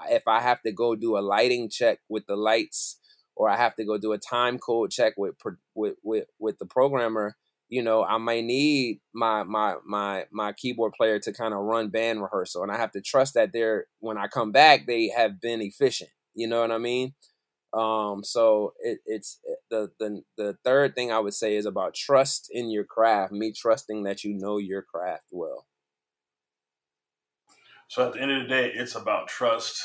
If 0.10 0.28
I 0.28 0.40
have 0.42 0.62
to 0.64 0.72
go 0.72 0.96
do 0.96 1.18
a 1.18 1.20
lighting 1.22 1.70
check 1.70 2.00
with 2.10 2.26
the 2.26 2.36
lights 2.36 2.98
or 3.36 3.50
I 3.50 3.58
have 3.58 3.76
to 3.76 3.86
go 3.86 3.98
do 3.98 4.14
a 4.14 4.18
time 4.18 4.58
code 4.58 4.92
check 4.92 5.14
with 5.18 5.36
with 5.76 5.96
with, 6.04 6.26
with 6.40 6.58
the 6.58 6.66
programmer, 6.66 7.36
you 7.74 7.82
know, 7.82 8.04
I 8.04 8.20
might 8.20 8.44
need 8.44 9.02
my 9.16 9.42
my 9.42 9.78
my 9.84 10.26
my 10.32 10.54
keyboard 10.54 10.94
player 10.94 11.18
to 11.18 11.34
kind 11.34 11.56
of 11.56 11.62
run 11.62 11.90
band 11.90 12.22
rehearsal, 12.22 12.62
and 12.62 12.72
I 12.72 12.78
have 12.78 12.92
to 12.92 13.02
trust 13.02 13.34
that 13.34 13.50
they're 13.52 13.88
when 14.00 14.16
I 14.16 14.28
come 14.28 14.52
back 14.52 14.86
they 14.86 15.08
have 15.08 15.42
been 15.42 15.60
efficient. 15.60 16.12
You 16.36 16.48
know 16.48 16.62
what 16.62 16.70
I 16.72 16.78
mean? 16.78 17.16
Um, 17.74 18.24
so 18.24 18.74
it, 18.80 19.00
it's 19.08 19.40
eh, 19.50 19.56
the 19.72 19.92
the 20.00 20.22
the 20.38 20.58
third 20.64 20.94
thing 20.94 21.12
I 21.12 21.18
would 21.18 21.34
say 21.34 21.56
is 21.56 21.66
about 21.66 21.96
trust 21.96 22.48
in 22.52 22.70
your 22.70 22.84
craft. 22.84 23.34
Me 23.34 23.52
trusting 23.52 24.04
that 24.04 24.24
you 24.24 24.36
know 24.36 24.60
your 24.60 24.84
craft 24.84 25.30
well. 25.32 25.66
So 27.88 28.06
at 28.06 28.14
the 28.14 28.22
end 28.22 28.32
of 28.32 28.44
the 28.44 28.50
day, 28.50 28.72
it's 28.72 28.94
about 28.94 29.30
trust 29.30 29.82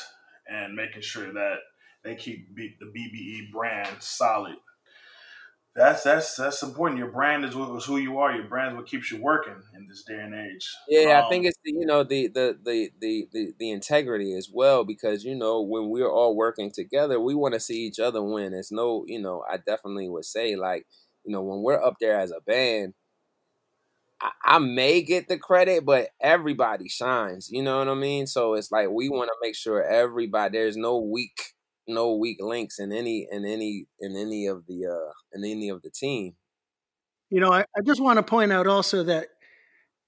and 0.47 0.75
making 0.75 1.01
sure 1.01 1.33
that 1.33 1.57
they 2.03 2.13
keep 2.13 2.55
the 2.55 2.85
BBE 2.85 3.51
brand 3.51 3.97
solid. 3.99 4.57
That's 5.75 6.03
that's 6.03 6.35
that's 6.35 6.63
important. 6.63 6.97
Your 6.97 7.11
brand 7.11 7.45
is, 7.45 7.55
is 7.55 7.85
who 7.85 7.97
you 7.97 8.17
are. 8.17 8.33
Your 8.33 8.45
brand 8.45 8.71
is 8.71 8.77
what 8.77 8.87
keeps 8.87 9.11
you 9.11 9.21
working 9.21 9.55
in 9.75 9.87
this 9.87 10.03
day 10.03 10.19
and 10.19 10.33
age. 10.33 10.67
Yeah, 10.89 11.19
um, 11.19 11.25
I 11.25 11.29
think 11.29 11.45
it's 11.45 11.57
the, 11.63 11.71
you 11.71 11.85
know 11.85 12.03
the, 12.03 12.27
the 12.27 12.57
the 12.63 12.89
the 12.99 13.27
the 13.31 13.53
the 13.59 13.69
integrity 13.69 14.33
as 14.33 14.49
well 14.51 14.83
because 14.83 15.23
you 15.23 15.35
know 15.35 15.61
when 15.61 15.89
we're 15.89 16.11
all 16.11 16.35
working 16.35 16.71
together, 16.71 17.19
we 17.19 17.35
want 17.35 17.53
to 17.53 17.59
see 17.59 17.85
each 17.85 17.99
other 17.99 18.23
win. 18.23 18.53
It's 18.53 18.71
no, 18.71 19.05
you 19.07 19.21
know, 19.21 19.43
I 19.49 19.57
definitely 19.57 20.09
would 20.09 20.25
say 20.25 20.55
like 20.55 20.87
you 21.23 21.31
know 21.31 21.41
when 21.43 21.61
we're 21.61 21.81
up 21.81 21.95
there 22.01 22.19
as 22.19 22.31
a 22.31 22.41
band, 22.41 22.95
I, 24.19 24.31
I 24.43 24.59
may 24.59 25.03
get 25.03 25.27
the 25.27 25.37
credit, 25.37 25.85
but 25.85 26.09
everybody 26.19 26.89
shines. 26.89 27.49
You 27.51 27.61
know 27.61 27.77
what 27.77 27.89
I 27.89 27.93
mean? 27.93 28.27
So 28.27 28.55
it's 28.55 28.71
like 28.71 28.89
we 28.89 29.07
want 29.07 29.29
to 29.29 29.35
make 29.41 29.55
sure 29.55 29.83
everybody 29.83 30.57
there's 30.57 30.77
no 30.77 30.97
weak 30.97 31.53
no 31.89 32.13
weak 32.15 32.37
links 32.39 32.79
in 32.79 32.91
any 32.91 33.27
in 33.29 33.45
any 33.45 33.87
in 33.99 34.15
any 34.15 34.47
of 34.47 34.65
the 34.67 34.85
uh 34.85 35.11
in 35.33 35.43
any 35.43 35.69
of 35.69 35.81
the 35.81 35.89
team. 35.89 36.35
You 37.29 37.39
know, 37.39 37.51
I, 37.51 37.65
I 37.77 37.81
just 37.85 38.01
want 38.01 38.17
to 38.17 38.23
point 38.23 38.51
out 38.51 38.67
also 38.67 39.03
that 39.03 39.27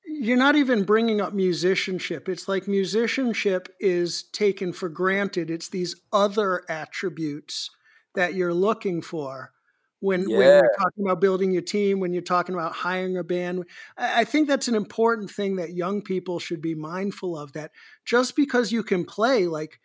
you're 0.06 0.38
not 0.38 0.56
even 0.56 0.84
bringing 0.84 1.22
up 1.22 1.34
musicianship. 1.34 2.28
It's 2.28 2.48
like 2.48 2.68
musicianship 2.68 3.70
is 3.80 4.24
taken 4.24 4.74
for 4.74 4.90
granted. 4.90 5.50
It's 5.50 5.70
these 5.70 5.96
other 6.12 6.64
attributes 6.70 7.70
that 8.16 8.34
you're 8.34 8.54
looking 8.54 9.02
for 9.02 9.52
when, 10.00 10.28
yeah. 10.28 10.38
when 10.38 10.48
you're 10.48 10.76
talking 10.80 11.06
about 11.06 11.22
building 11.22 11.52
your 11.52 11.62
team, 11.62 12.00
when 12.00 12.12
you're 12.12 12.24
talking 12.24 12.56
about 12.56 12.74
hiring 12.74 13.18
a 13.18 13.24
band. 13.24 13.66
I 13.98 14.24
think 14.24 14.48
that's 14.48 14.68
an 14.68 14.76
important 14.76 15.30
thing 15.30 15.58
that 15.58 15.76
young 15.76 16.02
people 16.02 16.40
should 16.40 16.62
be 16.62 16.76
mindful 16.76 17.38
of 17.38 17.54
that 17.54 17.72
just 18.04 18.36
because 18.36 18.72
you 18.72 18.84
can 18.84 19.06
play, 19.06 19.46
like, 19.46 19.80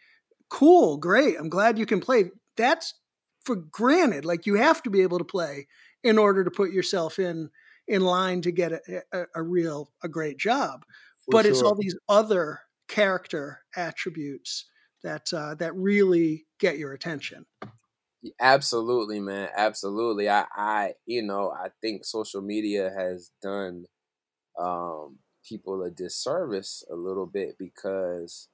cool, 0.49 0.97
great, 0.97 1.37
I'm 1.39 1.49
glad 1.49 1.79
you 1.79 1.87
can 1.87 2.01
play. 2.01 2.31
That's 2.57 2.95
for 3.45 3.57
granted. 3.57 4.25
Like, 4.25 4.47
you 4.47 4.55
have 4.55 4.83
to 4.83 4.91
be 4.91 5.03
able 5.03 5.19
to 5.19 5.25
play 5.25 5.67
in 6.03 6.19
order 6.19 6.45
to 6.45 6.51
put 6.51 6.73
yourself 6.73 7.19
in 7.19 7.51
in 7.89 8.03
line 8.03 8.43
to 8.43 8.51
get 8.51 8.73
a, 8.73 9.03
a, 9.13 9.25
a 9.37 9.43
real 9.43 9.93
a 10.03 10.09
great 10.09 10.39
job. 10.39 10.85
For 11.25 11.33
but 11.33 11.43
sure. 11.43 11.51
it's 11.53 11.63
all 11.63 11.75
these 11.75 11.97
other 12.09 12.61
character 12.89 13.61
attributes 13.77 14.67
that 15.03 15.33
uh, 15.33 15.55
that 15.57 15.75
really 15.77 16.47
get 16.59 16.79
your 16.79 16.93
attention. 16.93 17.47
Absolutely, 18.41 19.21
man. 19.21 19.49
Absolutely. 19.57 20.29
I, 20.29 20.47
I, 20.55 20.95
you 21.05 21.23
know, 21.23 21.53
I 21.53 21.69
think 21.81 22.05
social 22.05 22.43
media 22.43 22.91
has 22.97 23.31
done 23.41 23.85
um, 24.59 25.19
people 25.49 25.83
a 25.85 25.91
disservice 25.91 26.83
a 26.91 26.97
little 26.97 27.27
bit 27.27 27.57
because 27.59 28.49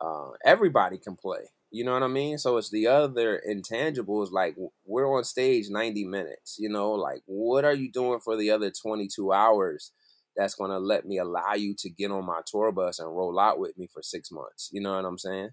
uh, 0.00 0.30
everybody 0.44 0.98
can 0.98 1.16
play. 1.16 1.50
You 1.70 1.84
know 1.84 1.92
what 1.92 2.02
I 2.02 2.08
mean? 2.08 2.38
So 2.38 2.56
it's 2.56 2.70
the 2.70 2.86
other 2.86 3.42
intangibles. 3.48 4.30
Like 4.32 4.56
we're 4.86 5.16
on 5.16 5.24
stage 5.24 5.68
90 5.68 6.04
minutes, 6.04 6.56
you 6.58 6.68
know, 6.68 6.92
like 6.92 7.22
what 7.26 7.64
are 7.64 7.74
you 7.74 7.90
doing 7.92 8.20
for 8.20 8.36
the 8.36 8.50
other 8.50 8.70
22 8.70 9.32
hours 9.32 9.92
that's 10.34 10.54
going 10.54 10.70
to 10.70 10.78
let 10.78 11.04
me 11.04 11.18
allow 11.18 11.54
you 11.54 11.74
to 11.78 11.90
get 11.90 12.10
on 12.10 12.24
my 12.24 12.40
tour 12.46 12.72
bus 12.72 12.98
and 12.98 13.14
roll 13.14 13.38
out 13.38 13.58
with 13.58 13.76
me 13.76 13.86
for 13.92 14.02
six 14.02 14.30
months? 14.30 14.70
You 14.72 14.80
know 14.80 14.94
what 14.94 15.04
I'm 15.04 15.18
saying? 15.18 15.50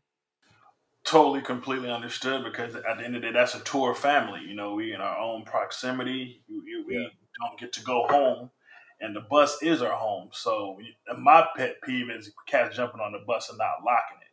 Totally, 1.03 1.41
completely 1.41 1.91
understood 1.91 2.43
because 2.43 2.75
at 2.75 2.97
the 2.97 3.03
end 3.03 3.15
of 3.15 3.21
the 3.21 3.27
day, 3.27 3.33
that's 3.33 3.53
a 3.53 3.59
tour 3.59 3.93
family. 3.93 4.41
You 4.41 4.55
know, 4.55 4.73
we 4.73 4.91
in 4.91 5.01
our 5.01 5.17
own 5.19 5.43
proximity. 5.43 6.41
We, 6.49 6.83
we 6.87 6.95
yeah. 6.95 7.09
don't 7.39 7.59
get 7.59 7.73
to 7.73 7.83
go 7.83 8.07
home, 8.09 8.49
and 8.99 9.15
the 9.15 9.21
bus 9.21 9.61
is 9.61 9.83
our 9.83 9.95
home. 9.95 10.29
So 10.31 10.79
my 11.19 11.45
pet 11.55 11.75
peeve 11.83 12.09
is 12.09 12.31
cats 12.47 12.75
jumping 12.75 13.01
on 13.01 13.11
the 13.11 13.19
bus 13.27 13.49
and 13.49 13.59
not 13.59 13.85
locking 13.85 14.17
it. 14.19 14.24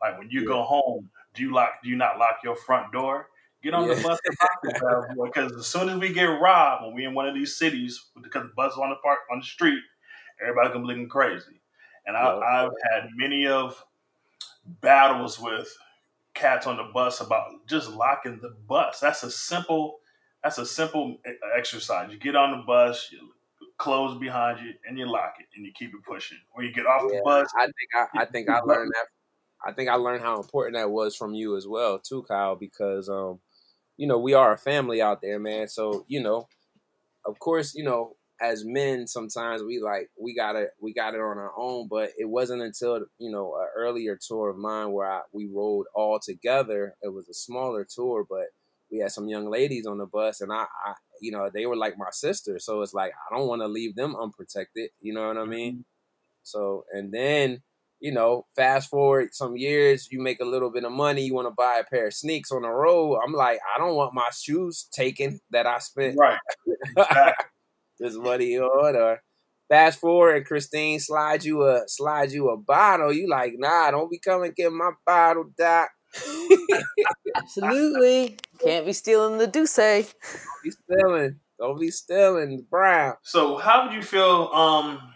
Like 0.00 0.18
when 0.18 0.30
you 0.30 0.46
go 0.46 0.62
home, 0.62 1.10
do 1.34 1.42
you 1.42 1.52
lock? 1.52 1.82
Do 1.82 1.90
you 1.90 1.96
not 1.96 2.18
lock 2.18 2.38
your 2.42 2.56
front 2.56 2.92
door? 2.92 3.28
Get 3.62 3.74
on 3.74 3.88
yeah. 3.88 3.94
the 3.94 4.02
bus 4.02 4.18
because 5.22 5.52
as 5.58 5.66
soon 5.66 5.90
as 5.90 5.98
we 5.98 6.12
get 6.14 6.24
robbed 6.24 6.86
when 6.86 6.94
we 6.94 7.04
in 7.04 7.12
one 7.12 7.28
of 7.28 7.34
these 7.34 7.56
cities 7.56 8.06
because 8.22 8.44
the 8.44 8.52
bus 8.56 8.72
is 8.72 8.78
on 8.78 8.88
the 8.88 8.96
park 8.96 9.18
on 9.30 9.40
the 9.40 9.44
street, 9.44 9.82
everybody's 10.40 10.72
gonna 10.72 10.84
be 10.84 10.88
looking 10.88 11.08
crazy. 11.08 11.60
And 12.06 12.16
I, 12.16 12.22
yeah. 12.22 12.38
I've 12.38 12.72
had 12.90 13.10
many 13.14 13.46
of 13.46 13.84
battles 14.80 15.38
with 15.38 15.76
cats 16.32 16.66
on 16.66 16.78
the 16.78 16.90
bus 16.94 17.20
about 17.20 17.66
just 17.66 17.90
locking 17.90 18.40
the 18.40 18.54
bus. 18.66 19.00
That's 19.00 19.22
a 19.22 19.30
simple. 19.30 19.98
That's 20.42 20.56
a 20.56 20.64
simple 20.64 21.18
exercise. 21.54 22.10
You 22.10 22.18
get 22.18 22.34
on 22.34 22.52
the 22.52 22.64
bus, 22.64 23.10
you 23.12 23.18
close 23.76 24.18
behind 24.18 24.64
you, 24.64 24.72
and 24.88 24.98
you 24.98 25.04
lock 25.04 25.34
it, 25.38 25.46
and 25.54 25.66
you 25.66 25.72
keep 25.78 25.90
it 25.90 26.02
pushing. 26.02 26.38
Or 26.54 26.62
you 26.62 26.72
get 26.72 26.86
off 26.86 27.02
yeah, 27.10 27.18
the 27.18 27.22
bus. 27.22 27.52
I 27.54 27.66
think 27.66 27.74
I, 27.94 28.22
I 28.22 28.24
think 28.24 28.48
I 28.48 28.60
learned 28.64 28.90
that 28.94 29.08
I 29.64 29.72
think 29.72 29.90
I 29.90 29.94
learned 29.94 30.22
how 30.22 30.36
important 30.36 30.76
that 30.76 30.90
was 30.90 31.16
from 31.16 31.34
you 31.34 31.56
as 31.56 31.66
well, 31.66 31.98
too, 31.98 32.24
Kyle, 32.28 32.56
because 32.56 33.08
um, 33.08 33.40
you 33.96 34.06
know, 34.06 34.18
we 34.18 34.32
are 34.32 34.54
a 34.54 34.58
family 34.58 35.02
out 35.02 35.20
there, 35.20 35.38
man. 35.38 35.68
So, 35.68 36.06
you 36.08 36.22
know, 36.22 36.48
of 37.26 37.38
course, 37.38 37.74
you 37.74 37.84
know, 37.84 38.16
as 38.40 38.64
men 38.64 39.06
sometimes 39.06 39.62
we 39.62 39.78
like 39.78 40.08
we 40.18 40.34
got 40.34 40.56
it 40.56 40.70
we 40.80 40.94
got 40.94 41.12
it 41.12 41.20
on 41.20 41.36
our 41.36 41.52
own, 41.58 41.86
but 41.88 42.10
it 42.16 42.26
wasn't 42.26 42.62
until, 42.62 43.04
you 43.18 43.30
know, 43.30 43.54
an 43.60 43.68
earlier 43.76 44.18
tour 44.18 44.48
of 44.48 44.56
mine 44.56 44.92
where 44.92 45.10
I, 45.10 45.20
we 45.32 45.46
rode 45.52 45.84
all 45.94 46.18
together. 46.18 46.96
It 47.02 47.12
was 47.12 47.28
a 47.28 47.34
smaller 47.34 47.84
tour, 47.84 48.24
but 48.28 48.46
we 48.90 49.00
had 49.00 49.12
some 49.12 49.28
young 49.28 49.50
ladies 49.50 49.86
on 49.86 49.98
the 49.98 50.06
bus 50.06 50.40
and 50.40 50.50
I, 50.50 50.64
I 50.86 50.94
you 51.20 51.30
know, 51.32 51.50
they 51.52 51.66
were 51.66 51.76
like 51.76 51.98
my 51.98 52.08
sister. 52.10 52.58
So 52.58 52.80
it's 52.80 52.94
like 52.94 53.12
I 53.12 53.36
don't 53.36 53.48
want 53.48 53.60
to 53.60 53.68
leave 53.68 53.94
them 53.94 54.16
unprotected, 54.16 54.88
you 55.02 55.12
know 55.12 55.28
what 55.28 55.36
I 55.36 55.44
mean? 55.44 55.72
Mm-hmm. 55.72 55.82
So 56.42 56.86
and 56.90 57.12
then 57.12 57.60
you 58.00 58.12
know, 58.12 58.46
fast 58.56 58.88
forward 58.88 59.34
some 59.34 59.56
years, 59.56 60.08
you 60.10 60.20
make 60.20 60.40
a 60.40 60.44
little 60.44 60.70
bit 60.70 60.84
of 60.84 60.92
money, 60.92 61.22
you 61.22 61.34
want 61.34 61.48
to 61.48 61.54
buy 61.54 61.78
a 61.78 61.84
pair 61.84 62.06
of 62.06 62.14
sneaks 62.14 62.50
on 62.50 62.62
the 62.62 62.68
road. 62.68 63.20
I'm 63.24 63.32
like, 63.32 63.60
I 63.74 63.78
don't 63.78 63.94
want 63.94 64.14
my 64.14 64.30
shoes 64.32 64.88
taken 64.90 65.40
that 65.50 65.66
I 65.66 65.78
spent 65.78 66.16
right. 66.18 66.38
this 67.98 68.16
money 68.16 68.58
on. 68.58 68.96
Or 68.96 69.22
fast 69.68 70.00
forward, 70.00 70.36
and 70.36 70.46
Christine 70.46 70.98
slides 70.98 71.44
you 71.44 71.62
a 71.64 71.82
slide 71.86 72.32
you 72.32 72.48
a 72.48 72.56
bottle. 72.56 73.12
You 73.12 73.28
like, 73.28 73.54
nah, 73.56 73.90
don't 73.90 74.10
be 74.10 74.18
coming 74.18 74.52
get 74.56 74.72
my 74.72 74.92
bottle, 75.06 75.50
doc. 75.56 75.90
Absolutely, 77.36 78.38
can't 78.64 78.86
be 78.86 78.92
stealing 78.92 79.38
the 79.38 79.46
D'ussé. 79.46 80.12
Don't 80.22 80.64
be 80.64 80.70
stealing. 80.70 81.40
Don't 81.58 81.80
be 81.80 81.90
stealing 81.90 82.66
brown. 82.70 83.14
So, 83.22 83.58
how 83.58 83.84
would 83.84 83.94
you 83.94 84.02
feel? 84.02 84.50
Um, 84.52 85.12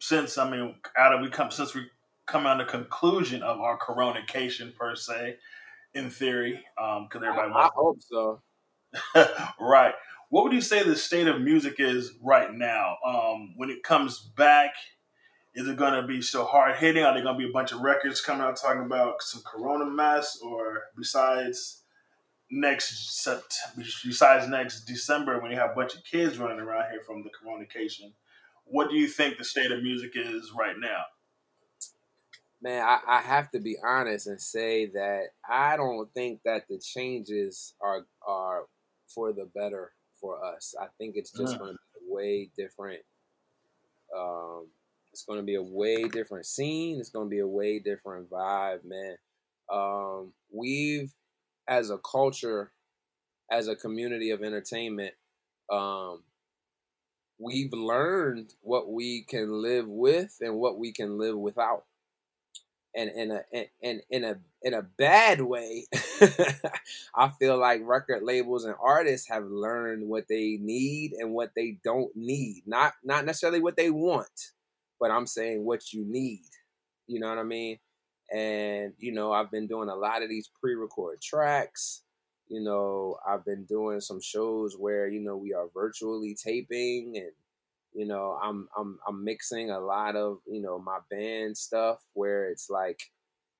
since 0.00 0.38
I 0.38 0.48
mean, 0.48 0.74
out 0.96 1.12
of 1.12 1.20
we 1.20 1.28
come 1.28 1.50
since 1.50 1.74
we 1.74 1.82
come 2.26 2.46
on 2.46 2.58
the 2.58 2.64
conclusion 2.64 3.42
of 3.42 3.60
our 3.60 3.76
coronation 3.76 4.72
per 4.78 4.94
se, 4.94 5.36
in 5.94 6.10
theory, 6.10 6.64
because 6.76 7.22
um, 7.22 7.24
everybody. 7.24 7.52
I, 7.52 7.66
I 7.66 7.70
hope 7.74 7.98
so. 8.02 8.42
right. 9.60 9.94
What 10.28 10.44
would 10.44 10.52
you 10.52 10.60
say 10.60 10.82
the 10.82 10.96
state 10.96 11.28
of 11.28 11.40
music 11.40 11.76
is 11.78 12.14
right 12.22 12.52
now? 12.52 12.96
Um, 13.06 13.54
when 13.56 13.70
it 13.70 13.82
comes 13.84 14.18
back, 14.36 14.72
is 15.54 15.68
it 15.68 15.76
going 15.76 15.94
to 15.94 16.06
be 16.06 16.20
still 16.20 16.44
hard 16.44 16.76
hitting? 16.76 17.04
Are 17.04 17.14
there 17.14 17.22
going 17.22 17.36
to 17.36 17.44
be 17.44 17.48
a 17.48 17.52
bunch 17.52 17.72
of 17.72 17.80
records 17.80 18.20
coming 18.20 18.42
out 18.42 18.56
talking 18.60 18.82
about 18.82 19.22
some 19.22 19.42
Corona 19.46 19.86
mess, 19.86 20.38
or 20.42 20.82
besides 20.96 21.82
next 22.50 23.26
besides 24.04 24.48
next 24.48 24.84
December 24.84 25.40
when 25.40 25.50
you 25.50 25.58
have 25.58 25.70
a 25.70 25.74
bunch 25.74 25.94
of 25.94 26.04
kids 26.04 26.38
running 26.38 26.60
around 26.60 26.90
here 26.90 27.00
from 27.06 27.22
the 27.22 27.30
coronation? 27.42 28.12
What 28.64 28.90
do 28.90 28.96
you 28.96 29.06
think 29.06 29.38
the 29.38 29.44
state 29.44 29.70
of 29.70 29.82
music 29.82 30.12
is 30.16 30.52
right 30.58 30.76
now? 30.78 31.04
Man, 32.62 32.82
I, 32.82 32.98
I, 33.06 33.20
have 33.20 33.50
to 33.52 33.60
be 33.60 33.76
honest 33.84 34.26
and 34.26 34.40
say 34.40 34.86
that 34.86 35.28
I 35.48 35.76
don't 35.76 36.12
think 36.14 36.40
that 36.44 36.68
the 36.68 36.78
changes 36.78 37.74
are 37.80 38.06
are 38.26 38.64
for 39.08 39.32
the 39.32 39.48
better 39.54 39.92
for 40.20 40.44
us. 40.44 40.74
I 40.80 40.86
think 40.98 41.16
it's 41.16 41.32
just 41.32 41.54
mm. 41.54 41.58
going 41.58 41.72
to 41.72 41.78
be 41.78 42.06
a 42.10 42.14
way 42.14 42.50
different. 42.56 43.00
Um, 44.16 44.68
it's 45.12 45.24
going 45.24 45.38
to 45.38 45.44
be 45.44 45.54
a 45.54 45.62
way 45.62 46.04
different 46.08 46.46
scene. 46.46 46.98
It's 47.00 47.10
going 47.10 47.26
to 47.26 47.30
be 47.30 47.38
a 47.38 47.46
way 47.46 47.78
different 47.78 48.30
vibe, 48.30 48.84
man. 48.84 49.16
Um, 49.72 50.32
we've, 50.52 51.10
as 51.66 51.90
a 51.90 51.98
culture, 51.98 52.72
as 53.50 53.68
a 53.68 53.76
community 53.76 54.30
of 54.30 54.42
entertainment, 54.42 55.14
um, 55.72 56.22
we've 57.38 57.72
learned 57.72 58.52
what 58.60 58.90
we 58.90 59.22
can 59.22 59.62
live 59.62 59.88
with 59.88 60.36
and 60.40 60.56
what 60.56 60.78
we 60.78 60.92
can 60.92 61.18
live 61.18 61.36
without 61.36 61.84
and 62.96 63.10
in 63.10 63.30
a 63.30 63.42
in 63.82 64.00
in 64.10 64.24
a 64.24 64.36
in 64.62 64.74
a 64.74 64.82
bad 64.82 65.42
way, 65.42 65.84
I 67.14 67.28
feel 67.38 67.58
like 67.58 67.82
record 67.84 68.22
labels 68.22 68.64
and 68.64 68.74
artists 68.82 69.28
have 69.28 69.44
learned 69.44 70.08
what 70.08 70.24
they 70.28 70.58
need 70.60 71.12
and 71.12 71.32
what 71.32 71.52
they 71.54 71.78
don't 71.84 72.10
need. 72.16 72.62
Not 72.66 72.94
not 73.04 73.26
necessarily 73.26 73.60
what 73.60 73.76
they 73.76 73.90
want, 73.90 74.52
but 74.98 75.10
I'm 75.10 75.26
saying 75.26 75.64
what 75.64 75.92
you 75.92 76.04
need. 76.06 76.48
You 77.06 77.20
know 77.20 77.28
what 77.28 77.38
I 77.38 77.44
mean? 77.44 77.78
And 78.34 78.94
you 78.98 79.12
know, 79.12 79.30
I've 79.32 79.50
been 79.50 79.66
doing 79.66 79.90
a 79.90 79.94
lot 79.94 80.22
of 80.22 80.30
these 80.30 80.50
pre-recorded 80.60 81.20
tracks. 81.20 82.02
You 82.48 82.62
know, 82.62 83.18
I've 83.28 83.44
been 83.44 83.64
doing 83.64 84.00
some 84.00 84.20
shows 84.20 84.76
where 84.78 85.06
you 85.08 85.20
know 85.20 85.36
we 85.36 85.52
are 85.52 85.68
virtually 85.74 86.34
taping 86.34 87.12
and 87.16 87.30
you 87.96 88.06
know 88.06 88.38
i'm 88.42 88.68
i'm 88.76 88.98
i'm 89.08 89.24
mixing 89.24 89.70
a 89.70 89.80
lot 89.80 90.16
of 90.16 90.38
you 90.46 90.60
know 90.60 90.78
my 90.78 90.98
band 91.10 91.56
stuff 91.56 91.98
where 92.12 92.50
it's 92.50 92.68
like 92.68 93.00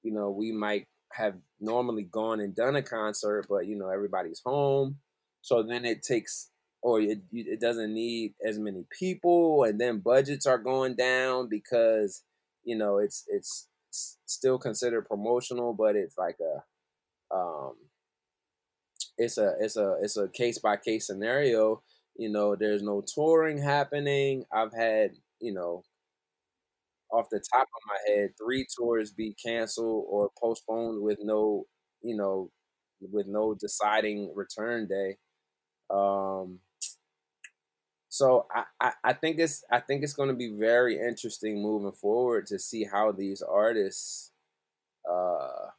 you 0.02 0.12
know 0.12 0.30
we 0.30 0.52
might 0.52 0.86
have 1.12 1.34
normally 1.60 2.02
gone 2.02 2.40
and 2.40 2.54
done 2.54 2.76
a 2.76 2.82
concert 2.82 3.46
but 3.48 3.66
you 3.66 3.76
know 3.76 3.88
everybody's 3.88 4.42
home. 4.44 4.98
So 5.42 5.62
then 5.62 5.84
it 5.84 6.02
takes 6.02 6.50
or 6.82 7.00
it, 7.00 7.20
it 7.32 7.60
doesn't 7.60 7.94
need 7.94 8.34
as 8.44 8.58
many 8.58 8.84
people 8.98 9.64
and 9.64 9.80
then 9.80 9.98
budgets 10.00 10.46
are 10.46 10.58
going 10.58 10.94
down 10.94 11.48
because 11.48 12.22
you 12.64 12.76
know 12.76 12.98
it's 12.98 13.24
it's 13.28 13.68
still 14.26 14.58
considered 14.58 15.08
promotional 15.08 15.72
but 15.72 15.96
it's 15.96 16.18
like 16.18 16.36
a 16.40 17.34
um 17.34 17.74
it's 19.16 19.38
a 19.38 19.54
it's 19.60 19.76
a 19.76 19.96
it's 20.02 20.16
a 20.16 20.28
case 20.28 20.58
by 20.58 20.76
case 20.76 21.06
scenario 21.06 21.82
you 22.18 22.28
know, 22.30 22.56
there's 22.56 22.82
no 22.82 23.02
touring 23.02 23.58
happening. 23.58 24.44
I've 24.52 24.72
had, 24.72 25.12
you 25.40 25.52
know, 25.52 25.84
off 27.10 27.28
the 27.30 27.40
top 27.52 27.62
of 27.62 27.82
my 27.86 28.12
head, 28.12 28.30
three 28.36 28.66
tours 28.76 29.12
be 29.12 29.34
canceled 29.44 30.06
or 30.08 30.30
postponed 30.38 31.02
with 31.02 31.18
no, 31.22 31.66
you 32.02 32.16
know, 32.16 32.50
with 33.00 33.26
no 33.26 33.54
deciding 33.54 34.32
return 34.34 34.86
day. 34.88 35.16
Um, 35.90 36.60
so 38.08 38.46
I, 38.54 38.64
I, 38.80 38.92
I 39.04 39.12
think 39.12 39.38
it's 39.38 39.64
I 39.70 39.80
think 39.80 40.02
it's 40.02 40.14
going 40.14 40.28
to 40.28 40.34
be 40.34 40.52
very 40.56 40.98
interesting 40.98 41.62
moving 41.62 41.92
forward 41.92 42.46
to 42.46 42.58
see 42.58 42.84
how 42.84 43.12
these 43.12 43.42
artists, 43.42 44.32
uh, 45.10 45.70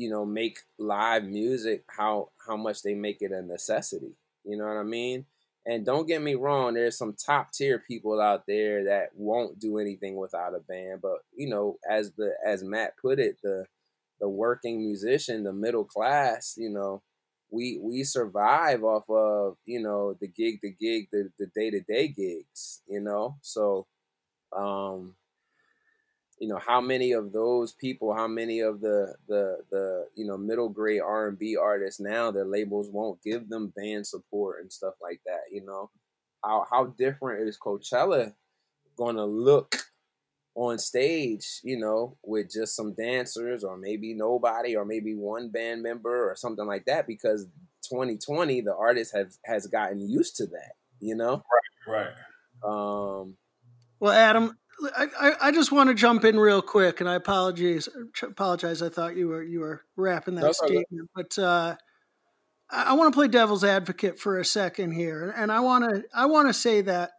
you 0.00 0.10
know, 0.10 0.24
make 0.24 0.60
live 0.78 1.24
music 1.24 1.84
how 1.88 2.30
how 2.46 2.56
much 2.56 2.82
they 2.82 2.94
make 2.94 3.18
it 3.20 3.32
a 3.32 3.42
necessity. 3.42 4.14
You 4.44 4.56
know 4.56 4.64
what 4.64 4.78
I 4.78 4.82
mean? 4.82 5.26
And 5.66 5.84
don't 5.84 6.08
get 6.08 6.22
me 6.22 6.34
wrong, 6.36 6.72
there's 6.74 6.96
some 6.96 7.14
top 7.14 7.52
tier 7.52 7.78
people 7.78 8.18
out 8.20 8.46
there 8.46 8.84
that 8.84 9.10
won't 9.14 9.58
do 9.58 9.78
anything 9.78 10.16
without 10.16 10.54
a 10.54 10.60
band. 10.60 11.02
But 11.02 11.18
you 11.34 11.48
know, 11.50 11.76
as 11.88 12.12
the 12.12 12.32
as 12.44 12.64
Matt 12.64 12.94
put 12.96 13.18
it, 13.18 13.36
the 13.42 13.66
the 14.20 14.28
working 14.28 14.78
musician, 14.80 15.44
the 15.44 15.52
middle 15.52 15.84
class, 15.84 16.54
you 16.56 16.70
know, 16.70 17.02
we 17.50 17.78
we 17.82 18.04
survive 18.04 18.82
off 18.84 19.04
of 19.10 19.56
you 19.66 19.82
know 19.82 20.14
the 20.20 20.28
gig 20.28 20.60
the 20.62 20.70
gig 20.70 21.08
the 21.12 21.30
the 21.38 21.46
day 21.54 21.70
to 21.70 21.80
day 21.80 22.08
gigs 22.08 22.80
you 22.88 23.00
know 23.00 23.36
so 23.42 23.86
um 24.56 25.14
you 26.40 26.48
know 26.48 26.58
how 26.58 26.80
many 26.80 27.12
of 27.12 27.32
those 27.32 27.72
people 27.72 28.12
how 28.14 28.26
many 28.26 28.60
of 28.60 28.80
the 28.80 29.14
the 29.28 29.58
the 29.70 30.06
you 30.16 30.26
know 30.26 30.36
middle 30.36 30.68
grade 30.68 31.02
R&B 31.02 31.56
artists 31.56 32.00
now 32.00 32.30
their 32.30 32.46
labels 32.46 32.88
won't 32.90 33.22
give 33.22 33.48
them 33.48 33.72
band 33.76 34.06
support 34.06 34.62
and 34.62 34.72
stuff 34.72 34.94
like 35.00 35.20
that 35.26 35.42
you 35.52 35.64
know 35.64 35.90
how 36.42 36.66
how 36.70 36.86
different 36.86 37.46
is 37.48 37.58
Coachella 37.58 38.32
going 38.96 39.16
to 39.16 39.24
look 39.24 39.76
on 40.54 40.78
stage, 40.78 41.60
you 41.62 41.78
know, 41.78 42.16
with 42.22 42.50
just 42.50 42.74
some 42.74 42.92
dancers 42.94 43.64
or 43.64 43.76
maybe 43.76 44.14
nobody 44.14 44.76
or 44.76 44.84
maybe 44.84 45.14
one 45.14 45.48
band 45.48 45.82
member 45.82 46.30
or 46.30 46.36
something 46.36 46.66
like 46.66 46.84
that 46.86 47.06
because 47.06 47.46
2020 47.88 48.60
the 48.60 48.74
artist 48.74 49.14
has 49.14 49.38
has 49.44 49.66
gotten 49.66 50.00
used 50.00 50.36
to 50.36 50.46
that, 50.46 50.72
you 51.00 51.14
know? 51.14 51.42
Right. 51.86 52.12
Right. 52.64 53.20
Um 53.20 53.36
well, 54.00 54.12
Adam, 54.12 54.56
I, 54.96 55.32
I 55.40 55.52
just 55.52 55.72
want 55.72 55.88
to 55.88 55.94
jump 55.94 56.24
in 56.24 56.38
real 56.38 56.62
quick, 56.62 57.00
and 57.00 57.08
I 57.08 57.14
apologize. 57.14 57.88
Apologize. 58.22 58.82
I 58.82 58.88
thought 58.88 59.16
you 59.16 59.28
were 59.28 59.42
you 59.42 59.60
were 59.60 59.82
wrapping 59.96 60.36
that 60.36 60.54
statement, 60.54 61.10
but 61.14 61.38
uh, 61.38 61.76
I 62.70 62.94
want 62.94 63.12
to 63.12 63.16
play 63.16 63.28
devil's 63.28 63.64
advocate 63.64 64.18
for 64.18 64.38
a 64.38 64.44
second 64.44 64.92
here, 64.92 65.34
and 65.36 65.50
I 65.50 65.60
want 65.60 65.84
to 65.84 66.04
I 66.14 66.26
want 66.26 66.48
to 66.48 66.54
say 66.54 66.80
that 66.82 67.10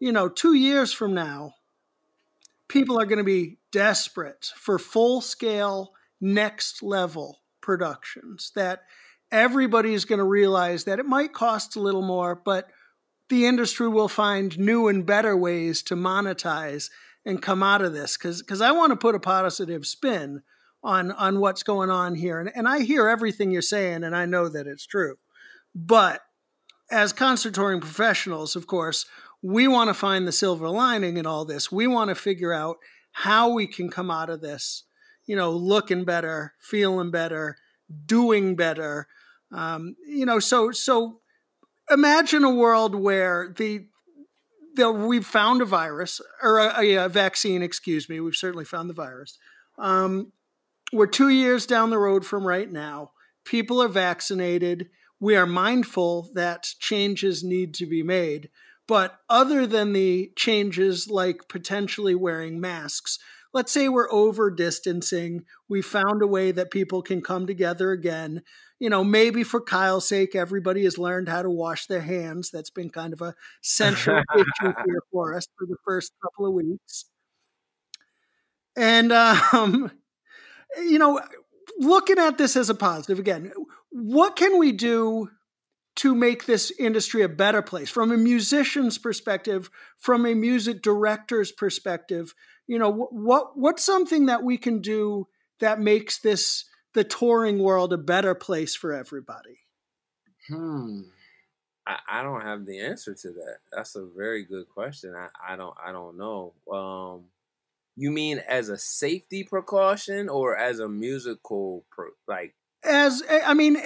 you 0.00 0.12
know 0.12 0.28
two 0.28 0.54
years 0.54 0.92
from 0.92 1.14
now, 1.14 1.54
people 2.68 3.00
are 3.00 3.06
going 3.06 3.18
to 3.18 3.24
be 3.24 3.58
desperate 3.70 4.50
for 4.56 4.78
full 4.78 5.20
scale, 5.20 5.92
next 6.20 6.82
level 6.82 7.40
productions 7.60 8.52
that 8.54 8.82
everybody's 9.30 10.04
going 10.04 10.18
to 10.18 10.24
realize 10.24 10.84
that 10.84 10.98
it 10.98 11.06
might 11.06 11.32
cost 11.32 11.76
a 11.76 11.80
little 11.80 12.02
more, 12.02 12.34
but 12.34 12.68
the 13.32 13.46
industry 13.46 13.88
will 13.88 14.08
find 14.08 14.58
new 14.58 14.88
and 14.88 15.06
better 15.06 15.34
ways 15.34 15.82
to 15.82 15.96
monetize 15.96 16.90
and 17.24 17.40
come 17.40 17.62
out 17.62 17.80
of 17.80 17.94
this. 17.94 18.18
Because 18.18 18.42
because 18.42 18.60
I 18.60 18.72
want 18.72 18.90
to 18.90 18.96
put 18.96 19.14
a 19.14 19.20
positive 19.20 19.86
spin 19.86 20.42
on 20.82 21.12
on 21.12 21.40
what's 21.40 21.62
going 21.62 21.88
on 21.88 22.14
here, 22.14 22.38
and, 22.38 22.52
and 22.54 22.68
I 22.68 22.80
hear 22.80 23.08
everything 23.08 23.50
you're 23.50 23.62
saying, 23.62 24.04
and 24.04 24.14
I 24.14 24.26
know 24.26 24.50
that 24.50 24.66
it's 24.66 24.84
true. 24.84 25.16
But 25.74 26.20
as 26.90 27.14
concert 27.14 27.54
touring 27.54 27.80
professionals, 27.80 28.54
of 28.54 28.66
course, 28.66 29.06
we 29.40 29.66
want 29.66 29.88
to 29.88 29.94
find 29.94 30.28
the 30.28 30.32
silver 30.32 30.68
lining 30.68 31.16
in 31.16 31.24
all 31.24 31.46
this. 31.46 31.72
We 31.72 31.86
want 31.86 32.10
to 32.10 32.14
figure 32.14 32.52
out 32.52 32.76
how 33.12 33.48
we 33.48 33.66
can 33.66 33.88
come 33.88 34.10
out 34.10 34.28
of 34.28 34.42
this, 34.42 34.84
you 35.24 35.36
know, 35.36 35.52
looking 35.52 36.04
better, 36.04 36.52
feeling 36.60 37.10
better, 37.10 37.56
doing 38.04 38.56
better. 38.56 39.06
Um, 39.50 39.96
you 40.06 40.26
know, 40.26 40.38
so 40.38 40.70
so 40.70 41.21
imagine 41.92 42.44
a 42.44 42.50
world 42.50 42.94
where 42.94 43.52
the 43.56 43.86
the 44.74 44.90
we've 44.90 45.26
found 45.26 45.60
a 45.60 45.66
virus 45.66 46.20
or 46.42 46.58
a, 46.58 46.96
a, 46.96 47.08
vaccine, 47.08 47.62
excuse 47.62 48.08
me. 48.08 48.20
We've 48.20 48.34
certainly 48.34 48.64
found 48.64 48.88
the 48.88 48.94
virus. 48.94 49.38
Um, 49.78 50.32
we're 50.92 51.06
two 51.06 51.28
years 51.28 51.66
down 51.66 51.90
the 51.90 51.98
road 51.98 52.24
from 52.24 52.46
right 52.46 52.70
now. 52.70 53.12
People 53.44 53.82
are 53.82 53.88
vaccinated. 53.88 54.88
We 55.20 55.36
are 55.36 55.46
mindful 55.46 56.30
that 56.34 56.68
changes 56.78 57.44
need 57.44 57.74
to 57.74 57.86
be 57.86 58.02
made. 58.02 58.50
But 58.88 59.18
other 59.28 59.66
than 59.66 59.92
the 59.92 60.32
changes 60.36 61.08
like 61.08 61.48
potentially 61.48 62.14
wearing 62.14 62.60
masks, 62.60 63.18
let's 63.52 63.72
say 63.72 63.88
we're 63.88 64.10
over 64.10 64.50
distancing, 64.50 65.44
we 65.68 65.82
found 65.82 66.22
a 66.22 66.26
way 66.26 66.52
that 66.52 66.70
people 66.70 67.02
can 67.02 67.20
come 67.20 67.46
together 67.46 67.92
again. 67.92 68.42
You 68.78 68.90
know, 68.90 69.04
maybe 69.04 69.44
for 69.44 69.60
Kyle's 69.60 70.08
sake, 70.08 70.34
everybody 70.34 70.84
has 70.84 70.98
learned 70.98 71.28
how 71.28 71.42
to 71.42 71.50
wash 71.50 71.86
their 71.86 72.00
hands. 72.00 72.50
That's 72.50 72.70
been 72.70 72.90
kind 72.90 73.12
of 73.12 73.20
a 73.20 73.34
central 73.60 74.22
issue 74.34 74.72
here 74.86 75.02
for 75.10 75.36
us 75.36 75.46
for 75.58 75.66
the 75.66 75.76
first 75.84 76.12
couple 76.22 76.46
of 76.46 76.54
weeks. 76.54 77.04
And, 78.76 79.12
um, 79.12 79.92
you 80.78 80.98
know, 80.98 81.20
looking 81.78 82.18
at 82.18 82.38
this 82.38 82.56
as 82.56 82.70
a 82.70 82.74
positive, 82.74 83.18
again, 83.18 83.52
what 83.90 84.36
can 84.36 84.58
we 84.58 84.72
do 84.72 85.28
to 85.94 86.14
make 86.14 86.46
this 86.46 86.72
industry 86.78 87.22
a 87.22 87.28
better 87.28 87.62
place 87.62 87.90
from 87.90 88.12
a 88.12 88.16
musician's 88.16 88.98
perspective, 88.98 89.70
from 89.98 90.24
a 90.24 90.34
music 90.34 90.82
director's 90.82 91.52
perspective. 91.52 92.34
You 92.72 92.78
know, 92.78 92.90
what 92.90 93.58
what's 93.58 93.84
something 93.84 94.24
that 94.26 94.42
we 94.42 94.56
can 94.56 94.80
do 94.80 95.28
that 95.60 95.78
makes 95.78 96.18
this 96.20 96.64
the 96.94 97.04
touring 97.04 97.58
world 97.58 97.92
a 97.92 97.98
better 97.98 98.34
place 98.34 98.74
for 98.74 98.94
everybody? 98.94 99.58
Hmm. 100.48 101.02
I, 101.86 101.98
I 102.08 102.22
don't 102.22 102.40
have 102.40 102.64
the 102.64 102.80
answer 102.80 103.14
to 103.14 103.28
that. 103.28 103.56
That's 103.70 103.94
a 103.94 104.06
very 104.16 104.46
good 104.46 104.70
question. 104.70 105.14
I, 105.14 105.28
I 105.52 105.56
don't 105.56 105.76
I 105.86 105.92
don't 105.92 106.16
know. 106.16 106.54
Um 106.72 107.24
you 107.94 108.10
mean 108.10 108.38
as 108.48 108.70
a 108.70 108.78
safety 108.78 109.44
precaution 109.44 110.30
or 110.30 110.56
as 110.56 110.78
a 110.78 110.88
musical 110.88 111.84
pro, 111.90 112.06
like 112.26 112.54
as 112.82 113.22
I 113.30 113.52
mean 113.52 113.76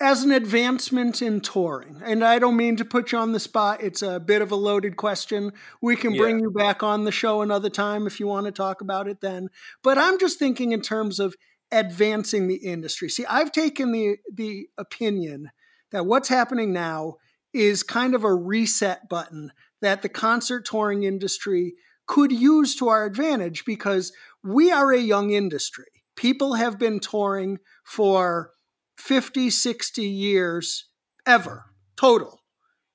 as 0.00 0.24
an 0.24 0.32
advancement 0.32 1.22
in 1.22 1.40
touring, 1.40 2.00
and 2.04 2.24
I 2.24 2.38
don't 2.38 2.56
mean 2.56 2.76
to 2.76 2.84
put 2.84 3.12
you 3.12 3.18
on 3.18 3.32
the 3.32 3.40
spot, 3.40 3.82
it's 3.82 4.02
a 4.02 4.18
bit 4.18 4.42
of 4.42 4.50
a 4.50 4.56
loaded 4.56 4.96
question. 4.96 5.52
We 5.80 5.96
can 5.96 6.16
bring 6.16 6.40
you 6.40 6.50
back 6.50 6.82
on 6.82 7.04
the 7.04 7.12
show 7.12 7.42
another 7.42 7.70
time 7.70 8.06
if 8.06 8.18
you 8.18 8.26
want 8.26 8.46
to 8.46 8.52
talk 8.52 8.80
about 8.80 9.06
it 9.06 9.20
then. 9.20 9.48
But 9.82 9.96
I'm 9.96 10.18
just 10.18 10.38
thinking 10.38 10.72
in 10.72 10.80
terms 10.80 11.20
of 11.20 11.36
advancing 11.70 12.48
the 12.48 12.56
industry. 12.56 13.08
See, 13.08 13.24
I've 13.26 13.52
taken 13.52 13.92
the 13.92 14.16
the 14.32 14.68
opinion 14.76 15.50
that 15.92 16.06
what's 16.06 16.28
happening 16.28 16.72
now 16.72 17.16
is 17.52 17.84
kind 17.84 18.14
of 18.14 18.24
a 18.24 18.34
reset 18.34 19.08
button 19.08 19.52
that 19.80 20.02
the 20.02 20.08
concert 20.08 20.66
touring 20.66 21.04
industry 21.04 21.74
could 22.06 22.32
use 22.32 22.74
to 22.76 22.88
our 22.88 23.06
advantage 23.06 23.64
because 23.64 24.12
we 24.42 24.72
are 24.72 24.92
a 24.92 24.98
young 24.98 25.30
industry. 25.30 25.86
People 26.16 26.54
have 26.54 26.78
been 26.78 27.00
touring 27.00 27.58
for 27.84 28.50
50, 28.96 29.50
60 29.50 30.02
years 30.02 30.86
ever 31.26 31.64
total, 31.96 32.40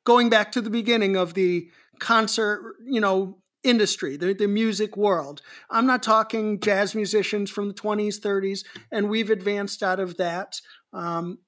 going 0.05 0.29
back 0.29 0.51
to 0.51 0.61
the 0.61 0.69
beginning 0.69 1.15
of 1.15 1.33
the 1.33 1.69
concert, 1.99 2.75
you 2.85 2.99
know, 2.99 3.39
industry, 3.63 4.17
the, 4.17 4.33
the 4.33 4.47
music 4.47 4.95
world. 4.95 5.41
I'm 5.69 5.85
not 5.85 6.01
talking 6.01 6.59
jazz 6.59 6.95
musicians 6.95 7.49
from 7.49 7.67
the 7.67 7.73
20s, 7.73 8.19
30s, 8.19 8.63
and 8.91 9.09
we've 9.09 9.29
advanced 9.29 9.83
out 9.83 9.99
of 9.99 10.17
that. 10.17 10.61
Um, 10.93 11.39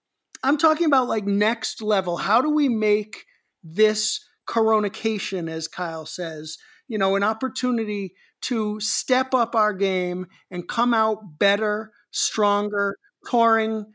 I'm 0.43 0.57
talking 0.57 0.87
about 0.87 1.07
like 1.07 1.25
next 1.25 1.81
level. 1.81 2.17
How 2.17 2.41
do 2.41 2.49
we 2.49 2.67
make 2.67 3.25
this 3.63 4.25
coronation, 4.45 5.47
as 5.47 5.67
Kyle 5.67 6.05
says, 6.05 6.57
you 6.87 6.97
know, 6.97 7.15
an 7.15 7.23
opportunity 7.23 8.13
to 8.41 8.79
step 8.79 9.33
up 9.33 9.55
our 9.55 9.73
game 9.73 10.25
and 10.49 10.67
come 10.67 10.93
out 10.93 11.37
better, 11.39 11.91
stronger, 12.11 12.97
touring 13.29 13.85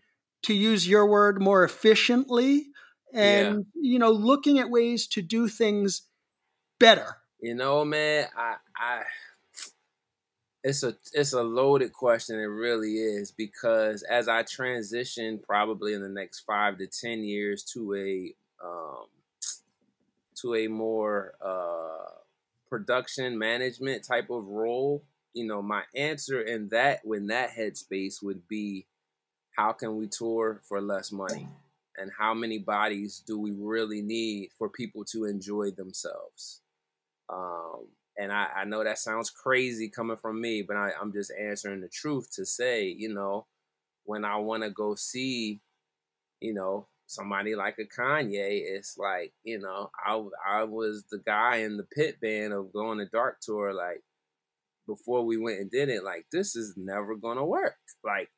to 0.46 0.54
use 0.54 0.88
your 0.88 1.06
word, 1.06 1.40
more 1.40 1.64
efficiently 1.64 2.66
and, 3.12 3.66
yeah. 3.74 3.90
you 3.90 3.98
know, 3.98 4.10
looking 4.10 4.58
at 4.58 4.70
ways 4.70 5.06
to 5.08 5.22
do 5.22 5.48
things 5.48 6.02
better. 6.78 7.18
You 7.40 7.54
know, 7.54 7.84
man, 7.84 8.26
I, 8.36 8.56
I, 8.76 9.02
it's 10.64 10.82
a 10.82 10.96
it's 11.12 11.32
a 11.32 11.42
loaded 11.42 11.92
question. 11.92 12.40
It 12.40 12.46
really 12.46 12.94
is 12.94 13.30
because 13.30 14.02
as 14.02 14.26
I 14.26 14.42
transition, 14.42 15.38
probably 15.38 15.94
in 15.94 16.02
the 16.02 16.08
next 16.08 16.40
five 16.40 16.78
to 16.78 16.88
ten 16.88 17.22
years, 17.22 17.62
to 17.74 17.94
a 17.94 18.34
um, 18.64 19.06
to 20.42 20.56
a 20.56 20.66
more 20.66 21.34
uh, 21.40 22.10
production 22.68 23.38
management 23.38 24.04
type 24.04 24.28
of 24.28 24.44
role, 24.46 25.04
you 25.34 25.46
know, 25.46 25.62
my 25.62 25.82
answer 25.94 26.40
in 26.40 26.68
that 26.70 27.00
when 27.04 27.28
that 27.28 27.50
headspace 27.50 28.22
would 28.22 28.48
be 28.48 28.86
how 29.56 29.72
can 29.72 29.96
we 29.96 30.06
tour 30.06 30.60
for 30.64 30.80
less 30.80 31.10
money? 31.10 31.48
And 31.96 32.10
how 32.18 32.34
many 32.34 32.58
bodies 32.58 33.22
do 33.26 33.38
we 33.38 33.52
really 33.52 34.02
need 34.02 34.50
for 34.58 34.68
people 34.68 35.04
to 35.12 35.24
enjoy 35.24 35.70
themselves? 35.70 36.60
Um, 37.32 37.86
and 38.18 38.30
I, 38.30 38.48
I, 38.54 38.64
know 38.66 38.84
that 38.84 38.98
sounds 38.98 39.30
crazy 39.30 39.88
coming 39.88 40.18
from 40.18 40.40
me, 40.40 40.62
but 40.62 40.76
I, 40.76 40.90
I'm 41.00 41.12
just 41.12 41.32
answering 41.40 41.80
the 41.80 41.88
truth 41.88 42.30
to 42.36 42.44
say, 42.44 42.86
you 42.86 43.12
know, 43.12 43.46
when 44.04 44.24
I 44.24 44.36
want 44.36 44.62
to 44.62 44.70
go 44.70 44.94
see, 44.94 45.60
you 46.40 46.54
know, 46.54 46.86
somebody 47.06 47.54
like 47.54 47.76
a 47.78 47.84
Kanye, 47.84 48.62
it's 48.64 48.96
like, 48.98 49.32
you 49.42 49.58
know, 49.58 49.90
I 50.04 50.22
I 50.48 50.64
was 50.64 51.04
the 51.10 51.18
guy 51.18 51.58
in 51.58 51.76
the 51.76 51.84
pit 51.84 52.20
band 52.20 52.52
of 52.52 52.72
going 52.72 52.98
to 52.98 53.06
Dark 53.06 53.38
Tour 53.40 53.72
like 53.72 54.02
before 54.86 55.24
we 55.24 55.36
went 55.36 55.60
and 55.60 55.70
did 55.70 55.88
it, 55.88 56.04
like 56.04 56.26
this 56.30 56.54
is 56.54 56.74
never 56.76 57.16
gonna 57.16 57.44
work. 57.44 57.76
Like 58.04 58.30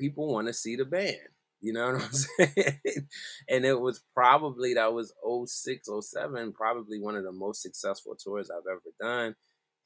people 0.00 0.32
want 0.32 0.46
to 0.48 0.52
see 0.54 0.76
the 0.76 0.84
band. 0.84 1.16
You 1.60 1.74
know 1.74 1.86
what 1.92 2.02
I'm 2.02 2.12
saying? 2.12 3.08
and 3.48 3.64
it 3.64 3.78
was 3.78 4.02
probably 4.14 4.74
that 4.74 4.92
was 4.92 5.12
06, 5.46 5.88
07, 6.00 6.52
probably 6.52 7.00
one 7.00 7.16
of 7.16 7.24
the 7.24 7.32
most 7.32 7.62
successful 7.62 8.16
tours 8.16 8.50
I've 8.50 8.70
ever 8.70 8.80
done. 9.00 9.36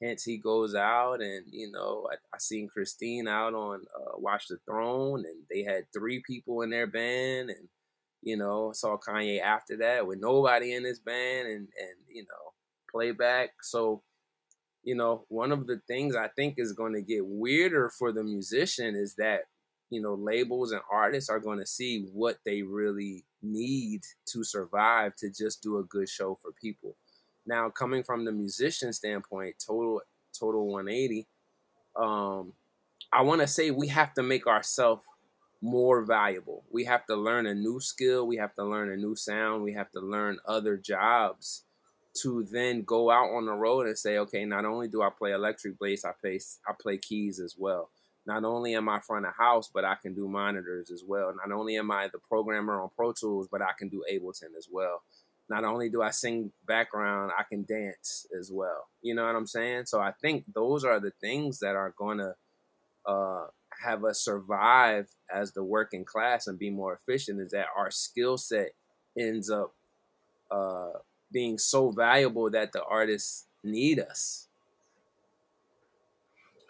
Hence, 0.01 0.23
he 0.23 0.37
goes 0.37 0.75
out, 0.75 1.21
and 1.21 1.45
you 1.49 1.71
know, 1.71 2.07
I, 2.11 2.15
I 2.33 2.37
seen 2.37 2.67
Christine 2.67 3.29
out 3.29 3.53
on 3.53 3.81
uh, 3.95 4.17
Watch 4.17 4.47
the 4.49 4.57
Throne, 4.65 5.23
and 5.25 5.43
they 5.49 5.63
had 5.63 5.85
three 5.93 6.21
people 6.27 6.63
in 6.63 6.69
their 6.69 6.87
band, 6.87 7.49
and 7.49 7.69
you 8.21 8.35
know, 8.35 8.71
saw 8.73 8.97
Kanye 8.97 9.41
after 9.41 9.77
that 9.77 10.05
with 10.05 10.19
nobody 10.19 10.73
in 10.73 10.83
his 10.83 10.99
band, 10.99 11.47
and 11.47 11.67
and 11.79 11.95
you 12.09 12.23
know, 12.23 12.53
playback. 12.91 13.51
So, 13.61 14.03
you 14.83 14.95
know, 14.95 15.25
one 15.29 15.53
of 15.53 15.65
the 15.65 15.79
things 15.87 16.15
I 16.15 16.27
think 16.27 16.55
is 16.57 16.73
going 16.73 16.93
to 16.93 17.01
get 17.01 17.25
weirder 17.25 17.89
for 17.97 18.11
the 18.11 18.23
musician 18.23 18.95
is 18.95 19.15
that 19.15 19.43
you 19.95 20.01
know 20.01 20.13
labels 20.13 20.71
and 20.71 20.81
artists 20.91 21.29
are 21.29 21.39
going 21.39 21.59
to 21.59 21.65
see 21.65 22.07
what 22.13 22.37
they 22.45 22.61
really 22.61 23.23
need 23.41 24.01
to 24.25 24.43
survive 24.43 25.15
to 25.15 25.29
just 25.29 25.63
do 25.63 25.79
a 25.79 25.83
good 25.83 26.09
show 26.09 26.35
for 26.35 26.51
people 26.51 26.95
now, 27.45 27.69
coming 27.69 28.03
from 28.03 28.25
the 28.25 28.31
musician 28.31 28.91
standpoint, 28.91 29.55
total 29.65 30.01
total 30.37 30.67
180. 30.67 31.27
Um, 31.95 32.53
I 33.13 33.21
want 33.21 33.41
to 33.41 33.47
say 33.47 33.71
we 33.71 33.87
have 33.89 34.13
to 34.15 34.23
make 34.23 34.47
ourselves 34.47 35.03
more 35.61 36.03
valuable. 36.03 36.63
We 36.71 36.85
have 36.85 37.05
to 37.07 37.15
learn 37.15 37.45
a 37.45 37.53
new 37.53 37.79
skill. 37.79 38.27
We 38.27 38.37
have 38.37 38.55
to 38.55 38.63
learn 38.63 38.91
a 38.91 38.97
new 38.97 39.15
sound. 39.15 39.63
We 39.63 39.73
have 39.73 39.91
to 39.91 39.99
learn 39.99 40.39
other 40.45 40.75
jobs 40.75 41.63
to 42.21 42.43
then 42.49 42.81
go 42.81 43.11
out 43.11 43.29
on 43.29 43.45
the 43.45 43.53
road 43.53 43.87
and 43.87 43.97
say, 43.97 44.17
okay, 44.17 44.45
not 44.45 44.65
only 44.65 44.87
do 44.87 45.01
I 45.01 45.09
play 45.09 45.31
electric 45.31 45.79
bass, 45.79 46.03
I 46.03 46.11
play 46.19 46.39
I 46.67 46.73
play 46.79 46.97
keys 46.97 47.39
as 47.39 47.55
well. 47.57 47.89
Not 48.25 48.43
only 48.43 48.75
am 48.75 48.89
I 48.89 48.99
front 49.01 49.25
of 49.25 49.33
house, 49.37 49.69
but 49.73 49.85
I 49.85 49.95
can 49.95 50.13
do 50.13 50.27
monitors 50.27 50.89
as 50.89 51.03
well. 51.05 51.33
Not 51.45 51.55
only 51.55 51.77
am 51.77 51.91
I 51.91 52.07
the 52.11 52.19
programmer 52.19 52.81
on 52.81 52.89
Pro 52.95 53.13
Tools, 53.13 53.47
but 53.51 53.61
I 53.61 53.71
can 53.77 53.89
do 53.89 54.03
Ableton 54.11 54.55
as 54.57 54.67
well 54.71 55.01
not 55.49 55.63
only 55.63 55.89
do 55.89 56.01
I 56.01 56.11
sing 56.11 56.51
background, 56.67 57.31
I 57.37 57.43
can 57.43 57.63
dance 57.63 58.25
as 58.37 58.51
well. 58.51 58.87
You 59.01 59.15
know 59.15 59.25
what 59.25 59.35
I'm 59.35 59.47
saying? 59.47 59.85
So 59.85 59.99
I 59.99 60.11
think 60.21 60.45
those 60.53 60.83
are 60.83 60.99
the 60.99 61.11
things 61.21 61.59
that 61.59 61.75
are 61.75 61.93
going 61.97 62.17
to 62.17 62.35
uh, 63.05 63.47
have 63.83 64.03
us 64.03 64.19
survive 64.19 65.07
as 65.33 65.51
the 65.51 65.63
working 65.63 66.05
class 66.05 66.47
and 66.47 66.57
be 66.57 66.69
more 66.71 66.93
efficient. 66.93 67.39
Is 67.41 67.51
that 67.51 67.67
our 67.77 67.91
skill 67.91 68.37
set 68.37 68.69
ends 69.17 69.49
up 69.49 69.73
uh, 70.49 70.99
being 71.31 71.57
so 71.57 71.91
valuable 71.91 72.49
that 72.49 72.71
the 72.71 72.83
artists 72.83 73.45
need 73.63 73.99
us. 73.99 74.44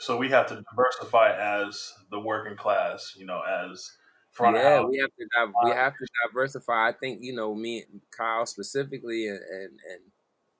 So 0.06 0.18
we 0.18 0.30
have 0.30 0.46
to 0.48 0.62
diversify 0.70 1.36
as 1.36 1.92
the 2.12 2.20
working 2.20 2.56
class, 2.56 3.16
you 3.18 3.26
know, 3.26 3.42
as 3.42 3.92
front 4.32 4.56
yeah, 4.56 4.84
we 4.84 5.00
have 5.00 5.10
to 5.10 5.54
we 5.64 5.72
have 5.72 5.94
to 5.94 6.08
diversify. 6.28 6.90
I 6.90 6.92
think 6.92 7.24
you 7.24 7.34
know 7.34 7.56
me, 7.56 7.86
Kyle 8.16 8.46
specifically, 8.46 9.28
and, 9.28 9.40
and 9.40 9.80
and 9.92 10.02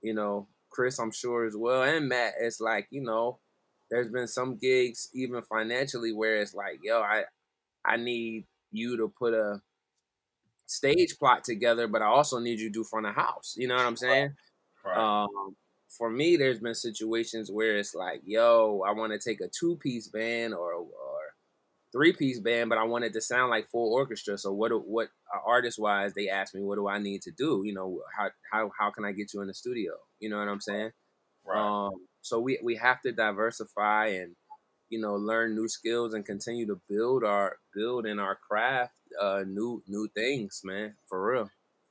you 0.02 0.16
know 0.16 0.48
Chris, 0.72 0.98
I'm 0.98 1.12
sure 1.12 1.46
as 1.46 1.56
well, 1.56 1.84
and 1.84 2.10
Matt. 2.10 2.34
It's 2.40 2.60
like 2.60 2.88
you 2.90 3.02
know, 3.04 3.38
there's 3.92 4.10
been 4.10 4.28
some 4.28 4.58
gigs 4.58 5.10
even 5.14 5.44
financially 5.44 6.12
where 6.12 6.38
it's 6.38 6.56
like, 6.56 6.80
yo, 6.82 7.02
I 7.02 7.26
I 7.86 7.98
need 7.98 8.46
you 8.72 8.98
to 8.98 9.14
put 9.16 9.36
a 9.36 9.62
stage 10.66 11.20
plot 11.20 11.44
together, 11.44 11.88
but 11.88 12.02
I 12.02 12.08
also 12.08 12.40
need 12.40 12.60
you 12.60 12.70
to 12.70 12.74
do 12.74 12.84
front 12.84 13.06
of 13.06 13.14
house. 13.14 13.54
You 13.56 13.68
know 13.68 13.76
what 13.76 13.86
I'm 13.86 13.96
saying? 13.96 14.34
Right. 14.84 14.98
Um, 14.98 15.56
for 15.98 16.10
me, 16.10 16.36
there's 16.36 16.60
been 16.60 16.76
situations 16.76 17.52
where 17.52 17.78
it's 17.78 17.96
like, 17.96 18.22
yo, 18.26 18.84
I 18.88 18.92
want 18.92 19.14
to 19.14 19.20
take 19.20 19.42
a 19.42 19.48
two 19.48 19.78
piece 19.78 20.08
band 20.08 20.54
or, 20.54 20.74
or 20.74 21.20
three 21.92 22.14
piece 22.14 22.40
band, 22.40 22.70
but 22.70 22.78
I 22.78 22.84
wanted 22.84 23.14
to 23.14 23.22
sound 23.22 23.50
like 23.50 23.70
full 23.70 23.94
orchestra. 23.94 24.38
So 24.38 24.52
what 24.52 24.72
what 24.88 25.10
uh, 25.34 25.40
artist 25.46 25.80
wise, 25.80 26.14
they 26.14 26.30
asked 26.30 26.54
me, 26.54 26.62
what 26.62 26.76
do 26.76 26.88
I 26.88 27.00
need 27.00 27.22
to 27.24 27.32
do? 27.32 27.64
You 27.66 27.74
know, 27.74 28.02
how 28.18 28.30
how 28.52 28.72
how 28.78 28.92
can 28.92 29.06
I 29.06 29.12
get 29.12 29.34
you 29.34 29.42
in 29.42 29.48
the 29.48 29.54
studio? 29.54 29.94
You 30.20 30.30
know 30.30 30.40
what 30.40 30.50
I'm 30.50 30.62
saying? 30.62 30.92
Right. 31.46 31.60
Um, 31.60 31.94
so 32.22 32.40
we 32.40 32.60
we 32.64 32.76
have 32.76 33.02
to 33.02 33.12
diversify 33.12 34.08
and 34.08 34.36
you 34.90 35.00
know 35.00 35.16
learn 35.16 35.56
new 35.56 35.68
skills 35.68 36.14
and 36.14 36.26
continue 36.26 36.68
to 36.68 36.80
build 36.90 37.24
our 37.24 37.58
build 37.74 38.06
in 38.06 38.20
our 38.20 38.36
craft 38.36 38.96
uh, 39.22 39.44
new 39.48 39.84
new 39.88 40.08
things, 40.14 40.62
man, 40.64 40.96
for 41.08 41.32
real. 41.32 41.50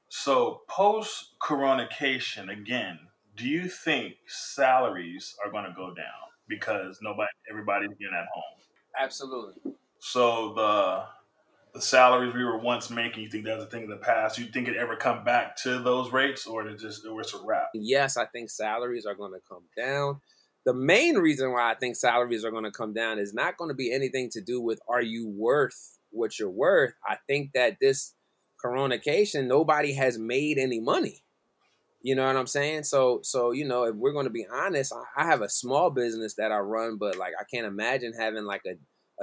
So 0.09 0.63
post 0.69 1.31
coronation 1.41 2.49
again, 2.51 2.99
do 3.37 3.49
you 3.49 3.69
think 3.69 4.15
salaries 4.27 5.35
are 5.45 5.51
going 5.51 5.65
to 5.65 5.73
go 5.77 5.95
down 5.95 6.07
because 6.49 6.99
nobody 7.03 7.29
everybody's 7.51 7.91
getting 7.91 8.15
at 8.15 8.27
home? 8.33 8.61
Absolutely. 8.99 9.73
So 9.99 10.55
the 10.55 11.05
the 11.75 11.81
salaries 11.81 12.33
we 12.33 12.45
were 12.45 12.59
once 12.59 12.89
making, 12.89 13.25
you 13.25 13.31
think 13.31 13.45
that's 13.45 13.63
a 13.63 13.67
thing 13.67 13.83
of 13.83 13.89
the 13.89 13.97
past? 13.97 14.39
You 14.39 14.47
think 14.47 14.69
it 14.69 14.77
ever 14.77 14.95
come 14.95 15.25
back 15.25 15.57
to 15.63 15.81
those 15.81 16.13
rates, 16.13 16.47
or 16.47 16.67
it 16.69 16.79
just 16.79 17.05
or 17.05 17.21
it's 17.21 17.35
a 17.35 17.39
wrap? 17.45 17.71
Yes, 17.75 18.17
I 18.17 18.27
think 18.27 18.51
salaries 18.51 19.07
are 19.07 19.15
going 19.15 19.33
to 19.33 19.41
come 19.49 19.65
down. 19.77 20.21
The 20.65 20.75
main 20.75 21.17
reason 21.17 21.53
why 21.53 21.71
I 21.71 21.75
think 21.75 21.97
salaries 21.97 22.45
are 22.45 22.51
going 22.51 22.65
to 22.65 22.71
come 22.71 22.95
down 22.95 23.19
is 23.19 23.35
not 23.35 23.59
going 23.59 23.69
to 23.69 23.75
be 23.75 23.93
anything 23.93 24.31
to 24.31 24.41
do 24.41 24.61
with 24.61 24.81
are 24.89 25.03
you 25.03 25.29
worth 25.29 25.99
what 26.11 26.39
you're 26.39 26.49
worth. 26.49 26.95
I 27.07 27.17
think 27.27 27.53
that 27.55 27.79
this 27.81 28.15
coronation, 28.63 29.49
nobody 29.49 29.93
has 29.95 30.17
made 30.17 30.59
any 30.59 30.81
money. 30.81 31.25
You 32.05 32.15
know 32.15 32.27
what 32.27 32.37
I'm 32.37 32.47
saying? 32.47 32.83
So, 32.83 33.21
so 33.23 33.53
you 33.53 33.67
know, 33.67 33.85
if 33.85 33.97
we're 33.97 34.13
going 34.13 34.27
to 34.27 34.31
be 34.31 34.47
honest, 34.53 34.93
I, 34.93 35.23
I 35.23 35.27
have 35.27 35.41
a 35.41 35.49
small 35.49 35.89
business 35.89 36.35
that 36.35 36.53
I 36.53 36.59
run, 36.59 36.99
but 36.99 37.17
like 37.17 37.33
I 37.41 37.45
can't 37.45 37.67
imagine 37.67 38.13
having 38.13 38.45
like 38.45 38.61
a 38.67 38.75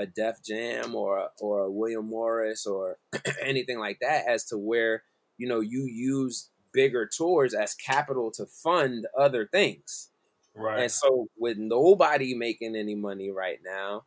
a 0.01 0.07
Def 0.07 0.41
Jam 0.43 0.95
or 0.95 1.29
or 1.39 1.59
a 1.59 1.71
William 1.71 2.07
Morris 2.07 2.65
or 2.65 2.97
anything 3.41 3.77
like 3.77 3.99
that 4.01 4.25
as 4.27 4.45
to 4.45 4.57
where 4.57 5.03
you 5.37 5.47
know 5.47 5.59
you 5.59 5.83
use 5.83 6.49
bigger 6.73 7.07
tours 7.07 7.53
as 7.53 7.75
capital 7.75 8.31
to 8.31 8.47
fund 8.47 9.05
other 9.15 9.45
things. 9.45 10.09
Right. 10.55 10.81
And 10.81 10.91
so 10.91 11.27
with 11.37 11.59
nobody 11.59 12.33
making 12.33 12.75
any 12.75 12.95
money 12.95 13.29
right 13.29 13.59
now, 13.63 14.05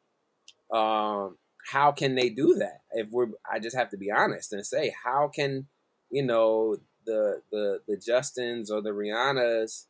um, 0.76 1.38
how 1.70 1.92
can 1.92 2.16
they 2.16 2.28
do 2.28 2.56
that? 2.56 2.80
If 2.90 3.06
we're 3.12 3.28
I 3.48 3.60
just 3.60 3.76
have 3.76 3.90
to 3.90 3.96
be 3.96 4.10
honest 4.10 4.52
and 4.52 4.66
say, 4.66 4.92
how 5.04 5.28
can, 5.28 5.68
you 6.10 6.24
know, 6.24 6.78
the 7.06 7.42
the 7.50 7.80
the 7.86 7.96
Justins 7.96 8.70
or 8.70 8.80
the 8.80 8.90
Rihannas, 8.90 9.86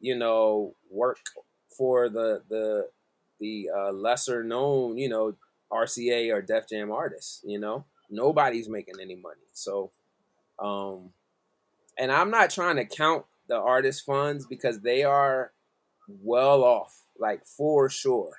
you 0.00 0.16
know, 0.16 0.74
work 0.90 1.18
for 1.76 2.08
the 2.08 2.42
the 2.48 2.88
the 3.40 3.70
uh, 3.74 3.92
lesser 3.92 4.42
known, 4.42 4.96
you 4.98 5.08
know, 5.08 5.34
RCA 5.72 6.32
or 6.32 6.42
Def 6.42 6.68
Jam 6.68 6.90
artists. 6.90 7.42
You 7.44 7.58
know, 7.58 7.84
nobody's 8.10 8.68
making 8.68 8.96
any 9.00 9.16
money. 9.16 9.46
So, 9.52 9.90
um, 10.58 11.10
and 11.98 12.12
I'm 12.12 12.30
not 12.30 12.50
trying 12.50 12.76
to 12.76 12.84
count 12.84 13.24
the 13.48 13.56
artist 13.56 14.04
funds 14.04 14.46
because 14.46 14.80
they 14.80 15.04
are 15.04 15.52
well 16.08 16.64
off, 16.64 17.02
like 17.18 17.44
for 17.44 17.88
sure. 17.88 18.38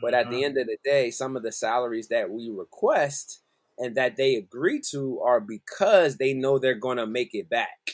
But 0.00 0.14
at 0.14 0.30
the 0.30 0.36
mm-hmm. 0.36 0.44
end 0.44 0.58
of 0.58 0.66
the 0.66 0.78
day, 0.84 1.10
some 1.10 1.36
of 1.36 1.42
the 1.42 1.52
salaries 1.52 2.08
that 2.08 2.30
we 2.30 2.50
request 2.50 3.41
and 3.78 3.96
that 3.96 4.16
they 4.16 4.36
agree 4.36 4.80
to 4.90 5.20
are 5.20 5.40
because 5.40 6.16
they 6.16 6.34
know 6.34 6.58
they're 6.58 6.74
going 6.74 6.98
to 6.98 7.06
make 7.06 7.34
it 7.34 7.48
back. 7.48 7.92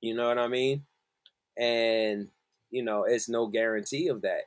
You 0.00 0.14
know 0.14 0.28
what 0.28 0.38
I 0.38 0.48
mean? 0.48 0.84
And 1.58 2.28
you 2.70 2.82
know, 2.82 3.04
it's 3.04 3.28
no 3.28 3.46
guarantee 3.46 4.08
of 4.08 4.22
that 4.22 4.42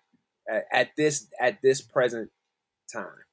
at, 0.49 0.65
at 0.71 0.89
this 0.97 1.27
at 1.39 1.61
this 1.61 1.81
present 1.81 2.29
time. 2.91 3.25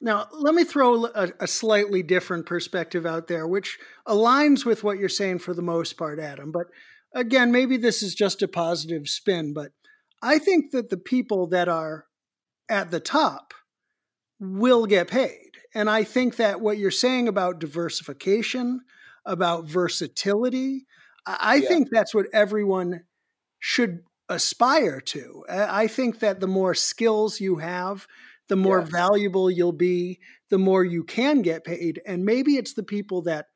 Now, 0.00 0.26
let 0.32 0.54
me 0.54 0.64
throw 0.64 1.06
a, 1.06 1.28
a, 1.38 1.46
slightly 1.46 2.02
different 2.02 2.44
perspective 2.46 3.06
out 3.06 3.28
there, 3.28 3.46
which 3.46 3.78
aligns 4.06 4.64
with 4.64 4.82
what 4.82 4.98
you're 4.98 5.08
saying 5.08 5.38
for 5.38 5.54
the 5.54 5.62
most 5.62 5.96
part, 5.96 6.18
Adam. 6.18 6.50
But 6.50 6.66
again, 7.14 7.52
maybe 7.52 7.76
this 7.76 8.02
is 8.02 8.12
just 8.12 8.42
a 8.42 8.48
positive 8.48 9.08
spin, 9.08 9.54
but 9.54 9.70
I 10.20 10.40
think 10.40 10.72
that 10.72 10.90
the 10.90 10.96
people 10.96 11.46
that 11.48 11.68
are 11.68 12.06
at 12.68 12.90
the 12.90 12.98
top 12.98 13.54
will 14.40 14.86
get 14.86 15.08
paid. 15.08 15.51
And 15.74 15.88
I 15.88 16.04
think 16.04 16.36
that 16.36 16.60
what 16.60 16.78
you're 16.78 16.90
saying 16.90 17.28
about 17.28 17.58
diversification, 17.58 18.80
about 19.24 19.64
versatility, 19.64 20.86
I 21.26 21.56
yeah. 21.56 21.68
think 21.68 21.88
that's 21.90 22.14
what 22.14 22.26
everyone 22.32 23.04
should 23.58 24.00
aspire 24.28 25.00
to. 25.00 25.44
I 25.48 25.86
think 25.86 26.18
that 26.20 26.40
the 26.40 26.48
more 26.48 26.74
skills 26.74 27.40
you 27.40 27.56
have, 27.56 28.06
the 28.48 28.56
more 28.56 28.82
valuable 28.82 29.50
you'll 29.50 29.72
be, 29.72 30.18
the 30.50 30.58
more 30.58 30.84
you 30.84 31.04
can 31.04 31.42
get 31.42 31.64
paid. 31.64 32.00
And 32.04 32.24
maybe 32.24 32.56
it's 32.56 32.74
the 32.74 32.82
people 32.82 33.22
that 33.22 33.46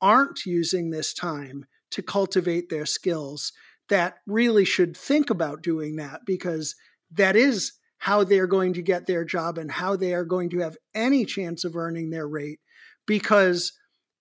aren't 0.00 0.46
using 0.46 0.90
this 0.90 1.12
time 1.12 1.66
to 1.90 2.02
cultivate 2.02 2.68
their 2.68 2.86
skills 2.86 3.52
that 3.88 4.18
really 4.26 4.64
should 4.64 4.96
think 4.96 5.30
about 5.30 5.62
doing 5.62 5.96
that 5.96 6.20
because 6.24 6.76
that 7.10 7.36
is 7.36 7.72
how 7.98 8.24
they're 8.24 8.46
going 8.46 8.72
to 8.74 8.82
get 8.82 9.06
their 9.06 9.24
job 9.24 9.58
and 9.58 9.70
how 9.70 9.96
they 9.96 10.14
are 10.14 10.24
going 10.24 10.50
to 10.50 10.60
have 10.60 10.76
any 10.94 11.24
chance 11.24 11.64
of 11.64 11.76
earning 11.76 12.10
their 12.10 12.26
rate 12.26 12.60
because 13.06 13.72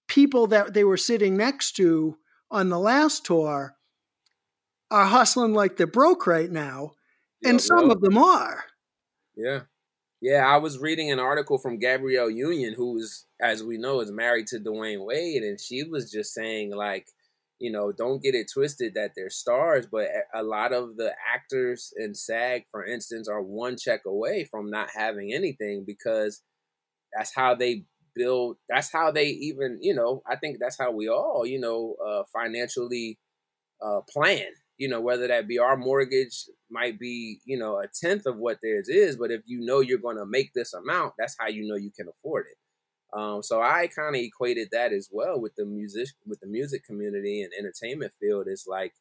people 0.07 0.47
that 0.47 0.73
they 0.73 0.83
were 0.83 0.97
sitting 0.97 1.37
next 1.37 1.73
to 1.73 2.17
on 2.49 2.69
the 2.69 2.79
last 2.79 3.25
tour 3.25 3.75
are 4.89 5.05
hustling 5.05 5.53
like 5.53 5.77
they're 5.77 5.85
broke 5.85 6.25
right 6.25 6.51
now 6.51 6.91
and 7.43 7.61
some 7.61 7.91
of 7.91 8.01
them 8.01 8.17
are. 8.17 8.63
Yeah. 9.35 9.61
Yeah 10.21 10.47
i 10.47 10.57
was 10.57 10.79
reading 10.79 11.11
an 11.11 11.19
article 11.19 11.59
from 11.59 11.77
gabrielle 11.77 12.29
union 12.29 12.73
who 12.73 12.97
is 12.97 13.25
as 13.39 13.63
we 13.63 13.77
know 13.77 14.01
is 14.01 14.11
married 14.11 14.47
to 14.47 14.59
dwyane 14.59 15.05
wade 15.05 15.43
and 15.43 15.59
she 15.59 15.83
was 15.83 16.09
just 16.11 16.33
saying 16.33 16.75
like 16.75 17.05
you 17.59 17.71
know, 17.71 17.91
don't 17.91 18.21
get 18.21 18.35
it 18.35 18.51
twisted 18.53 18.93
that 18.95 19.11
they're 19.15 19.29
stars, 19.29 19.87
but 19.91 20.07
a 20.33 20.43
lot 20.43 20.73
of 20.73 20.95
the 20.97 21.13
actors 21.33 21.93
in 21.97 22.13
SAG, 22.13 22.63
for 22.71 22.85
instance, 22.85 23.27
are 23.27 23.41
one 23.41 23.77
check 23.77 24.01
away 24.05 24.45
from 24.45 24.69
not 24.69 24.89
having 24.95 25.33
anything 25.33 25.83
because 25.85 26.41
that's 27.15 27.33
how 27.35 27.55
they 27.55 27.85
build. 28.15 28.57
That's 28.69 28.91
how 28.91 29.11
they 29.11 29.27
even, 29.27 29.79
you 29.81 29.95
know, 29.95 30.21
I 30.29 30.35
think 30.35 30.57
that's 30.59 30.77
how 30.79 30.91
we 30.91 31.09
all, 31.09 31.45
you 31.45 31.59
know, 31.59 31.95
uh, 32.05 32.23
financially 32.33 33.19
uh, 33.81 34.01
plan. 34.09 34.47
You 34.77 34.89
know, 34.89 35.01
whether 35.01 35.27
that 35.27 35.47
be 35.47 35.59
our 35.59 35.77
mortgage 35.77 36.45
might 36.69 36.99
be, 36.99 37.39
you 37.45 37.57
know, 37.57 37.79
a 37.79 37.87
tenth 37.87 38.27
of 38.27 38.37
what 38.37 38.59
theirs 38.61 38.89
is, 38.89 39.17
but 39.17 39.31
if 39.31 39.41
you 39.45 39.61
know 39.65 39.79
you're 39.79 39.97
going 39.99 40.17
to 40.17 40.25
make 40.25 40.53
this 40.53 40.73
amount, 40.73 41.13
that's 41.17 41.35
how 41.39 41.47
you 41.47 41.67
know 41.67 41.75
you 41.75 41.91
can 41.91 42.07
afford 42.09 42.45
it. 42.51 42.57
Um, 43.13 43.41
so 43.41 43.61
I 43.61 43.87
kind 43.87 44.15
of 44.15 44.21
equated 44.21 44.69
that 44.71 44.91
as 44.91 45.09
well 45.11 45.39
with 45.39 45.55
the 45.55 45.65
music 45.65 46.09
with 46.25 46.39
the 46.39 46.47
music 46.47 46.83
community 46.85 47.41
and 47.41 47.53
entertainment 47.57 48.13
field. 48.19 48.47
It's 48.47 48.67
like, 48.67 48.93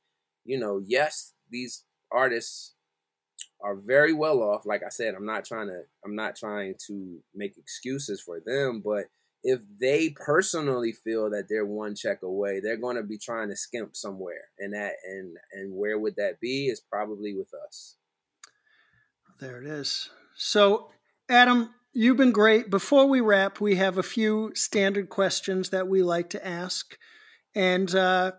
you 0.45 0.59
know, 0.59 0.81
yes, 0.85 1.33
these 1.51 1.85
artists 2.11 2.75
are 3.61 3.75
very 3.75 4.13
well 4.13 4.43
off. 4.43 4.67
Like 4.67 4.83
I 4.85 4.91
said, 4.91 5.15
I'm 5.15 5.27
not 5.27 5.45
trying 5.45 5.69
to 5.69 5.83
I'm 6.05 6.15
not 6.15 6.37
trying 6.37 6.75
to 6.87 7.19
make 7.35 7.59
excuses 7.59 8.21
for 8.21 8.41
them, 8.45 8.81
but 8.85 9.07
if 9.43 9.61
they 9.81 10.11
personally 10.11 10.93
feel 10.93 11.31
that 11.31 11.47
they're 11.49 11.67
one 11.67 11.95
check 11.95 12.23
away, 12.23 12.61
they're 12.61 12.77
going 12.77 12.97
to 12.97 13.03
be 13.03 13.19
trying 13.19 13.49
to 13.49 13.57
skimp 13.57 13.95
somewhere, 13.95 14.49
and 14.59 14.75
that 14.75 14.95
and 15.05 15.37
and 15.53 15.75
where 15.75 15.99
would 15.99 16.17
that 16.17 16.41
be? 16.41 16.67
Is 16.67 16.81
probably 16.81 17.35
with 17.35 17.51
us. 17.67 17.97
There 19.41 19.61
it 19.61 19.67
is. 19.67 20.11
So, 20.35 20.91
Adam, 21.29 21.71
You've 21.99 22.19
been 22.19 22.33
great. 22.33 22.69
Before 22.69 23.07
we 23.07 23.23
wrap, 23.23 23.59
we 23.59 23.77
have 23.77 23.97
a 23.97 24.03
few 24.03 24.53
standard 24.55 25.09
questions 25.09 25.71
that 25.71 25.89
we 25.89 26.03
like 26.03 26.29
to 26.31 26.47
ask. 26.47 26.95
And 27.55 27.93
uh, 27.95 28.33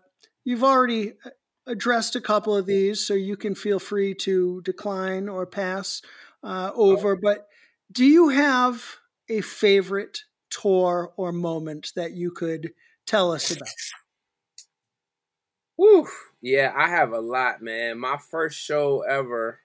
you've 0.43 0.63
already 0.63 1.13
uh, 1.25 1.31
addressed 1.65 2.15
a 2.15 2.21
couple 2.21 2.55
of 2.55 2.67
these, 2.67 3.03
so 3.03 3.15
you 3.15 3.35
can 3.35 3.55
feel 3.55 3.79
free 3.79 4.13
to 4.13 4.61
decline 4.61 5.27
or 5.27 5.47
pass 5.47 6.03
uh, 6.43 6.69
over. 6.75 7.15
But 7.15 7.47
do 7.91 8.05
you 8.05 8.29
have 8.29 8.97
a 9.27 9.41
favorite 9.41 10.19
tour 10.51 11.11
or 11.17 11.31
moment 11.31 11.93
that 11.95 12.11
you 12.11 12.29
could 12.29 12.73
tell 13.07 13.31
us 13.31 13.49
about? 13.49 13.69
Woo! 15.79 16.05
Yeah, 16.43 16.73
I 16.77 16.89
have 16.89 17.11
a 17.11 17.21
lot, 17.21 17.63
man. 17.63 17.97
My 17.97 18.17
first 18.17 18.59
show 18.59 19.01
ever 19.01 19.61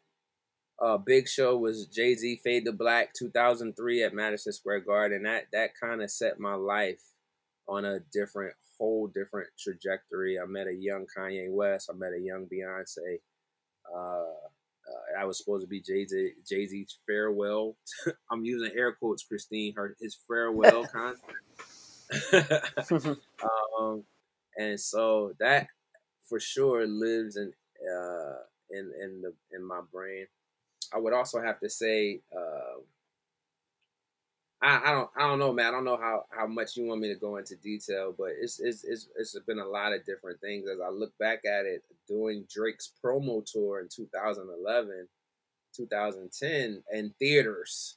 uh, 0.82 0.98
big 0.98 1.28
show 1.28 1.56
was 1.56 1.86
Jay 1.86 2.14
Z 2.14 2.40
Fade 2.42 2.64
to 2.64 2.72
Black 2.72 3.14
2003 3.14 4.02
at 4.02 4.14
Madison 4.14 4.52
Square 4.52 4.80
Garden. 4.80 5.22
That 5.22 5.44
that 5.52 5.70
kind 5.80 6.02
of 6.02 6.10
set 6.10 6.40
my 6.40 6.54
life 6.54 7.02
on 7.68 7.84
a 7.84 8.00
different, 8.12 8.54
whole 8.78 9.06
different 9.06 9.48
trajectory. 9.58 10.38
I 10.40 10.46
met 10.46 10.66
a 10.66 10.74
young 10.74 11.06
Kanye 11.16 11.50
West. 11.50 11.88
I 11.92 11.96
met 11.96 12.12
a 12.12 12.20
young 12.20 12.48
Beyonce. 12.52 13.20
Uh, 13.94 14.24
uh, 14.88 15.20
I 15.20 15.24
was 15.24 15.38
supposed 15.38 15.62
to 15.62 15.68
be 15.68 15.80
Jay 15.80 16.04
Z 16.04 16.32
Jay 16.48 16.66
Z's 16.66 16.98
farewell. 17.06 17.76
I'm 18.30 18.44
using 18.44 18.76
air 18.76 18.92
quotes, 18.92 19.22
Christine. 19.22 19.74
Her 19.76 19.96
his 20.00 20.18
farewell 20.26 20.84
concert. 20.92 21.22
um, 23.78 24.02
and 24.58 24.78
so 24.78 25.32
that 25.38 25.68
for 26.28 26.40
sure 26.40 26.86
lives 26.86 27.36
in 27.36 27.52
uh, 27.88 28.36
in 28.70 28.92
in 29.00 29.22
the 29.22 29.32
in 29.56 29.64
my 29.64 29.80
brain. 29.92 30.26
I 30.94 30.98
would 30.98 31.12
also 31.12 31.40
have 31.40 31.58
to 31.60 31.70
say, 31.70 32.20
uh, 32.34 32.80
I, 34.62 34.90
I, 34.90 34.92
don't, 34.92 35.10
I 35.16 35.20
don't 35.22 35.38
know, 35.38 35.52
man. 35.52 35.66
I 35.66 35.70
don't 35.72 35.84
know 35.84 35.96
how, 35.96 36.24
how 36.30 36.46
much 36.46 36.76
you 36.76 36.86
want 36.86 37.00
me 37.00 37.08
to 37.08 37.18
go 37.18 37.36
into 37.36 37.56
detail, 37.56 38.14
but 38.16 38.30
it's, 38.40 38.60
it's, 38.60 38.84
it's, 38.84 39.08
it's 39.16 39.36
been 39.46 39.58
a 39.58 39.66
lot 39.66 39.92
of 39.92 40.06
different 40.06 40.40
things 40.40 40.68
as 40.68 40.78
I 40.80 40.90
look 40.90 41.16
back 41.18 41.44
at 41.44 41.66
it. 41.66 41.82
Doing 42.06 42.44
Drake's 42.52 42.92
promo 43.04 43.44
tour 43.44 43.80
in 43.80 43.88
2011, 43.88 45.08
2010, 45.74 46.82
and 46.92 47.16
theaters 47.18 47.96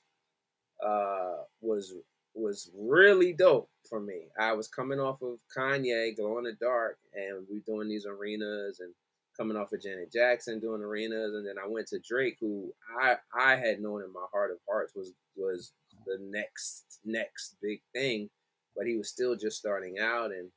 uh, 0.83 1.37
was 1.61 1.93
was 2.35 2.69
really 2.77 3.31
dope 3.31 3.69
for 3.87 3.99
me. 3.99 4.27
I 4.37 4.51
was 4.53 4.67
coming 4.67 4.99
off 4.99 5.21
of 5.21 5.39
Kanye, 5.55 6.15
Glow 6.15 6.37
in 6.37 6.43
the 6.43 6.53
Dark, 6.53 6.97
and 7.13 7.45
we 7.49 7.59
doing 7.59 7.87
these 7.87 8.05
arenas 8.05 8.81
and 8.81 8.93
coming 9.38 9.57
off 9.57 9.71
of 9.73 9.81
Janet 9.81 10.11
Jackson 10.11 10.59
doing 10.59 10.81
arenas, 10.81 11.33
and 11.36 11.47
then 11.47 11.55
I 11.63 11.67
went 11.67 11.88
to 11.88 11.99
Drake, 11.99 12.38
who 12.39 12.71
I 13.01 13.15
I 13.38 13.55
had 13.55 13.81
known 13.81 14.01
in 14.01 14.13
my 14.13 14.25
heart 14.31 14.51
of 14.51 14.57
hearts 14.67 14.93
was 14.95 15.13
was 15.36 15.73
the 16.05 16.17
next 16.21 16.99
next 17.05 17.55
big 17.61 17.81
thing, 17.93 18.29
but 18.75 18.88
he 18.88 18.95
was 18.95 19.09
still 19.09 19.36
just 19.36 19.57
starting 19.57 19.97
out, 19.99 20.31
and 20.31 20.49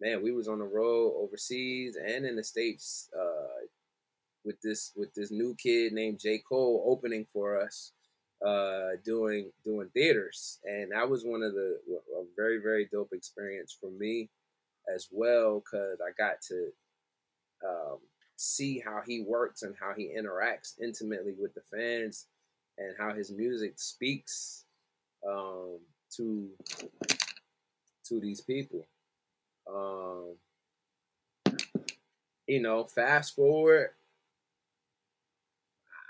man, 0.00 0.22
we 0.22 0.32
was 0.32 0.48
on 0.48 0.58
the 0.58 0.64
road 0.64 1.14
overseas 1.16 1.96
and 1.96 2.24
in 2.24 2.36
the 2.36 2.44
states 2.44 3.08
uh, 3.18 3.66
with 4.44 4.60
this 4.62 4.92
with 4.96 5.12
this 5.14 5.30
new 5.30 5.54
kid 5.62 5.92
named 5.92 6.20
J. 6.20 6.40
Cole 6.48 6.84
opening 6.86 7.26
for 7.32 7.60
us, 7.60 7.92
uh, 8.46 8.96
doing 9.04 9.50
doing 9.64 9.88
theaters, 9.94 10.58
and 10.64 10.92
that 10.92 11.08
was 11.08 11.24
one 11.24 11.42
of 11.42 11.52
the 11.52 11.78
a 12.18 12.24
very 12.36 12.58
very 12.62 12.88
dope 12.92 13.12
experience 13.12 13.76
for 13.80 13.90
me 13.90 14.28
as 14.94 15.08
well 15.10 15.60
because 15.60 16.00
I 16.00 16.10
got 16.18 16.40
to 16.48 16.70
um, 17.66 17.98
see 18.36 18.82
how 18.84 19.00
he 19.06 19.20
works 19.20 19.62
and 19.62 19.74
how 19.78 19.92
he 19.96 20.14
interacts 20.16 20.80
intimately 20.80 21.34
with 21.38 21.54
the 21.54 21.62
fans 21.72 22.26
and 22.78 22.94
how 22.98 23.14
his 23.14 23.30
music 23.30 23.74
speaks 23.76 24.64
um, 25.26 25.78
to 26.16 26.48
to 28.04 28.20
these 28.20 28.40
people. 28.40 28.86
Um, 29.72 30.36
you 32.46 32.60
know, 32.60 32.84
fast 32.84 33.34
forward, 33.34 33.90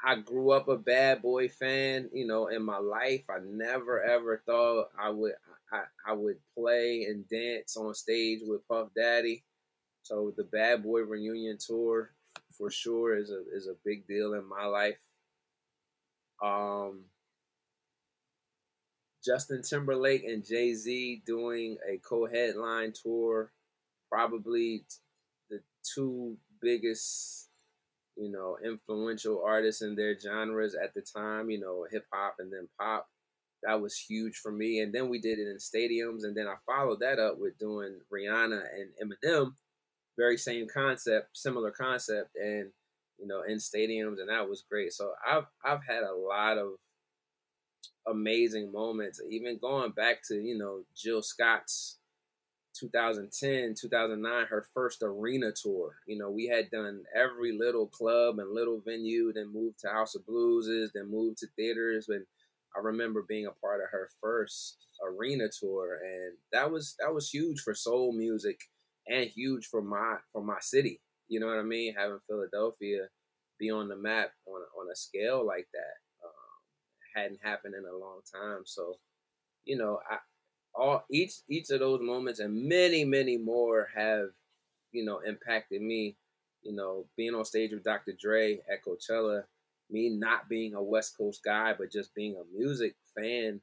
I 0.05 0.16
grew 0.16 0.51
up 0.51 0.68
a 0.68 0.77
bad 0.77 1.22
boy 1.22 1.49
fan. 1.49 2.11
You 2.12 2.27
know, 2.27 2.49
in 2.49 2.62
my 2.62 2.79
life, 2.79 3.25
I 3.31 3.39
never 3.45 4.03
ever 4.03 4.43
thought 4.45 4.89
I 4.99 5.11
would 5.11 5.33
I, 5.72 5.83
I 6.07 6.12
would 6.12 6.37
play 6.57 7.05
and 7.05 7.29
dance 7.29 7.77
on 7.77 7.95
stage 7.95 8.41
with 8.43 8.66
Puff 8.68 8.89
Daddy. 8.97 9.45
So 10.05 10.35
the 10.37 10.45
Bad 10.45 10.83
Boy 10.83 11.01
reunion 11.01 11.57
tour 11.59 12.11
for 12.57 12.71
sure 12.71 13.17
is 13.17 13.31
a 13.31 13.43
is 13.57 13.67
a 13.67 13.77
big 13.87 14.07
deal 14.07 14.35
in 14.35 14.47
my 14.47 14.67
life. 14.67 14.99
Um, 16.45 17.07
Justin 19.25 19.63
Timberlake 19.63 20.25
and 20.25 20.45
Jay 20.45 20.75
Z 20.75 21.23
doing 21.27 21.79
a 21.91 21.97
co-headline 22.07 22.93
tour, 22.93 23.51
probably 24.13 24.85
the 25.49 25.61
two 25.95 26.37
biggest, 26.61 27.49
you 28.15 28.31
know, 28.31 28.59
influential 28.63 29.43
artists 29.43 29.81
in 29.81 29.97
their 29.97 30.21
genres 30.21 30.75
at 30.75 30.93
the 30.93 31.01
time. 31.01 31.49
You 31.49 31.61
know, 31.61 31.87
hip 31.91 32.05
hop 32.13 32.37
and 32.41 32.53
then 32.53 32.69
pop. 32.79 33.09
That 33.63 33.81
was 33.81 33.97
huge 33.97 34.37
for 34.37 34.53
me. 34.53 34.81
And 34.81 34.93
then 34.93 35.09
we 35.09 35.19
did 35.19 35.39
it 35.39 35.49
in 35.49 35.57
stadiums, 35.57 36.25
and 36.25 36.37
then 36.37 36.47
I 36.47 36.57
followed 36.67 37.01
that 37.01 37.19
up 37.19 37.39
with 37.39 37.59
doing 37.59 38.01
Rihanna 38.13 38.61
and 38.61 38.91
Eminem 39.03 39.55
very 40.17 40.37
same 40.37 40.67
concept, 40.73 41.37
similar 41.37 41.71
concept, 41.71 42.37
and 42.37 42.71
you 43.19 43.27
know, 43.27 43.43
in 43.43 43.59
stadiums, 43.59 44.21
and 44.21 44.29
that 44.29 44.49
was 44.49 44.65
great. 44.69 44.93
So 44.93 45.12
I've 45.27 45.47
I've 45.65 45.85
had 45.85 46.03
a 46.03 46.15
lot 46.15 46.59
of 46.59 46.73
amazing 48.07 48.73
moments, 48.73 49.21
even 49.29 49.59
going 49.59 49.93
back 49.93 50.19
to 50.29 50.35
you 50.35 50.57
know 50.59 50.83
Jill 50.97 51.23
Scott's 51.23 51.99
2010, 52.79 53.75
2009, 53.81 54.47
her 54.47 54.67
first 54.75 55.03
arena 55.03 55.53
tour. 55.53 55.97
You 56.07 56.19
know, 56.19 56.31
we 56.31 56.47
had 56.47 56.71
done 56.71 57.05
every 57.15 57.57
little 57.57 57.87
club 57.87 58.39
and 58.39 58.53
little 58.53 58.81
venue, 58.85 59.33
then 59.33 59.53
moved 59.53 59.81
to 59.81 59.89
House 59.89 60.15
of 60.15 60.27
Blueses, 60.27 60.89
then 60.93 61.11
moved 61.11 61.39
to 61.39 61.47
theaters. 61.57 62.09
And 62.09 62.27
I 62.77 62.81
remember 62.81 63.23
being 63.23 63.47
a 63.47 63.53
part 63.53 63.81
of 63.81 63.91
her 63.91 64.11
first 64.21 64.87
arena 65.07 65.49
tour, 65.49 66.01
and 66.05 66.37
that 66.53 66.71
was 66.71 66.97
that 66.99 67.15
was 67.15 67.31
huge 67.31 67.61
for 67.61 67.75
soul 67.75 68.12
music 68.12 68.59
and 69.09 69.29
huge 69.29 69.67
for 69.67 69.83
my 69.83 70.17
for 70.33 70.43
my 70.43 70.59
city. 70.61 71.01
You 71.29 71.41
know 71.41 71.47
what 71.47 71.59
I 71.59 71.63
mean? 71.63 71.95
Having 71.95 72.21
Philadelphia 72.27 73.09
be 73.59 73.71
on 73.71 73.89
the 73.89 73.97
map 73.97 74.31
on 74.47 74.61
a, 74.61 74.81
on 74.81 74.91
a 74.93 74.97
scale 74.97 75.47
like 75.47 75.67
that 75.73 76.27
um, 76.27 77.23
hadn't 77.23 77.41
happened 77.43 77.75
in 77.75 77.85
a 77.85 77.97
long 77.97 78.21
time. 78.33 78.63
So, 78.67 78.97
you 79.65 79.77
know, 79.77 80.01
I 80.11 80.19
all 80.75 81.05
each 81.11 81.35
each 81.49 81.71
of 81.71 81.81
those 81.81 82.01
moments 82.03 82.41
and 82.41 82.69
many 82.69 83.05
many 83.05 83.37
more 83.39 83.89
have 83.95 84.29
you 84.93 85.05
know 85.05 85.21
impacted 85.21 85.83
me. 85.83 86.17
You 86.63 86.75
know, 86.75 87.07
being 87.17 87.35
on 87.35 87.45
stage 87.45 87.73
with 87.73 87.85
Dr. 87.85 88.13
Dre 88.19 88.59
at 88.73 88.83
Coachella 88.85 89.45
me 89.91 90.09
not 90.09 90.49
being 90.49 90.75
a 90.75 90.83
West 90.83 91.17
Coast 91.17 91.43
guy, 91.45 91.75
but 91.79 91.93
just 91.93 92.15
being 92.15 92.37
a 92.37 92.57
music 92.59 92.95
fan, 93.15 93.61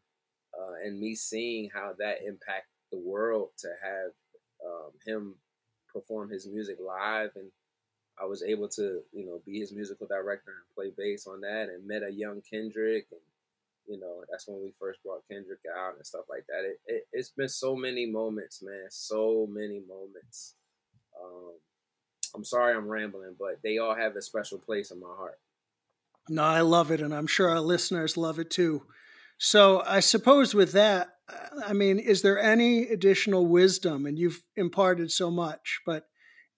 uh, 0.58 0.74
and 0.86 1.00
me 1.00 1.16
seeing 1.16 1.70
how 1.74 1.94
that 2.00 2.18
impact 2.26 2.68
the 2.92 3.00
world 3.00 3.50
to 3.60 3.68
have 3.84 4.12
um, 4.66 4.92
him 5.06 5.36
perform 5.92 6.30
his 6.30 6.48
music 6.48 6.78
live, 6.86 7.32
and 7.36 7.52
I 8.22 8.26
was 8.26 8.44
able 8.44 8.70
to, 8.70 9.02
you 9.12 9.26
know, 9.26 9.42
be 9.46 9.60
his 9.60 9.72
musical 9.74 10.08
director 10.08 10.52
and 10.52 10.76
play 10.76 10.92
bass 10.96 11.28
on 11.28 11.42
that, 11.42 11.70
and 11.70 11.88
met 11.88 12.04
a 12.04 12.12
young 12.12 12.42
Kendrick, 12.42 13.08
and 13.12 13.22
you 13.88 14.00
know, 14.00 14.24
that's 14.30 14.48
when 14.48 14.62
we 14.62 14.72
first 14.80 15.04
brought 15.04 15.28
Kendrick 15.30 15.60
out 15.78 15.96
and 15.96 16.06
stuff 16.06 16.26
like 16.30 16.46
that. 16.48 16.64
It, 16.64 16.80
it, 16.86 17.04
has 17.16 17.30
been 17.30 17.50
so 17.50 17.76
many 17.76 18.06
moments, 18.06 18.62
man, 18.62 18.86
so 18.90 19.48
many 19.52 19.82
moments. 19.88 20.56
Um, 21.22 21.54
I'm 22.36 22.46
sorry 22.46 22.76
I'm 22.76 22.88
rambling, 22.88 23.36
but 23.38 23.60
they 23.64 23.80
all 23.80 23.96
have 23.96 24.16
a 24.16 24.22
special 24.22 24.60
place 24.60 24.92
in 24.92 25.00
my 25.00 25.14
heart. 25.18 25.40
No, 26.30 26.44
I 26.44 26.62
love 26.62 26.92
it, 26.92 27.02
and 27.02 27.14
I'm 27.14 27.28
sure 27.28 27.50
our 27.50 27.60
listeners 27.60 28.16
love 28.16 28.40
it 28.40 28.50
too. 28.50 28.84
So 29.38 29.82
I 29.86 30.00
suppose 30.02 30.54
with 30.54 30.74
that, 30.74 31.10
I 31.66 31.74
mean, 31.74 32.00
is 32.00 32.22
there 32.22 32.40
any 32.40 32.88
additional 32.88 33.46
wisdom? 33.46 34.06
And 34.06 34.18
you've 34.18 34.44
imparted 34.56 35.12
so 35.12 35.30
much, 35.32 35.82
but 35.86 36.08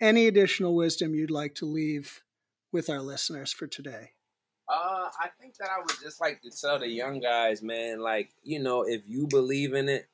any 0.02 0.28
additional 0.28 0.76
wisdom 0.76 1.16
you'd 1.16 1.32
like 1.32 1.56
to 1.56 1.66
leave 1.66 2.22
with 2.72 2.90
our 2.90 3.02
listeners 3.02 3.52
for 3.54 3.68
today? 3.68 4.12
Uh, 4.68 5.10
I 5.20 5.30
think 5.40 5.58
that 5.58 5.70
I 5.70 5.80
would 5.80 5.96
just 6.02 6.22
like 6.22 6.42
to 6.42 6.50
tell 6.50 6.80
the 6.80 6.88
young 6.88 7.20
guys, 7.20 7.62
man, 7.62 8.02
like, 8.02 8.32
you 8.44 8.60
know, 8.60 8.84
if 8.84 9.02
you 9.08 9.28
believe 9.28 9.74
in 9.74 9.90
it, 9.90 10.08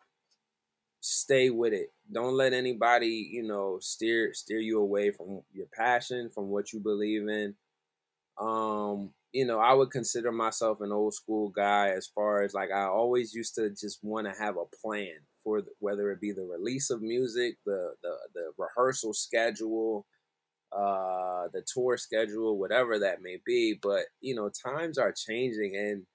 stay 1.01 1.49
with 1.49 1.73
it. 1.73 1.93
Don't 2.11 2.33
let 2.33 2.53
anybody, 2.53 3.29
you 3.31 3.43
know, 3.43 3.77
steer 3.79 4.33
steer 4.33 4.59
you 4.59 4.79
away 4.79 5.11
from 5.11 5.41
your 5.53 5.67
passion, 5.67 6.29
from 6.29 6.49
what 6.49 6.73
you 6.73 6.79
believe 6.79 7.27
in. 7.27 7.55
Um, 8.39 9.11
you 9.33 9.45
know, 9.45 9.59
I 9.59 9.73
would 9.73 9.91
consider 9.91 10.31
myself 10.31 10.81
an 10.81 10.91
old 10.91 11.13
school 11.13 11.49
guy 11.49 11.89
as 11.89 12.07
far 12.07 12.41
as 12.43 12.53
like 12.53 12.71
I 12.71 12.83
always 12.85 13.33
used 13.33 13.55
to 13.55 13.69
just 13.69 13.99
want 14.03 14.27
to 14.27 14.33
have 14.33 14.57
a 14.57 14.65
plan 14.83 15.17
for 15.43 15.61
the, 15.61 15.69
whether 15.79 16.11
it 16.11 16.19
be 16.19 16.31
the 16.31 16.43
release 16.45 16.89
of 16.89 17.01
music, 17.01 17.57
the 17.65 17.93
the 18.01 18.15
the 18.33 18.51
rehearsal 18.57 19.13
schedule, 19.13 20.07
uh, 20.71 21.47
the 21.53 21.63
tour 21.73 21.97
schedule, 21.97 22.59
whatever 22.59 22.99
that 22.99 23.21
may 23.21 23.39
be. 23.45 23.79
But 23.81 24.05
you 24.21 24.35
know, 24.35 24.49
times 24.65 24.97
are 24.97 25.13
changing, 25.13 25.75
and 25.75 26.05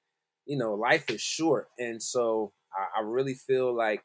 you 0.47 0.59
know, 0.59 0.75
life 0.75 1.11
is 1.11 1.21
short, 1.23 1.69
and 1.79 2.03
so 2.03 2.53
I, 2.73 3.01
I 3.01 3.03
really 3.05 3.35
feel 3.35 3.75
like 3.77 4.03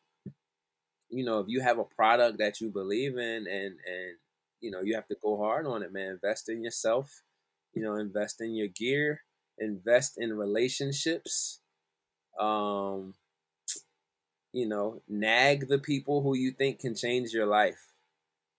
you 1.10 1.26
know, 1.26 1.40
if 1.40 1.48
you 1.48 1.62
have 1.62 1.80
a 1.80 1.84
product 1.84 2.38
that 2.40 2.62
you 2.62 2.70
believe 2.70 3.18
in, 3.18 3.48
and 3.48 3.76
and 3.86 4.18
you 4.62 4.72
know, 4.72 4.82
you 4.82 4.96
have 4.96 5.08
to 5.08 5.16
go 5.22 5.38
hard 5.38 5.66
on 5.66 5.84
it, 5.84 5.92
man. 5.94 6.12
Invest 6.24 6.50
in 6.50 6.64
yourself 6.64 7.22
you 7.74 7.84
know, 7.84 7.96
invest 7.96 8.42
in 8.42 8.56
your 8.56 8.68
gear, 8.68 9.22
invest 9.58 10.16
in 10.18 10.38
relationships. 10.38 11.60
Um, 12.40 13.16
you 14.52 14.68
know, 14.68 15.02
nag 15.08 15.68
the 15.68 15.80
people 15.80 16.22
who 16.22 16.36
you 16.36 16.52
think 16.52 16.80
can 16.80 16.96
change 16.96 17.32
your 17.32 17.46
life. 17.46 17.88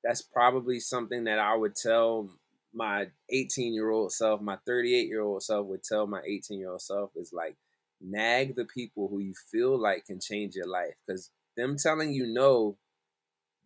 That's 0.04 0.22
probably 0.22 0.80
something 0.80 1.24
that 1.24 1.38
I 1.38 1.56
would 1.56 1.76
tell 1.76 2.30
my 2.74 3.08
18 3.30 3.74
year 3.74 3.90
old 3.90 4.12
self, 4.12 4.40
my 4.40 4.58
38 4.66 5.08
year 5.08 5.22
old 5.22 5.42
self 5.42 5.66
would 5.66 5.82
tell 5.82 6.06
my 6.06 6.22
18 6.26 6.60
year 6.60 6.70
old 6.70 6.82
self 6.82 7.10
is 7.16 7.32
like, 7.32 7.56
nag 8.00 8.56
the 8.56 8.64
people 8.64 9.08
who 9.08 9.20
you 9.20 9.34
feel 9.50 9.78
like 9.78 10.06
can 10.06 10.20
change 10.20 10.54
your 10.54 10.68
life. 10.68 10.94
Because 11.06 11.30
them 11.56 11.76
telling 11.76 12.12
you 12.12 12.26
no 12.26 12.78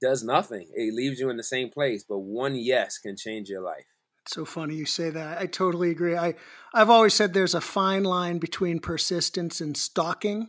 does 0.00 0.24
nothing. 0.24 0.68
It 0.74 0.94
leaves 0.94 1.20
you 1.20 1.30
in 1.30 1.36
the 1.36 1.42
same 1.42 1.70
place. 1.70 2.04
But 2.04 2.20
one 2.20 2.56
yes 2.56 2.98
can 2.98 3.16
change 3.16 3.48
your 3.50 3.62
life 3.62 3.93
so 4.26 4.44
funny 4.44 4.74
you 4.74 4.86
say 4.86 5.10
that. 5.10 5.38
I 5.38 5.46
totally 5.46 5.90
agree. 5.90 6.16
I 6.16 6.34
I've 6.72 6.90
always 6.90 7.14
said 7.14 7.32
there's 7.32 7.54
a 7.54 7.60
fine 7.60 8.04
line 8.04 8.38
between 8.38 8.80
persistence 8.80 9.60
and 9.60 9.76
stalking. 9.76 10.48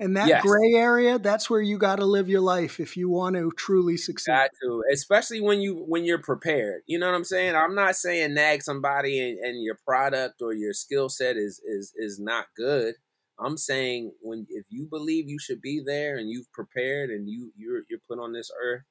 And 0.00 0.16
that 0.16 0.26
yes. 0.26 0.42
gray 0.42 0.72
area, 0.74 1.16
that's 1.18 1.48
where 1.48 1.60
you 1.60 1.78
got 1.78 1.96
to 1.96 2.04
live 2.04 2.28
your 2.28 2.40
life 2.40 2.80
if 2.80 2.96
you 2.96 3.08
want 3.08 3.36
to 3.36 3.52
truly 3.56 3.96
succeed. 3.96 4.32
Got 4.32 4.50
to, 4.62 4.82
especially 4.92 5.40
when 5.40 5.60
you 5.60 5.84
when 5.86 6.04
you're 6.04 6.18
prepared. 6.18 6.82
You 6.86 6.98
know 6.98 7.06
what 7.06 7.14
I'm 7.14 7.24
saying? 7.24 7.54
I'm 7.54 7.76
not 7.76 7.94
saying 7.94 8.34
nag 8.34 8.62
somebody 8.62 9.20
and, 9.20 9.38
and 9.38 9.62
your 9.62 9.78
product 9.86 10.42
or 10.42 10.54
your 10.54 10.72
skill 10.72 11.08
set 11.08 11.36
is 11.36 11.60
is 11.64 11.92
is 11.96 12.18
not 12.18 12.46
good. 12.56 12.96
I'm 13.38 13.56
saying 13.56 14.12
when 14.20 14.46
if 14.50 14.66
you 14.70 14.86
believe 14.86 15.28
you 15.28 15.38
should 15.38 15.60
be 15.60 15.80
there 15.84 16.16
and 16.16 16.28
you've 16.28 16.50
prepared 16.52 17.10
and 17.10 17.28
you 17.28 17.52
you're 17.56 17.82
you're 17.88 18.00
put 18.08 18.18
on 18.18 18.32
this 18.32 18.50
earth 18.60 18.82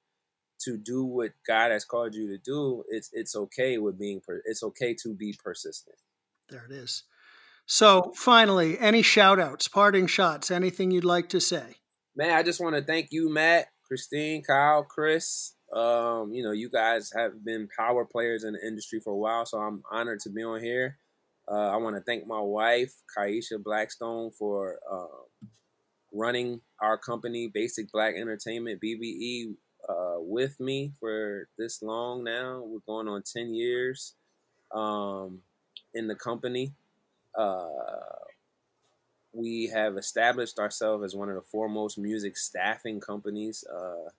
to 0.66 0.78
do 0.78 1.04
what 1.04 1.32
God 1.48 1.72
has 1.72 1.86
called 1.86 2.16
you 2.16 2.28
to 2.28 2.38
do, 2.38 2.84
it's 2.90 3.10
it's 3.14 3.36
okay 3.36 3.78
with 3.78 4.00
being 4.00 4.22
per, 4.26 4.42
it's 4.46 4.64
okay 4.64 4.96
to 5.04 5.14
be 5.14 5.36
persistent. 5.44 5.98
There 6.50 6.66
it 6.70 6.74
is. 6.74 7.04
So 7.66 8.12
finally, 8.16 8.78
any 8.80 9.02
shout 9.02 9.40
outs, 9.40 9.68
parting 9.68 10.08
shots, 10.08 10.52
anything 10.52 10.92
you'd 10.92 11.06
like 11.06 11.30
to 11.30 11.40
say? 11.40 11.78
Man, 12.16 12.32
I 12.32 12.44
just 12.44 12.60
want 12.60 12.76
to 12.76 12.82
thank 12.82 13.08
you, 13.12 13.32
Matt, 13.32 13.68
Christine, 13.88 14.44
Kyle, 14.44 14.84
Chris. 14.84 15.54
Um, 15.74 16.34
you 16.34 16.44
know, 16.44 16.52
you 16.52 16.70
guys 16.70 17.12
have 17.16 17.46
been 17.46 17.70
power 17.78 18.04
players 18.04 18.44
in 18.44 18.54
the 18.54 18.68
industry 18.68 19.00
for 19.00 19.14
a 19.14 19.18
while, 19.18 19.46
so 19.46 19.58
I'm 19.58 19.84
honored 19.90 20.20
to 20.22 20.30
be 20.30 20.44
on 20.44 20.62
here. 20.62 20.98
Uh, 21.50 21.70
I 21.70 21.78
want 21.78 21.96
to 21.96 22.02
thank 22.02 22.28
my 22.28 22.42
wife, 22.42 22.94
Kaisha 23.18 23.64
Blackstone, 23.64 24.32
for 24.32 24.80
uh, 24.92 25.48
running 26.14 26.62
our 26.82 26.98
company, 26.98 27.50
Basic 27.54 27.92
Black 27.92 28.16
Entertainment, 28.16 28.82
BBE 28.84 29.56
uh, 29.92 30.20
with 30.20 30.60
me 30.60 30.92
for 31.00 31.48
this 31.58 31.82
long 31.82 32.24
now. 32.24 32.64
We're 32.66 32.80
going 32.86 33.08
on 33.08 33.24
10 33.24 33.54
years 33.54 34.14
um, 34.74 35.40
in 35.94 36.08
the 36.08 36.16
company. 36.16 36.74
Uh, 37.38 37.66
we 39.34 39.68
have 39.68 39.98
established 39.98 40.60
ourselves 40.60 41.04
as 41.04 41.16
one 41.16 41.30
of 41.30 41.36
the 41.36 41.42
foremost 41.42 41.98
music 41.98 42.38
staffing 42.38 43.00
companies 43.00 43.64
uh, 43.74 44.10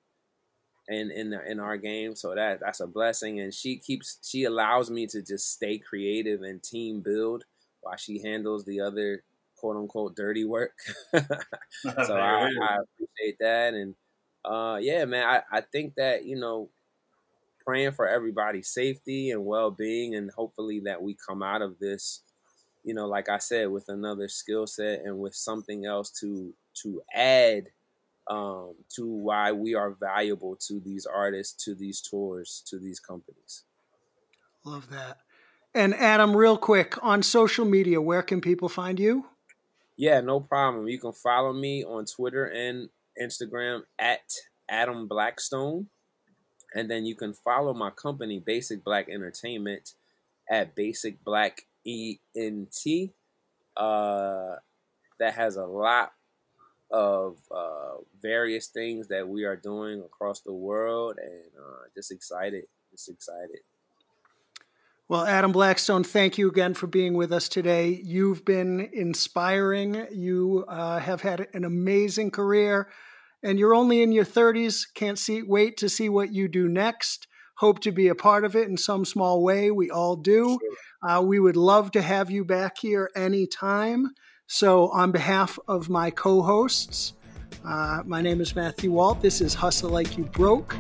in 0.89 1.11
in 1.11 1.31
the, 1.31 1.51
in 1.51 1.61
our 1.61 1.77
game. 1.77 2.15
So 2.17 2.35
that 2.35 2.61
that's 2.61 2.81
a 2.81 2.87
blessing, 2.87 3.41
and 3.41 3.53
she 3.53 3.77
keeps 3.77 4.19
she 4.23 4.45
allows 4.45 4.91
me 4.91 5.07
to 5.09 5.21
just 5.23 5.53
stay 5.53 5.79
creative 5.79 6.43
and 6.43 6.63
team 6.63 7.01
build 7.01 7.45
while 7.83 7.97
she 7.97 8.23
handles 8.23 8.65
the 8.65 8.81
other 8.81 9.23
quote 9.57 9.77
unquote 9.77 10.17
dirty 10.17 10.45
work. 10.45 10.73
so 11.13 11.21
I, 11.95 12.49
I, 12.49 12.79
appreciate 12.83 13.39
that, 13.41 13.75
and 13.75 13.95
uh, 14.45 14.79
yeah, 14.81 15.05
man, 15.05 15.27
I, 15.27 15.59
I 15.59 15.61
think 15.61 15.95
that, 15.97 16.25
you 16.25 16.37
know, 16.37 16.69
praying 17.65 17.93
for 17.93 18.09
everybody's 18.09 18.69
safety 18.69 19.31
and 19.31 19.47
well 19.47 19.71
being, 19.71 20.15
and 20.15 20.31
hopefully 20.31 20.81
that 20.81 21.03
we 21.03 21.15
come 21.15 21.43
out 21.43 21.63
of 21.63 21.79
this, 21.79 22.23
you 22.85 22.95
know, 22.95 23.07
like 23.07 23.29
I 23.29 23.39
said, 23.39 23.71
with 23.71 23.89
another 23.89 24.29
skill 24.29 24.67
set 24.67 25.03
and 25.05 25.19
with 25.19 25.35
something 25.35 25.87
else 25.87 26.11
to 26.21 26.55
to 26.83 27.03
add 27.15 27.69
um, 28.29 28.75
to 28.97 29.07
why 29.07 29.53
we 29.53 29.75
are 29.75 29.91
valuable 29.91 30.57
to 30.57 30.81
these 30.81 31.07
artists, 31.07 31.65
to 31.65 31.75
these 31.75 32.01
tours, 32.01 32.63
to 32.67 32.79
these 32.79 32.99
companies. 32.99 33.65
Love 34.65 34.91
that. 34.91 35.19
And 35.75 35.95
Adam, 35.95 36.37
real 36.37 36.57
quick 36.57 37.03
on 37.03 37.23
social 37.23 37.65
media, 37.65 38.01
where 38.01 38.23
can 38.23 38.41
people 38.41 38.69
find 38.69 39.01
you? 39.01 39.27
Yeah, 39.97 40.21
no 40.21 40.41
problem. 40.41 40.89
You 40.89 40.99
can 40.99 41.13
follow 41.13 41.53
me 41.53 41.85
on 41.85 42.07
Twitter 42.07 42.47
and 42.47 42.89
Instagram 43.21 43.83
at 43.99 44.33
Adam 44.69 45.09
Blackstone. 45.09 45.89
And 46.75 46.91
then 46.91 47.05
you 47.05 47.15
can 47.15 47.35
follow 47.35 47.75
my 47.75 47.91
company, 47.91 48.39
Basic 48.39 48.83
Black 48.83 49.09
Entertainment, 49.09 49.93
at 50.51 50.75
Basic 50.75 51.23
Black 51.23 51.67
ENT. 51.87 53.11
Uh, 53.77 54.57
that 55.19 55.35
has 55.35 55.57
a 55.57 55.67
lot 55.67 56.13
of 56.91 57.39
uh, 57.55 57.97
various 58.21 58.69
things 58.69 59.09
that 59.09 59.29
we 59.29 59.45
are 59.45 59.57
doing 59.57 60.01
across 60.01 60.41
the 60.41 60.53
world, 60.53 61.19
and 61.23 61.51
uh, 61.59 61.85
just 61.95 62.13
excited, 62.13 62.65
just 62.91 63.09
excited. 63.09 63.61
Well, 65.13 65.27
Adam 65.27 65.53
Blackstone, 65.53 66.05
thank 66.05 66.39
you 66.39 66.49
again 66.49 66.73
for 66.73 66.87
being 66.87 67.13
with 67.13 67.33
us 67.33 67.47
today. 67.47 68.01
You've 68.03 68.47
been 68.47 68.89
inspiring. 68.95 70.07
You 70.11 70.65
uh, 70.67 71.01
have 71.01 71.21
had 71.21 71.49
an 71.53 71.67
amazing 71.67 72.31
career, 72.31 72.89
and 73.43 73.59
you're 73.59 73.75
only 73.75 74.01
in 74.01 74.13
your 74.13 74.25
30s. 74.25 74.87
Can't 74.95 75.19
see 75.19 75.43
wait 75.43 75.77
to 75.77 75.91
see 75.91 76.09
what 76.09 76.33
you 76.33 76.49
do 76.49 76.67
next. 76.67 77.27
Hope 77.59 77.81
to 77.81 77.93
be 77.93 78.09
a 78.09 78.15
part 78.15 78.43
of 78.47 78.57
it 78.57 78.69
in 78.69 78.79
some 78.79 79.05
small 79.05 79.43
way. 79.43 79.71
We 79.71 79.91
all 79.91 80.17
do. 80.17 80.59
Uh, 81.07 81.21
we 81.23 81.39
would 81.39 81.59
love 81.59 81.91
to 81.91 82.01
have 82.01 82.31
you 82.31 82.43
back 82.43 82.79
here 82.79 83.11
anytime. 83.15 84.13
So, 84.47 84.89
on 84.93 85.13
behalf 85.13 85.59
of 85.69 85.91
my 85.91 86.09
co-hosts, 86.11 87.13
uh, 87.67 88.01
my 88.07 88.23
name 88.23 88.41
is 88.41 88.57
Matthew 88.57 88.93
Walt. 88.93 89.21
This 89.21 89.43
is 89.43 89.53
Hustle 89.53 89.91
Like 89.91 90.17
You 90.17 90.25
Broke. 90.25 90.75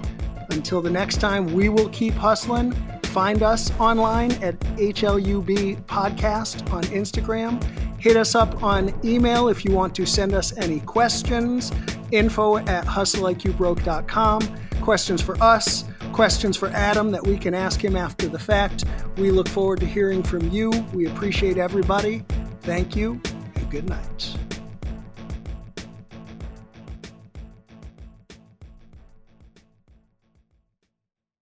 Until 0.49 0.80
the 0.80 0.89
next 0.89 1.20
time, 1.20 1.53
we 1.53 1.68
will 1.68 1.91
keep 1.91 2.14
hustling. 2.14 2.74
Find 3.12 3.42
us 3.42 3.70
online 3.78 4.32
at 4.42 4.58
HLUB 4.78 5.84
Podcast 5.84 6.72
on 6.72 6.82
Instagram. 6.84 7.62
Hit 8.00 8.16
us 8.16 8.34
up 8.34 8.62
on 8.62 8.98
email 9.04 9.48
if 9.48 9.66
you 9.66 9.72
want 9.72 9.94
to 9.96 10.06
send 10.06 10.32
us 10.32 10.56
any 10.56 10.80
questions. 10.80 11.70
info 12.10 12.56
at 12.56 12.84
hustlelikeyouBroke.com. 12.86 14.40
Questions 14.80 15.20
for 15.20 15.42
us, 15.42 15.84
questions 16.12 16.56
for 16.56 16.68
Adam 16.68 17.10
that 17.10 17.26
we 17.26 17.36
can 17.38 17.54
ask 17.54 17.82
him 17.82 17.96
after 17.96 18.28
the 18.28 18.38
fact. 18.38 18.84
We 19.18 19.30
look 19.30 19.48
forward 19.48 19.80
to 19.80 19.86
hearing 19.86 20.22
from 20.22 20.48
you. 20.50 20.70
We 20.94 21.06
appreciate 21.06 21.58
everybody. 21.58 22.24
Thank 22.62 22.96
you 22.96 23.20
and 23.54 23.70
good 23.70 23.88
night. 23.88 24.51